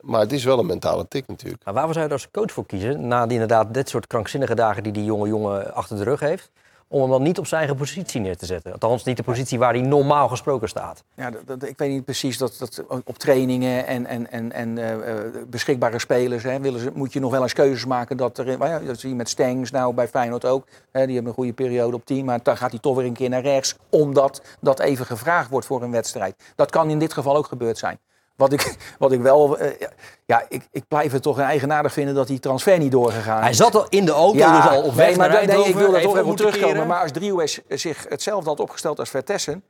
Maar 0.00 0.20
het 0.20 0.32
is 0.32 0.44
wel 0.44 0.58
een 0.58 0.66
mentale 0.66 1.08
tik 1.08 1.26
natuurlijk. 1.26 1.64
Maar 1.64 1.74
waarvoor 1.74 1.92
zou 1.92 2.04
je 2.06 2.10
er 2.10 2.18
als 2.18 2.30
coach 2.30 2.52
voor 2.52 2.66
kiezen, 2.66 3.08
na 3.08 3.24
die 3.24 3.32
inderdaad 3.32 3.74
dit 3.74 3.88
soort 3.88 4.06
krankzinnige 4.06 4.54
dagen 4.54 4.82
die 4.82 4.92
die 4.92 5.04
jonge 5.04 5.28
jongen 5.28 5.74
achter 5.74 5.96
de 5.96 6.04
rug 6.04 6.20
heeft, 6.20 6.50
om 6.88 7.00
hem 7.00 7.10
dan 7.10 7.22
niet 7.22 7.38
op 7.38 7.46
zijn 7.46 7.60
eigen 7.60 7.78
positie 7.78 8.20
neer 8.20 8.36
te 8.36 8.46
zetten? 8.46 8.72
Althans, 8.72 9.04
niet 9.04 9.16
de 9.16 9.22
positie 9.22 9.58
waar 9.58 9.72
hij 9.72 9.82
normaal 9.82 10.28
gesproken 10.28 10.68
staat. 10.68 11.04
Ja, 11.14 11.30
dat, 11.30 11.46
dat- 11.46 11.62
ik 11.62 11.78
weet 11.78 11.90
niet 11.90 12.04
precies 12.04 12.38
dat, 12.38 12.56
dat 12.58 12.84
op 13.04 13.18
trainingen 13.18 13.86
en, 13.86 14.06
en, 14.06 14.30
en, 14.30 14.52
en 14.52 14.78
eh, 14.78 14.92
eh, 14.92 15.24
beschikbare 15.46 15.98
spelers 15.98 16.42
hè, 16.42 16.60
willen 16.60 16.80
ze, 16.80 16.90
moet 16.94 17.12
je 17.12 17.20
nog 17.20 17.30
wel 17.30 17.42
eens 17.42 17.52
keuzes 17.52 17.84
maken. 17.86 18.16
Dat, 18.16 18.38
er, 18.38 18.50
ja, 18.50 18.78
dat 18.78 19.00
zie 19.00 19.08
je 19.08 19.14
met 19.14 19.28
Stengs 19.28 19.70
nou 19.70 19.94
bij 19.94 20.08
Feyenoord 20.08 20.44
ook. 20.44 20.66
Hè, 20.92 21.04
die 21.04 21.14
hebben 21.14 21.32
een 21.32 21.38
goede 21.38 21.52
periode 21.52 21.96
op 21.96 22.04
10, 22.04 22.24
maar 22.24 22.40
dan 22.42 22.56
gaat 22.56 22.70
hij 22.70 22.80
toch 22.80 22.96
weer 22.96 23.04
een 23.06 23.12
keer 23.12 23.28
naar 23.28 23.42
rechts. 23.42 23.76
Omdat 23.90 24.42
dat 24.60 24.80
even 24.80 25.06
gevraagd 25.06 25.50
wordt 25.50 25.66
voor 25.66 25.82
een 25.82 25.90
wedstrijd. 25.90 26.34
Dat 26.54 26.70
kan 26.70 26.90
in 26.90 26.98
dit 26.98 27.12
geval 27.12 27.36
ook 27.36 27.46
gebeurd 27.46 27.78
zijn. 27.78 27.98
Wat 28.36 28.52
ik, 28.52 28.76
wat 28.98 29.12
ik 29.12 29.20
wel, 29.20 29.58
eh, 29.58 29.88
ja, 30.26 30.44
ik, 30.48 30.68
ik 30.70 30.88
blijf 30.88 31.12
het 31.12 31.22
toch 31.22 31.38
eigenaardig 31.38 31.92
vinden 31.92 32.14
dat 32.14 32.26
die 32.26 32.38
transfer 32.38 32.78
niet 32.78 32.90
doorgegaan 32.92 33.40
Hij 33.40 33.50
is. 33.50 33.56
zat 33.56 33.74
al 33.74 33.86
in 33.88 34.04
de 34.04 34.12
auto, 34.12 34.38
Ja, 34.38 34.60
dus 34.62 34.70
al 34.70 34.82
op 34.82 34.94
weg 34.94 35.06
nee, 35.08 35.16
maar 35.16 35.28
naar 35.28 35.46
nee, 35.46 35.64
ik 35.64 35.74
wil 35.74 35.92
dat 35.92 36.02
toch 36.02 36.16
even 36.18 36.34
terugkomen. 36.34 36.68
keren. 36.72 36.86
Maar 36.86 37.02
als 37.02 37.10
Driehuis 37.12 37.60
zich 37.68 38.06
hetzelfde 38.08 38.48
had 38.48 38.60
opgesteld 38.60 38.98
als 38.98 39.10
Vertessen 39.10 39.62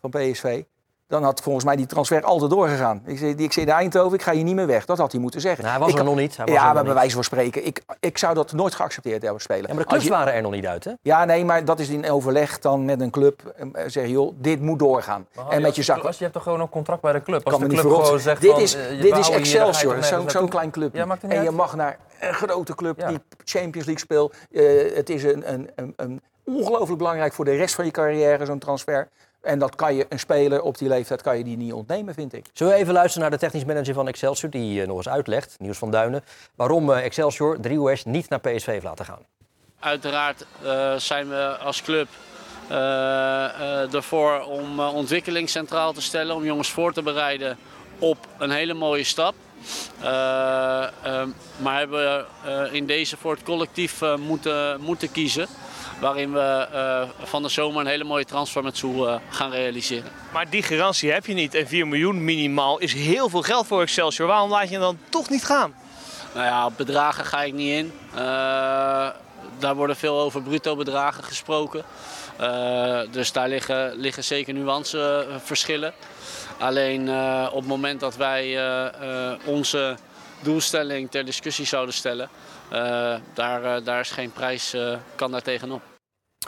van 0.00 0.10
PSV... 0.10 0.62
dan 1.08 1.22
had 1.22 1.40
volgens 1.40 1.64
mij 1.64 1.76
die 1.76 1.86
transfer 1.86 2.22
altijd 2.22 2.50
doorgegaan. 2.50 3.02
Ik 3.06 3.18
zei, 3.18 3.34
ik 3.34 3.52
zei 3.52 3.66
in 3.66 3.72
Eindhoven, 3.72 4.14
ik 4.18 4.22
ga 4.22 4.32
hier 4.32 4.42
niet 4.44 4.54
meer 4.54 4.66
weg. 4.66 4.84
Dat 4.84 4.98
had 4.98 5.12
hij 5.12 5.20
moeten 5.20 5.40
zeggen. 5.40 5.64
Nou, 5.64 5.76
hij 5.76 5.80
was 5.84 5.92
Ik 5.92 5.98
er 5.98 6.04
kan- 6.04 6.12
nog 6.14 6.22
niet, 6.22 6.36
hij 6.36 6.46
was 6.46 6.54
ja, 6.54 6.82
bij 6.82 6.94
wijze 6.94 7.14
van 7.14 7.24
spreken. 7.24 7.66
Ik, 7.66 7.82
ik 8.00 8.18
zou 8.18 8.34
dat 8.34 8.52
nooit 8.52 8.74
geaccepteerd 8.74 9.22
hebben 9.22 9.40
spelen. 9.40 9.62
Ja, 9.68 9.74
maar 9.74 9.82
de 9.82 9.88
clubs 9.88 10.04
je- 10.04 10.10
waren 10.10 10.32
er 10.32 10.42
nog 10.42 10.52
niet 10.52 10.66
uit, 10.66 10.84
hè? 10.84 10.92
ja, 11.02 11.24
nee, 11.24 11.44
maar 11.44 11.64
dat 11.64 11.78
is 11.78 11.88
in 11.88 12.10
overleg 12.10 12.58
dan 12.58 12.84
met 12.84 13.00
een 13.00 13.10
club. 13.10 13.42
eh, 13.56 13.64
Zeggen, 13.86 14.08
joh, 14.10 14.32
dit 14.38 14.60
moet 14.60 14.78
doorgaan. 14.78 15.26
en 15.48 15.62
met 15.62 15.76
je 15.76 15.82
zak. 15.82 16.02
Als 16.04 16.16
je 16.16 16.22
hebt 16.22 16.34
toch 16.34 16.42
gewoon 16.42 16.60
een 16.60 16.68
contract 16.68 17.00
bij 17.02 17.12
de 17.12 17.22
club. 17.22 17.44
Als 17.44 17.52
kan 17.54 17.62
de 17.62 17.68
niet 17.74 17.80
club 17.80 17.92
gewoon 17.92 18.20
zegt 18.20 18.40
Dit 18.40 18.50
van, 18.50 18.60
is, 18.60 18.74
eh, 18.74 19.00
dit 19.00 19.16
is 19.16 19.28
Excelsior, 19.30 20.02
zo'n 20.04 20.18
naartoe. 20.18 20.48
klein 20.48 20.70
clubje. 20.70 20.98
Ja, 20.98 21.04
maakt 21.06 21.22
niet 21.22 21.32
en 21.32 21.42
je 21.42 21.50
mag 21.50 21.76
naar 21.76 21.98
een 22.20 22.34
grote 22.34 22.74
club 22.74 22.98
Ja. 23.00 23.08
die 23.08 23.18
Champions 23.44 23.86
League 23.86 23.98
speelt. 23.98 24.34
Eh, 24.52 24.96
het 24.96 25.10
is 25.10 25.24
een, 25.24 25.52
een, 25.52 25.70
een, 25.76 25.92
een 25.96 26.20
ongelooflijk 26.44 26.98
belangrijk 26.98 27.32
voor 27.32 27.44
de 27.44 27.56
rest 27.56 27.74
van 27.74 27.84
je 27.84 27.90
carrière, 27.90 28.44
zo'n 28.46 28.58
transfer. 28.58 29.08
En 29.48 29.58
dat 29.58 29.74
kan 29.74 29.94
je 29.94 30.06
een 30.08 30.18
speler 30.18 30.62
op 30.62 30.78
die 30.78 30.88
leeftijd 30.88 31.22
kan 31.22 31.38
je 31.38 31.44
die 31.44 31.56
niet 31.56 31.72
ontnemen, 31.72 32.14
vind 32.14 32.32
ik. 32.32 32.46
Zullen 32.52 32.72
we 32.72 32.78
even 32.78 32.92
luisteren 32.92 33.20
naar 33.20 33.38
de 33.38 33.44
technisch 33.46 33.64
manager 33.64 33.94
van 33.94 34.08
Excelsior, 34.08 34.50
die 34.50 34.80
eh, 34.80 34.86
nog 34.86 34.96
eens 34.96 35.08
uitlegt, 35.08 35.56
Niels 35.58 35.78
van 35.78 35.90
Duinen, 35.90 36.24
waarom 36.54 36.92
eh, 36.92 37.04
Excelsior 37.04 37.60
Driehuis 37.60 38.04
niet 38.04 38.28
naar 38.28 38.40
PSV 38.40 38.66
heeft 38.66 38.84
laten 38.84 39.04
gaan. 39.04 39.26
Uiteraard 39.80 40.46
eh, 40.62 40.94
zijn 40.96 41.28
we 41.28 41.56
als 41.56 41.82
club 41.82 42.08
eh, 42.68 42.76
eh, 42.76 43.94
ervoor 43.94 44.40
om 44.40 44.80
ontwikkeling 44.80 45.48
centraal 45.48 45.92
te 45.92 46.02
stellen, 46.02 46.34
om 46.34 46.44
jongens 46.44 46.70
voor 46.70 46.92
te 46.92 47.02
bereiden 47.02 47.58
op 47.98 48.26
een 48.38 48.50
hele 48.50 48.74
mooie 48.74 49.04
stap. 49.04 49.34
Eh, 50.00 50.82
eh, 50.82 51.28
maar 51.56 51.78
hebben 51.78 52.26
eh, 52.44 52.72
in 52.72 52.86
deze 52.86 53.16
voor 53.16 53.32
het 53.32 53.42
collectief 53.42 54.02
moeten, 54.18 54.80
moeten 54.80 55.12
kiezen. 55.12 55.46
Waarin 55.98 56.32
we 56.32 56.68
eh, 56.72 57.08
van 57.26 57.42
de 57.42 57.48
zomer 57.48 57.80
een 57.80 57.86
hele 57.86 58.04
mooie 58.04 58.24
transfer 58.24 58.62
met 58.62 58.76
Soe 58.76 59.08
eh, 59.08 59.16
gaan 59.30 59.50
realiseren. 59.50 60.10
Maar 60.32 60.50
die 60.50 60.62
garantie 60.62 61.12
heb 61.12 61.26
je 61.26 61.34
niet. 61.34 61.54
En 61.54 61.66
4 61.66 61.86
miljoen 61.86 62.24
minimaal 62.24 62.78
is 62.78 62.92
heel 62.92 63.28
veel 63.28 63.42
geld 63.42 63.66
voor 63.66 63.82
Excelsior. 63.82 64.28
Waarom 64.28 64.50
laat 64.50 64.64
je 64.64 64.70
hem 64.70 64.80
dan 64.80 64.98
toch 65.08 65.28
niet 65.28 65.44
gaan? 65.44 65.74
Nou 66.34 66.46
ja, 66.46 66.66
op 66.66 66.76
bedragen 66.76 67.24
ga 67.24 67.42
ik 67.42 67.52
niet 67.52 67.72
in. 67.72 67.92
Eh, 68.14 68.20
daar 69.58 69.74
worden 69.74 69.96
veel 69.96 70.20
over 70.20 70.42
bruto 70.42 70.76
bedragen 70.76 71.24
gesproken. 71.24 71.84
Dus 73.10 73.32
daar 73.32 73.48
liggen, 73.48 73.94
liggen 73.96 74.24
zeker 74.24 74.54
nuanceverschillen. 74.54 75.94
Alleen 76.58 77.10
op 77.48 77.54
het 77.54 77.66
moment 77.66 78.00
dat 78.00 78.16
wij 78.16 78.58
onze 79.44 79.96
doelstelling 80.40 81.10
ter 81.10 81.24
discussie 81.24 81.66
zouden 81.66 81.94
stellen, 81.94 82.28
daar, 83.34 83.76
eh, 83.76 83.84
daar 83.84 84.00
is 84.00 84.10
geen 84.10 84.32
prijs, 84.32 84.72
eh, 84.74 84.96
kan 85.14 85.30
daar 85.30 85.42
tegenop. 85.42 85.82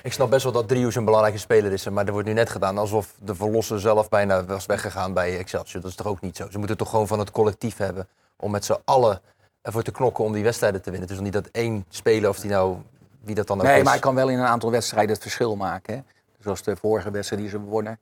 Ik 0.03 0.13
snap 0.13 0.31
best 0.31 0.43
wel 0.43 0.53
dat 0.53 0.69
Driehoes 0.69 0.95
een 0.95 1.05
belangrijke 1.05 1.39
speler 1.39 1.73
is. 1.73 1.89
Maar 1.89 2.07
er 2.07 2.13
wordt 2.13 2.27
nu 2.29 2.33
net 2.35 2.51
gedaan 2.51 2.79
alsof 2.79 3.15
de 3.19 3.35
verlosser 3.35 3.81
zelf 3.81 4.09
bijna 4.09 4.45
was 4.45 4.67
weggegaan 4.67 5.13
bij 5.13 5.39
Excelsior. 5.39 5.81
Dat 5.83 5.91
is 5.91 5.97
toch 5.97 6.07
ook 6.07 6.21
niet 6.21 6.37
zo? 6.37 6.43
Ze 6.43 6.59
moeten 6.59 6.69
het 6.69 6.79
toch 6.79 6.91
gewoon 6.91 7.07
van 7.07 7.19
het 7.19 7.31
collectief 7.31 7.77
hebben. 7.77 8.09
Om 8.37 8.51
met 8.51 8.65
z'n 8.65 8.77
allen 8.85 9.21
ervoor 9.63 9.83
te 9.83 9.91
knokken 9.91 10.25
om 10.25 10.33
die 10.33 10.43
wedstrijden 10.43 10.83
te 10.83 10.91
winnen. 10.91 11.09
Het 11.09 11.19
is 11.19 11.25
nog 11.25 11.33
niet 11.35 11.43
dat 11.45 11.53
één 11.53 11.85
speler, 11.89 12.29
of 12.29 12.39
die 12.41 12.51
nou, 12.51 12.77
wie 13.21 13.35
dat 13.35 13.47
dan 13.47 13.59
ook 13.59 13.65
Nee, 13.67 13.77
is. 13.79 13.83
maar 13.83 13.93
hij 13.93 14.01
kan 14.03 14.15
wel 14.15 14.29
in 14.29 14.39
een 14.39 14.47
aantal 14.47 14.71
wedstrijden 14.71 15.13
het 15.13 15.23
verschil 15.23 15.57
maken. 15.57 15.95
Hè? 15.95 16.01
Zoals 16.41 16.63
de 16.63 16.77
vorige 16.77 17.11
wedstrijd 17.11 17.43
die 17.43 17.51
ze 17.51 17.61
wonnen. 17.61 17.99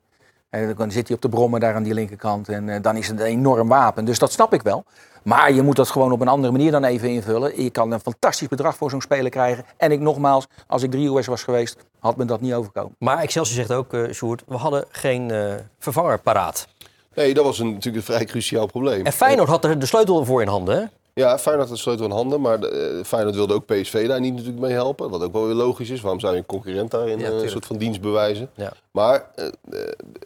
En 0.49 0.73
dan 0.77 0.91
zit 0.91 1.07
hij 1.07 1.15
op 1.15 1.21
de 1.21 1.29
brommen 1.29 1.59
daar 1.59 1.75
aan 1.75 1.83
die 1.83 1.93
linkerkant. 1.93 2.49
En 2.49 2.69
eh, 2.69 2.81
dan 2.81 2.95
is 2.95 3.07
het 3.07 3.19
een 3.19 3.25
enorm 3.25 3.67
wapen. 3.67 4.05
Dus 4.05 4.19
dat 4.19 4.31
snap 4.31 4.53
ik 4.53 4.61
wel. 4.61 4.83
Maar 5.23 5.53
je 5.53 5.61
moet 5.61 5.75
dat 5.75 5.89
gewoon 5.89 6.11
op 6.11 6.21
een 6.21 6.27
andere 6.27 6.51
manier 6.51 6.71
dan 6.71 6.83
even 6.83 7.09
invullen. 7.09 7.63
Je 7.63 7.69
kan 7.69 7.91
een 7.91 7.99
fantastisch 7.99 8.47
bedrag 8.47 8.75
voor 8.75 8.89
zo'n 8.89 9.01
speler 9.01 9.31
krijgen. 9.31 9.65
En 9.77 9.91
ik 9.91 9.99
nogmaals, 9.99 10.47
als 10.67 10.83
ik 10.83 10.91
drie 10.91 11.09
US 11.09 11.27
was 11.27 11.43
geweest, 11.43 11.77
had 11.99 12.17
me 12.17 12.25
dat 12.25 12.41
niet 12.41 12.53
overkomen. 12.53 12.95
Maar 12.99 13.17
Excelsior 13.17 13.55
zegt 13.55 13.71
ook, 13.71 13.93
eh 13.93 14.11
Sjoerd, 14.13 14.43
we 14.47 14.55
hadden 14.55 14.85
geen 14.89 15.31
eh, 15.31 15.53
vervanger 15.79 16.19
paraat. 16.19 16.67
Nee, 17.15 17.33
dat 17.33 17.45
was 17.45 17.59
een, 17.59 17.73
natuurlijk 17.73 18.07
een 18.07 18.13
vrij 18.13 18.25
cruciaal 18.25 18.65
probleem. 18.65 19.05
En 19.05 19.11
Feyenoord 19.11 19.49
had 19.49 19.65
er 19.65 19.79
de 19.79 19.85
sleutel 19.85 20.25
voor 20.25 20.41
in 20.41 20.47
handen, 20.47 20.77
hè? 20.77 20.85
Ja, 21.13 21.39
Feyenoord 21.39 21.67
had 21.67 21.77
de 21.77 21.81
sleutel 21.83 22.05
in 22.05 22.11
handen, 22.11 22.41
maar 22.41 22.59
eh, 22.63 23.03
Feyenoord 23.03 23.35
wilde 23.35 23.53
ook 23.53 23.65
PSV 23.65 24.07
daar 24.07 24.19
niet 24.19 24.33
natuurlijk 24.33 24.59
mee 24.59 24.71
helpen. 24.71 25.09
Wat 25.09 25.23
ook 25.23 25.33
wel 25.33 25.45
weer 25.45 25.55
logisch 25.55 25.89
is. 25.89 26.01
Waarom 26.01 26.19
zou 26.19 26.33
je 26.33 26.39
een 26.39 26.45
concurrent 26.45 26.91
daarin 26.91 27.09
Ja, 27.09 27.15
eh, 27.17 27.23
een 27.23 27.29
tuurlijk. 27.31 27.51
soort 27.51 27.65
van 27.65 27.77
dienst 27.77 28.01
bewijzen? 28.01 28.49
Ja. 28.55 28.73
Maar 28.91 29.29
eh, 29.35 29.45
eh, 29.45 29.51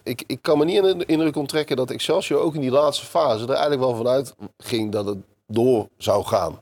ik, 0.03 0.23
ik 0.27 0.41
kan 0.41 0.57
me 0.57 0.65
niet 0.65 0.83
in 0.83 0.97
de 0.97 1.05
indruk 1.05 1.35
onttrekken 1.35 1.75
dat 1.75 1.91
Excelsior 1.91 2.39
ook 2.41 2.55
in 2.55 2.61
die 2.61 2.71
laatste 2.71 3.05
fase 3.05 3.43
er 3.43 3.49
eigenlijk 3.49 3.81
wel 3.81 3.95
vanuit 3.95 4.35
ging 4.57 4.91
dat 4.91 5.05
het 5.05 5.17
door 5.47 5.87
zou 5.97 6.23
gaan. 6.25 6.59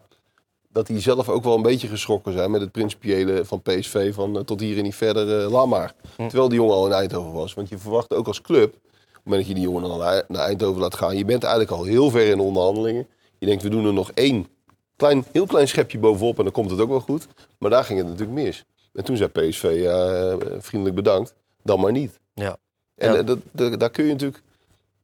Dat 0.73 0.87
die 0.87 0.99
zelf 0.99 1.29
ook 1.29 1.43
wel 1.43 1.55
een 1.55 1.61
beetje 1.61 1.87
geschrokken 1.87 2.33
zijn 2.33 2.51
met 2.51 2.61
het 2.61 2.71
principiële 2.71 3.45
van 3.45 3.61
PSV 3.61 4.13
van 4.13 4.37
eh, 4.37 4.43
tot 4.43 4.59
hier 4.59 4.77
en 4.77 4.83
niet 4.83 4.95
verder, 4.95 5.41
eh 5.43 5.51
laat 5.51 5.67
maar. 5.67 5.93
Terwijl 6.17 6.49
die 6.49 6.57
jongen 6.59 6.75
al 6.75 6.85
in 6.85 6.91
Eindhoven 6.91 7.33
was. 7.33 7.53
Want 7.53 7.69
je 7.69 7.77
verwacht 7.77 8.13
ook 8.13 8.27
als 8.27 8.41
club, 8.41 8.73
op 8.73 8.79
het 9.13 9.23
moment 9.23 9.41
dat 9.41 9.49
je 9.49 9.53
die 9.61 9.71
jongen 9.71 9.89
dan 9.89 9.97
naar 9.99 10.23
naar 10.27 10.45
Eindhoven 10.45 10.81
laat 10.81 10.95
gaan, 10.95 11.17
je 11.17 11.25
bent 11.25 11.43
eigenlijk 11.43 11.73
al 11.73 11.83
heel 11.83 12.09
ver 12.09 12.27
in 12.27 12.37
de 12.37 12.43
onderhandelingen. 12.43 13.07
Je 13.41 13.47
denkt, 13.47 13.63
we 13.63 13.69
doen 13.69 13.85
er 13.85 13.93
nog 13.93 14.11
één 14.11 14.47
klein, 14.95 15.25
heel 15.31 15.45
klein 15.45 15.67
schepje 15.67 15.99
bovenop 15.99 16.37
en 16.37 16.43
dan 16.43 16.53
komt 16.53 16.71
het 16.71 16.79
ook 16.79 16.89
wel 16.89 16.99
goed. 16.99 17.27
Maar 17.57 17.69
daar 17.69 17.83
ging 17.83 17.99
het 17.99 18.07
natuurlijk 18.07 18.37
mis. 18.43 18.65
En 18.93 19.03
toen 19.03 19.17
zei 19.17 19.29
PSV, 19.29 19.63
eh, 19.63 20.33
vriendelijk 20.59 20.95
bedankt, 20.95 21.33
dan 21.63 21.79
maar 21.79 21.91
niet. 21.91 22.19
Ja. 22.33 22.57
En 22.95 23.11
Ja. 23.13 23.17
eh, 23.19 23.25
dat, 23.25 23.37
dat- 23.51 23.79
daar 23.79 23.89
kun 23.89 24.05
je 24.05 24.11
natuurlijk... 24.11 24.41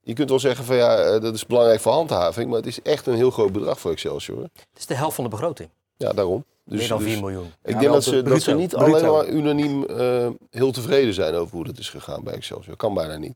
Je 0.02 0.14
kunt 0.14 0.30
wel 0.30 0.40
zeggen 0.40 0.66
van 0.66 0.76
ja, 0.76 0.98
eh, 0.98 1.22
dat 1.22 1.34
is 1.34 1.46
belangrijk 1.46 1.80
voor 1.80 1.92
handhaving, 1.92 2.48
maar 2.50 2.58
het 2.58 2.68
is 2.68 2.82
echt 2.82 3.08
een 3.08 3.16
heel 3.16 3.32
groot 3.32 3.52
bedrag 3.52 3.80
voor 3.80 3.92
Excelsior. 3.92 4.42
Het 4.42 4.52
is 4.78 4.86
de 4.86 4.94
helft 4.96 5.16
van 5.16 5.24
de 5.24 5.30
begroting. 5.30 5.70
Ja, 5.98 6.14
daarom. 6.14 6.46
Dus, 6.66 6.80
Meer 6.80 6.88
dan 6.88 6.98
dus 6.98 7.08
4 7.08 7.20
miljoen. 7.22 7.52
Ik 7.64 7.74
Ja, 7.74 7.80
denk 7.80 7.92
dat 7.94 8.04
ze, 8.04 8.22
dat 8.24 8.42
ze 8.42 8.54
niet 8.54 8.70
Bruto. 8.70 8.86
alleen 8.86 9.12
maar 9.12 9.28
unaniem 9.28 9.86
eh, 9.86 10.28
heel 10.50 10.72
tevreden 10.72 11.14
zijn 11.14 11.34
over 11.36 11.56
hoe 11.56 11.66
dat 11.66 11.78
is 11.78 11.90
gegaan 11.90 12.24
bij 12.24 12.34
Excelsior. 12.34 12.76
Kan 12.76 12.94
bijna 12.94 13.18
niet. 13.18 13.36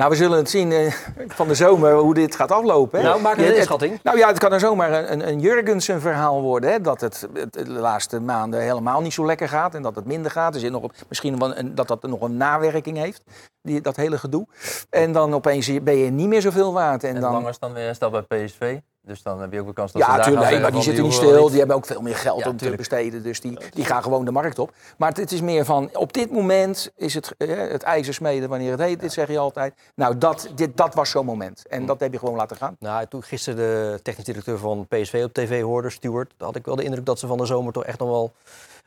Nou, 0.00 0.12
we 0.12 0.18
zullen 0.18 0.38
het 0.38 0.50
zien 0.50 0.72
eh, 0.72 0.92
van 1.28 1.48
de 1.48 1.54
zomer 1.54 1.94
hoe 1.94 2.14
dit 2.14 2.34
gaat 2.34 2.50
aflopen. 2.50 2.98
Hè? 2.98 3.04
Nou, 3.04 3.20
maak 3.20 3.36
een 3.36 3.56
inschatting. 3.56 4.00
Nou 4.02 4.18
ja, 4.18 4.28
het 4.28 4.38
kan 4.38 4.52
er 4.52 4.60
zomaar 4.60 4.92
een, 4.92 5.12
een, 5.12 5.28
een 5.28 5.40
Jurgensen 5.40 6.00
verhaal 6.00 6.42
worden. 6.42 6.70
Hè? 6.70 6.80
Dat 6.80 7.00
het, 7.00 7.28
het 7.32 7.52
de 7.52 7.70
laatste 7.70 8.20
maanden 8.20 8.60
helemaal 8.60 9.00
niet 9.00 9.12
zo 9.12 9.26
lekker 9.26 9.48
gaat 9.48 9.74
en 9.74 9.82
dat 9.82 9.94
het 9.94 10.04
minder 10.04 10.30
gaat. 10.30 10.54
Er 10.54 10.60
zit 10.60 10.70
nog, 10.70 10.90
misschien 11.08 11.58
een, 11.58 11.74
dat 11.74 11.88
dat 11.88 12.02
nog 12.02 12.20
een 12.20 12.36
nawerking 12.36 12.96
heeft, 12.96 13.22
die, 13.62 13.80
dat 13.80 13.96
hele 13.96 14.18
gedoe. 14.18 14.46
En 14.90 15.12
dan 15.12 15.34
opeens 15.34 15.82
ben 15.82 15.96
je 15.96 16.10
niet 16.10 16.28
meer 16.28 16.40
zoveel 16.40 16.72
waard. 16.72 17.04
En 17.04 17.14
En 17.14 17.20
dan, 17.20 17.32
Langers 17.32 17.58
dan 17.58 17.72
weer 17.72 17.94
stel 17.94 18.10
bij 18.10 18.22
PSV. 18.22 18.78
Dus 19.02 19.22
dan 19.22 19.40
heb 19.40 19.52
je 19.52 19.60
ook 19.60 19.66
de 19.66 19.72
kans 19.72 19.92
dat 19.92 20.02
ze 20.02 20.08
ja, 20.08 20.14
daar 20.14 20.24
tuurlijk, 20.24 20.44
gaan 20.44 20.52
nee, 20.52 20.62
maar 20.62 20.72
die 20.72 20.82
zitten 20.82 21.04
niet 21.04 21.12
stil. 21.12 21.48
Die 21.48 21.58
hebben 21.58 21.76
ook 21.76 21.86
veel 21.86 22.00
meer 22.00 22.16
geld 22.16 22.44
Ja, 22.44 22.50
om 22.50 22.56
te 22.56 22.70
besteden. 22.70 23.22
Dus 23.22 23.40
die, 23.40 23.58
die 23.70 23.84
gaan 23.84 24.02
gewoon 24.02 24.24
de 24.24 24.30
markt 24.30 24.58
op. 24.58 24.72
Maar 24.98 25.12
het, 25.12 25.32
is 25.32 25.40
meer 25.40 25.64
van, 25.64 25.90
op 25.92 26.12
dit 26.12 26.30
moment 26.30 26.90
is 26.96 27.14
het, 27.14 27.34
eh, 27.38 27.56
het 27.56 27.82
ijzer 27.82 28.14
smeden 28.14 28.48
wanneer 28.48 28.70
het 28.70 28.80
heet. 28.80 29.00
Dit 29.00 29.12
zeg 29.12 29.28
je 29.28 29.38
altijd. 29.38 29.74
Nou, 29.94 30.18
dat, 30.18 30.48
dit, 30.54 30.76
dat 30.76 30.94
was 30.94 31.10
zo'n 31.10 31.24
moment. 31.24 31.66
En 31.66 31.86
dat 31.86 32.00
heb 32.00 32.12
je 32.12 32.18
gewoon 32.18 32.36
laten 32.36 32.56
gaan. 32.56 32.76
Nou, 32.78 33.06
toen 33.06 33.22
gisteren 33.22 33.58
de 33.58 34.00
technisch 34.02 34.24
directeur 34.24 34.58
van 34.58 34.86
PSV 34.88 35.22
op 35.24 35.32
tv 35.32 35.62
hoorde, 35.62 35.90
Stuart, 35.90 36.32
had 36.38 36.56
ik 36.56 36.64
wel 36.64 36.76
de 36.76 36.84
indruk 36.84 37.06
dat 37.06 37.18
ze 37.18 37.26
van 37.26 37.38
de 37.38 37.46
zomer 37.46 37.72
toch 37.72 37.84
echt 37.84 37.98
nog 37.98 38.08
wel 38.08 38.32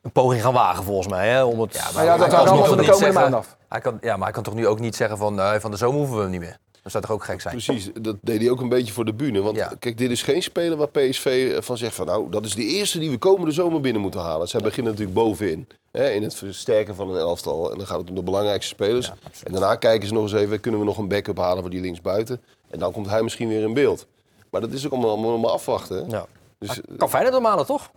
een 0.03 0.11
poging 0.11 0.41
gaan 0.41 0.53
wagen, 0.53 0.83
volgens 0.83 1.07
mij. 1.07 1.29
Hè? 1.29 1.43
Om 1.43 1.59
het... 1.61 1.73
Ja, 1.73 1.89
Maar 1.93 2.03
ja, 2.03 2.09
hij 2.09 2.17
dat 2.17 2.27
kan 2.27 2.35
hangt 2.35 2.49
allemaal 2.49 2.57
toch 2.57 2.67
van 2.67 2.77
de 2.77 2.81
niet 2.83 2.91
komende 2.91 3.13
zeggen- 3.13 3.31
maand 3.31 3.45
af. 3.45 3.57
Hij 3.69 3.81
kan, 3.81 3.97
ja, 4.01 4.15
maar 4.15 4.23
hij 4.23 4.31
kan 4.33 4.43
toch 4.43 4.53
nu 4.55 4.67
ook 4.67 4.79
niet 4.79 4.95
zeggen 4.95 5.17
van 5.17 5.35
nee, 5.35 5.59
van 5.59 5.71
de 5.71 5.77
zomer 5.77 5.97
hoeven 5.97 6.15
we 6.15 6.21
hem 6.21 6.31
niet 6.31 6.39
meer. 6.39 6.57
Dat 6.81 6.91
zou 6.91 7.03
toch 7.03 7.13
ook 7.13 7.23
gek 7.23 7.41
zijn? 7.41 7.53
Precies, 7.55 7.89
dat 8.01 8.15
deed 8.21 8.41
hij 8.41 8.49
ook 8.49 8.61
een 8.61 8.69
beetje 8.69 8.93
voor 8.93 9.05
de 9.05 9.13
bühne. 9.13 9.41
Want 9.41 9.55
Ja. 9.57 9.71
kijk, 9.79 9.97
dit 9.97 10.11
is 10.11 10.21
geen 10.23 10.43
speler 10.43 10.77
waar 10.77 10.87
PSV 10.89 11.57
van 11.63 11.77
zegt 11.77 11.95
van 11.95 12.05
nou, 12.05 12.29
dat 12.29 12.45
is 12.45 12.55
de 12.55 12.63
eerste 12.65 12.99
die 12.99 13.09
we 13.09 13.17
komende 13.17 13.51
zomer 13.51 13.81
binnen 13.81 14.01
moeten 14.01 14.19
halen. 14.21 14.47
Zij 14.47 14.59
beginnen 14.61 14.91
natuurlijk 14.91 15.17
bovenin. 15.19 15.67
Hè, 15.91 16.09
in 16.09 16.23
het 16.23 16.35
versterken 16.35 16.95
van 16.95 17.09
een 17.09 17.17
elftal. 17.17 17.71
En 17.71 17.77
dan 17.77 17.87
gaat 17.87 17.99
het 17.99 18.09
om 18.09 18.15
de 18.15 18.23
belangrijkste 18.23 18.73
spelers. 18.73 19.11
en 19.43 19.51
daarna 19.51 19.75
kijken 19.75 20.07
ze 20.07 20.13
nog 20.13 20.23
eens 20.23 20.33
even, 20.33 20.59
kunnen 20.59 20.79
we 20.79 20.85
nog 20.85 20.97
een 20.97 21.07
backup 21.07 21.37
halen 21.37 21.61
voor 21.61 21.71
die 21.71 21.81
linksbuiten. 21.81 22.41
En 22.69 22.79
dan 22.79 22.91
komt 22.91 23.09
hij 23.09 23.21
misschien 23.23 23.47
weer 23.47 23.61
in 23.61 23.73
beeld. 23.73 24.05
Maar 24.49 24.61
dat 24.61 24.71
is 24.71 24.85
ook 24.85 24.91
allemaal, 24.91 25.29
allemaal 25.29 25.51
afwachten. 25.53 25.97
hè. 25.97 26.11
Ja. 26.17 26.25
Dus, 26.59 26.79
Kan 26.97 27.09
Feyenoord 27.09 27.33
hem 27.35 27.45
halen, 27.45 27.65
toch? 27.65 27.91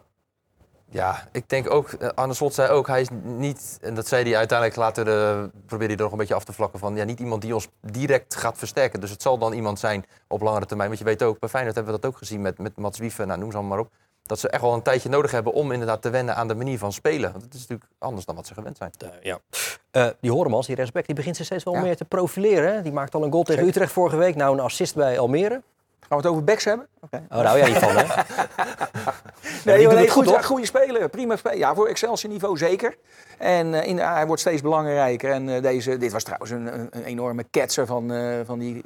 Ja, 0.91 1.29
ik 1.33 1.49
denk 1.49 1.71
ook, 1.71 1.89
eh, 1.93 2.09
Arne 2.15 2.35
Slot 2.35 2.55
zei 2.55 2.69
ook, 2.71 2.87
hij 2.87 3.01
is 3.01 3.09
niet, 3.23 3.79
en 3.81 3.95
dat 3.95 4.07
zei 4.09 4.25
hij 4.25 4.37
uiteindelijk 4.37 4.79
later, 4.79 5.05
de, 5.05 5.51
probeerde 5.67 5.87
hij 5.87 5.97
er 5.97 6.03
nog 6.03 6.13
een 6.13 6.19
beetje 6.19 6.35
af 6.35 6.45
te 6.45 6.53
vlakken 6.53 6.79
van, 6.79 6.97
ja, 6.97 7.05
niet 7.05 7.21
iemand 7.21 7.43
die 7.43 7.55
ons 7.55 7.69
direct 7.81 8.35
gaat 8.35 8.59
versterken. 8.59 9.01
Dus 9.01 9.11
het 9.11 9.23
zal 9.23 9.39
dan 9.39 9.53
iemand 9.53 9.79
zijn 9.79 10.05
op 10.29 10.41
langere 10.43 10.67
termijn. 10.67 10.89
Want 10.89 11.01
je 11.01 11.07
weet 11.07 11.23
ook, 11.23 11.39
bij 11.39 11.49
Feyenoord 11.49 11.75
hebben 11.77 11.95
we 11.95 12.01
dat 12.01 12.11
ook 12.11 12.19
gezien 12.19 12.41
met, 12.43 12.59
met 12.59 12.77
Mats 12.77 12.99
Wieven, 12.99 13.27
nou, 13.27 13.39
noem 13.41 13.51
ze 13.51 13.57
allemaal 13.57 13.77
maar 13.77 13.87
op. 13.87 13.93
dat 14.23 14.39
ze 14.39 14.49
echt 14.49 14.63
wel 14.63 14.73
een 14.75 14.83
tijdje 14.83 15.09
nodig 15.09 15.31
hebben 15.31 15.53
om 15.53 15.73
inderdaad 15.73 16.03
te 16.03 16.11
wennen 16.11 16.37
aan 16.37 16.49
de 16.49 16.55
manier 16.55 16.79
van 16.79 16.93
spelen. 16.93 17.31
Want 17.33 17.45
het 17.45 17.55
is 17.55 17.61
natuurlijk 17.61 17.91
anders 17.99 18.25
dan 18.27 18.35
wat 18.35 18.47
ze 18.47 18.55
gewend 18.55 18.77
zijn. 18.77 18.91
ja. 19.23 19.39
Eh, 19.91 20.07
die 20.21 20.31
Horemans, 20.31 20.67
die 20.67 20.77
respect, 20.77 21.07
die 21.07 21.15
begint 21.15 21.37
zich 21.37 21.47
steeds 21.47 21.65
wel 21.65 21.75
Ja. 21.75 21.81
meer 21.81 21.97
te 21.97 22.05
profileren. 22.05 22.75
Hè? 22.75 22.83
Die 22.83 22.93
maakt 22.93 23.15
al 23.15 23.23
een 23.25 23.31
goal 23.33 23.43
tegen. 23.45 23.67
Utrecht 23.67 23.93
vorige 23.93 24.17
week. 24.17 24.35
Nou, 24.37 24.53
een 24.59 24.61
assist 24.65 24.95
bij 24.95 25.19
Almere. 25.19 25.63
Gaan 26.01 26.19
we 26.19 26.25
het 26.25 26.27
over 26.27 26.45
backs 26.45 26.65
hebben? 26.65 26.87
Oké. 27.01 27.23
Oh, 27.31 27.43
nou 27.43 27.59
ja, 27.59 27.67
niet 27.67 27.77
van, 27.77 27.97
hè? 27.97 28.05
Nee, 29.65 29.87
nee, 29.87 29.97
het 29.97 30.11
goed, 30.11 30.45
goede 30.45 30.67
speler, 30.67 31.09
prima 31.09 31.37
speler. 31.37 31.59
Ja, 31.59 31.75
voor 31.75 31.87
Excelsior 31.87 32.33
niveau 32.33 32.57
zeker. 32.57 32.97
En 33.39 33.75
eh, 33.75 33.89
in, 33.89 33.99
hij 33.99 34.27
wordt 34.27 34.41
steeds 34.41 34.63
belangrijker. 34.63 35.31
En 35.31 35.49
eh, 35.49 35.63
deze, 35.63 35.97
dit 35.97 36.13
was 36.13 36.23
trouwens 36.23 36.51
een, 36.51 36.81
een, 36.81 36.89
een 36.91 37.05
enorme 37.05 37.45
ketser 37.51 37.87
van, 37.87 38.13
eh, 38.13 38.41
van 38.45 38.59
die... 38.59 38.85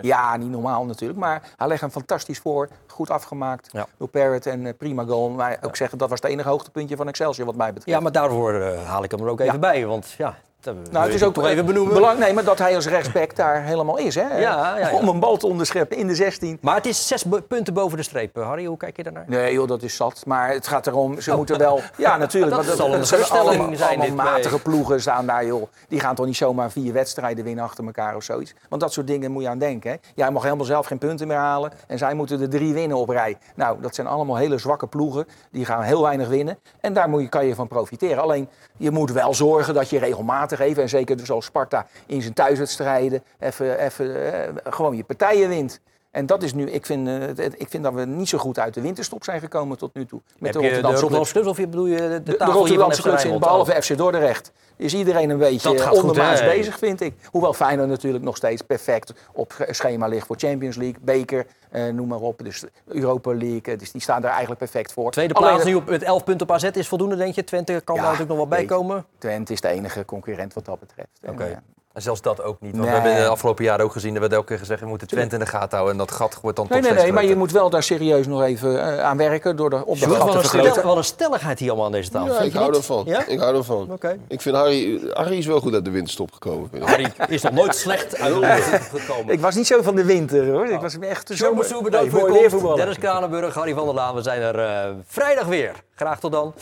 Ja, 0.00 0.36
niet 0.36 0.50
normaal 0.50 0.84
natuurlijk. 0.84 1.18
Maar 1.18 1.42
hij 1.56 1.68
legt 1.68 1.80
hem 1.80 1.90
fantastisch 1.90 2.38
voor. 2.38 2.68
Goed 2.86 3.10
afgemaakt 3.10 3.68
Ja. 3.72 3.86
door 3.98 4.08
Parrot 4.08 4.46
en 4.46 4.76
prima 4.76 5.04
goal. 5.04 5.28
Maar 5.30 5.58
ook 5.60 5.76
zeggen, 5.76 5.98
dat 5.98 6.08
was 6.08 6.20
het 6.22 6.30
enige 6.30 6.48
hoogtepuntje 6.48 6.96
van 6.96 7.08
Excelsior 7.08 7.46
wat 7.46 7.56
mij 7.56 7.72
betreft. 7.72 7.96
Ja, 7.96 8.00
maar 8.00 8.12
daarvoor 8.12 8.62
haal 8.64 9.04
ik 9.04 9.10
hem 9.10 9.20
er 9.20 9.28
ook 9.28 9.40
even 9.40 9.60
bij. 9.60 9.86
Want 9.86 10.14
ja, 10.18 10.36
Nou, 10.64 11.04
het 11.04 11.14
is 11.14 11.22
ook 11.22 11.36
even 11.44 11.66
benoemen. 11.66 11.94
belangrijk 11.94 12.24
nee, 12.24 12.34
maar 12.34 12.44
dat 12.44 12.58
hij 12.58 12.74
als 12.74 12.86
rechtsback 12.86 13.36
daar 13.36 13.62
helemaal 13.62 13.98
is. 13.98 14.14
Hè? 14.14 14.22
Ja, 14.22 14.38
ja, 14.38 14.78
ja. 14.78 14.92
Om 14.92 15.08
een 15.08 15.20
bal 15.20 15.36
te 15.36 15.46
onderscheppen 15.46 15.96
in 15.96 16.06
de 16.06 16.14
16. 16.14 16.58
Maar 16.60 16.74
het 16.74 16.86
is 16.86 17.06
zes 17.06 17.24
punten 17.48 17.74
boven 17.74 17.96
de 17.96 18.02
streep. 18.02 18.36
Eh, 18.36 18.46
Harry, 18.46 18.64
hoe 18.64 18.76
kijk 18.76 18.96
je 18.96 19.02
daarnaar? 19.02 19.24
Nee, 19.26 19.52
joh, 19.52 19.68
dat 19.68 19.82
is 19.82 19.96
zat. 19.96 20.22
Maar 20.26 20.50
het 20.50 20.66
gaat 20.66 20.86
erom, 20.86 21.20
ze 21.20 21.36
moeten 21.36 21.58
wel... 21.58 21.80
Ja, 21.96 22.16
natuurlijk. 22.16 22.54
Dat 22.54 22.64
want 22.64 22.78
zal 22.78 22.86
een 22.86 22.92
zijn 22.92 23.06
geruststelling 23.06 23.60
allemaal, 23.60 23.76
zijn, 23.76 24.00
allemaal 24.00 24.24
matige 24.24 24.58
ploegen 24.62 25.00
staan 25.00 25.26
daar, 25.26 25.46
joh. 25.46 25.68
Die 25.88 26.00
gaan 26.00 26.14
toch 26.14 26.26
niet 26.26 26.36
zomaar 26.36 26.70
vier 26.70 26.92
wedstrijden 26.92 27.44
winnen 27.44 27.64
achter 27.64 27.84
elkaar 27.84 28.16
of 28.16 28.22
zoiets. 28.22 28.54
Want 28.68 28.82
dat 28.82 28.92
soort 28.92 29.06
dingen 29.06 29.30
moet 29.30 29.42
je 29.42 29.48
aan 29.48 29.58
denken. 29.58 29.90
Hè? 29.90 29.96
Jij 30.14 30.30
mag 30.30 30.42
helemaal 30.42 30.64
zelf 30.64 30.86
geen 30.86 30.98
punten 30.98 31.26
meer 31.26 31.36
halen. 31.36 31.72
En 31.86 31.98
zij 31.98 32.14
moeten 32.14 32.40
er 32.40 32.48
drie 32.48 32.74
winnen 32.74 32.96
op 32.96 33.08
rij. 33.08 33.38
Nou, 33.54 33.80
dat 33.80 33.94
zijn 33.94 34.06
allemaal 34.06 34.36
hele 34.36 34.58
zwakke 34.58 34.86
ploegen. 34.86 35.26
Die 35.50 35.64
gaan 35.64 35.82
heel 35.82 36.02
weinig 36.02 36.28
winnen. 36.28 36.58
En 36.80 36.92
daar 36.92 37.08
moet 37.08 37.20
je, 37.20 37.28
kan 37.28 37.46
je 37.46 37.54
van 37.54 37.68
profiteren. 37.68 38.22
Alleen, 38.22 38.48
je 38.76 38.90
moet 38.90 39.12
wel 39.12 39.34
zorgen 39.34 39.74
dat 39.74 39.90
je 39.90 39.98
regelmatig 39.98 40.47
even... 40.52 40.82
en 40.82 40.88
zeker 40.88 41.26
zoals 41.26 41.44
Sparta 41.44 41.86
in 42.06 42.22
zijn 42.22 42.34
thuiswedstrijden... 42.34 43.22
even, 43.38 43.78
even 43.78 44.32
eh, 44.32 44.72
gewoon 44.72 44.96
je 44.96 45.04
partijen 45.04 45.48
wint. 45.48 45.80
En 46.10 46.26
dat 46.26 46.42
is 46.42 46.54
nu, 46.54 46.70
ik 46.70 46.86
vind, 46.86 47.08
eh, 47.08 47.14
het- 47.18 47.54
ik 47.60 47.68
vind 47.68 47.82
dat 47.84 47.94
we 47.94 48.04
niet 48.04 48.28
zo 48.28 48.38
goed 48.38 48.58
uit 48.58 48.74
de 48.74 48.80
winterstop 48.80 49.24
zijn 49.24 49.40
gekomen 49.40 49.78
tot 49.78 49.94
nu 49.94 50.06
toe. 50.06 50.20
Met 50.38 50.54
Heb 50.54 50.62
de 50.62 50.68
Rotterdamse 50.68 51.06
clubs. 51.06 51.32
clubs 51.32 51.46
of 51.48 51.56
je 51.58 51.66
bedoel 51.68 51.86
je 51.86 51.96
de, 51.96 52.08
de, 52.08 52.22
De, 52.22 52.36
de 52.36 52.44
Rotterdamse 52.44 53.02
clubs 53.02 53.24
in, 53.24 53.38
behalve 53.38 53.82
FC 53.82 53.96
Dordrecht. 53.96 54.52
Is 54.76 54.94
iedereen 54.94 55.30
een 55.30 55.38
beetje 55.38 55.68
ondermaats 56.02 56.40
bezig, 56.44 56.78
vind 56.78 57.00
ik. 57.00 57.14
Hoewel 57.30 57.52
Feyenoord 57.52 57.88
natuurlijk 57.88 58.24
nog 58.24 58.36
steeds 58.36 58.62
perfect 58.62 59.12
op 59.32 59.52
sch- 59.52 59.62
schema 59.70 60.06
ligt 60.06 60.26
voor 60.26 60.36
Champions 60.38 60.76
League, 60.76 60.98
beker, 61.02 61.46
eh, 61.70 61.86
noem 61.88 62.08
maar 62.08 62.20
op. 62.20 62.38
Dus 62.44 62.64
Europa 62.86 63.30
League, 63.34 63.60
eh, 63.72 63.78
dus 63.78 63.92
die 63.92 64.00
staan 64.00 64.22
er 64.22 64.28
eigenlijk 64.30 64.58
perfect 64.58 64.92
voor. 64.92 65.10
Tweede 65.10 65.34
plaats 65.34 65.56
het- 65.56 65.64
nu 65.66 65.74
op, 65.74 65.88
met 65.88 66.02
11 66.02 66.24
punten 66.24 66.48
op 66.48 66.54
AZ 66.54 66.62
is 66.72 66.88
voldoende, 66.88 67.16
denk 67.16 67.34
je? 67.34 67.44
Twente 67.44 67.80
kan 67.84 67.94
Ja, 67.94 68.00
daar 68.02 68.10
natuurlijk 68.10 68.38
nog 68.38 68.48
wel 68.48 68.58
bij 68.58 68.66
komen. 68.66 69.04
Twente 69.18 69.52
is 69.52 69.60
de 69.60 69.68
enige 69.68 70.04
concurrent 70.04 70.54
wat 70.54 70.64
dat 70.64 70.80
betreft. 70.80 71.08
Oké. 71.28 71.62
En 71.98 72.04
zelfs 72.04 72.20
dat 72.22 72.42
ook 72.42 72.60
niet. 72.60 72.70
Want 72.76 72.84
Nee. 72.84 72.92
we 72.94 72.94
hebben 73.00 73.16
in 73.16 73.22
de 73.22 73.28
afgelopen 73.30 73.64
jaren 73.64 73.84
ook 73.84 73.92
gezien, 73.92 74.14
er 74.14 74.20
werd 74.20 74.32
elke 74.32 74.46
keer 74.46 74.58
gezegd, 74.58 74.80
we 74.80 74.86
moeten 74.86 75.06
Twente 75.06 75.34
in 75.34 75.40
de 75.40 75.46
gaten 75.46 75.70
houden. 75.70 75.92
En 75.92 75.98
dat 75.98 76.10
gat 76.10 76.38
wordt 76.42 76.56
dan 76.56 76.66
Nee, 76.70 76.74
toch 76.80 76.90
nee, 76.90 76.98
steeds 76.98 77.02
nee, 77.02 77.12
maar 77.12 77.30
je 77.30 77.36
moet 77.36 77.52
wel 77.52 77.70
daar 77.70 77.82
serieus 77.82 78.26
nog 78.26 78.42
even 78.42 78.82
eh, 78.98 79.04
aan 79.04 79.16
werken 79.16 79.56
door 79.56 79.70
de 79.70 79.86
op 79.86 79.94
de 79.94 80.04
Sjoerd, 80.04 80.16
gat 80.16 80.26
wat, 80.26 80.32
te 80.42 80.48
vergroten. 80.48 80.72
stel, 80.72 80.84
wat 80.84 80.96
een 80.96 81.04
stelligheid 81.04 81.58
hier 81.58 81.68
allemaal 81.68 81.86
aan 81.86 81.92
deze 81.92 82.10
tafel. 82.10 82.34
Ja, 82.34 82.40
ik 82.40 82.52
hou 82.52 82.74
ervan. 82.74 83.02
Ja? 83.06 83.26
Ik 83.26 83.38
hou 83.38 83.56
ervan. 83.56 83.92
Oké. 83.92 84.18
Ik 84.28 84.40
vind 84.40 84.56
Harry, 84.56 85.00
Harry 85.12 85.36
is 85.38 85.46
wel 85.46 85.60
goed 85.60 85.74
uit 85.74 85.84
de 85.84 85.90
winterstop 85.90 86.32
gekomen. 86.32 86.70
Harry 86.84 87.12
is 87.28 87.42
nog 87.42 87.52
nooit 87.52 87.74
slecht 87.76 88.18
uit 88.18 88.34
de 88.34 88.40
lucht 88.40 88.88
gekomen. 89.00 89.32
Ik 89.32 89.40
was 89.40 89.54
niet 89.54 89.66
zo 89.66 89.82
van 89.82 89.94
de 89.94 90.04
winter 90.04 90.50
hoor. 90.50 90.66
Ik 90.66 90.80
was 90.80 90.98
echt 90.98 91.26
te 91.26 91.36
zomer. 91.36 91.54
Moesoe, 91.54 91.82
bedankt 91.82 92.12
Nee, 92.12 92.48
voor 92.50 92.70
je. 92.70 92.76
Dennis 92.76 92.98
Kranenburg, 92.98 93.54
Harry 93.54 93.74
van 93.74 93.84
der 93.84 93.94
Laan. 93.94 94.14
We 94.14 94.22
zijn 94.22 94.40
er 94.42 94.58
eh, 94.58 94.90
vrijdag 95.06 95.46
weer. 95.46 95.72
Graag 95.94 96.20
tot 96.20 96.32
dan. 96.32 96.54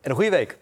En 0.00 0.10
een 0.10 0.16
goede 0.16 0.30
week. 0.30 0.58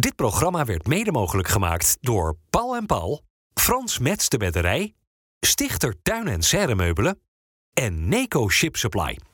Dit 0.00 0.14
programma 0.14 0.64
werd 0.64 0.86
mede 0.86 1.12
mogelijk 1.12 1.48
gemaakt 1.48 1.96
door 2.00 2.36
Paul 2.50 2.76
en 2.76 2.86
Paul, 2.86 3.24
Frans 3.54 3.98
Mets 3.98 4.28
de 4.28 4.36
Bedderij, 4.36 4.94
Stichter 5.40 6.02
Tuin 6.02 6.28
en 6.28 6.42
Serremeubelen 6.42 7.20
en 7.72 8.08
Neco 8.08 8.48
Ship 8.48 8.76
Supply. 8.76 9.20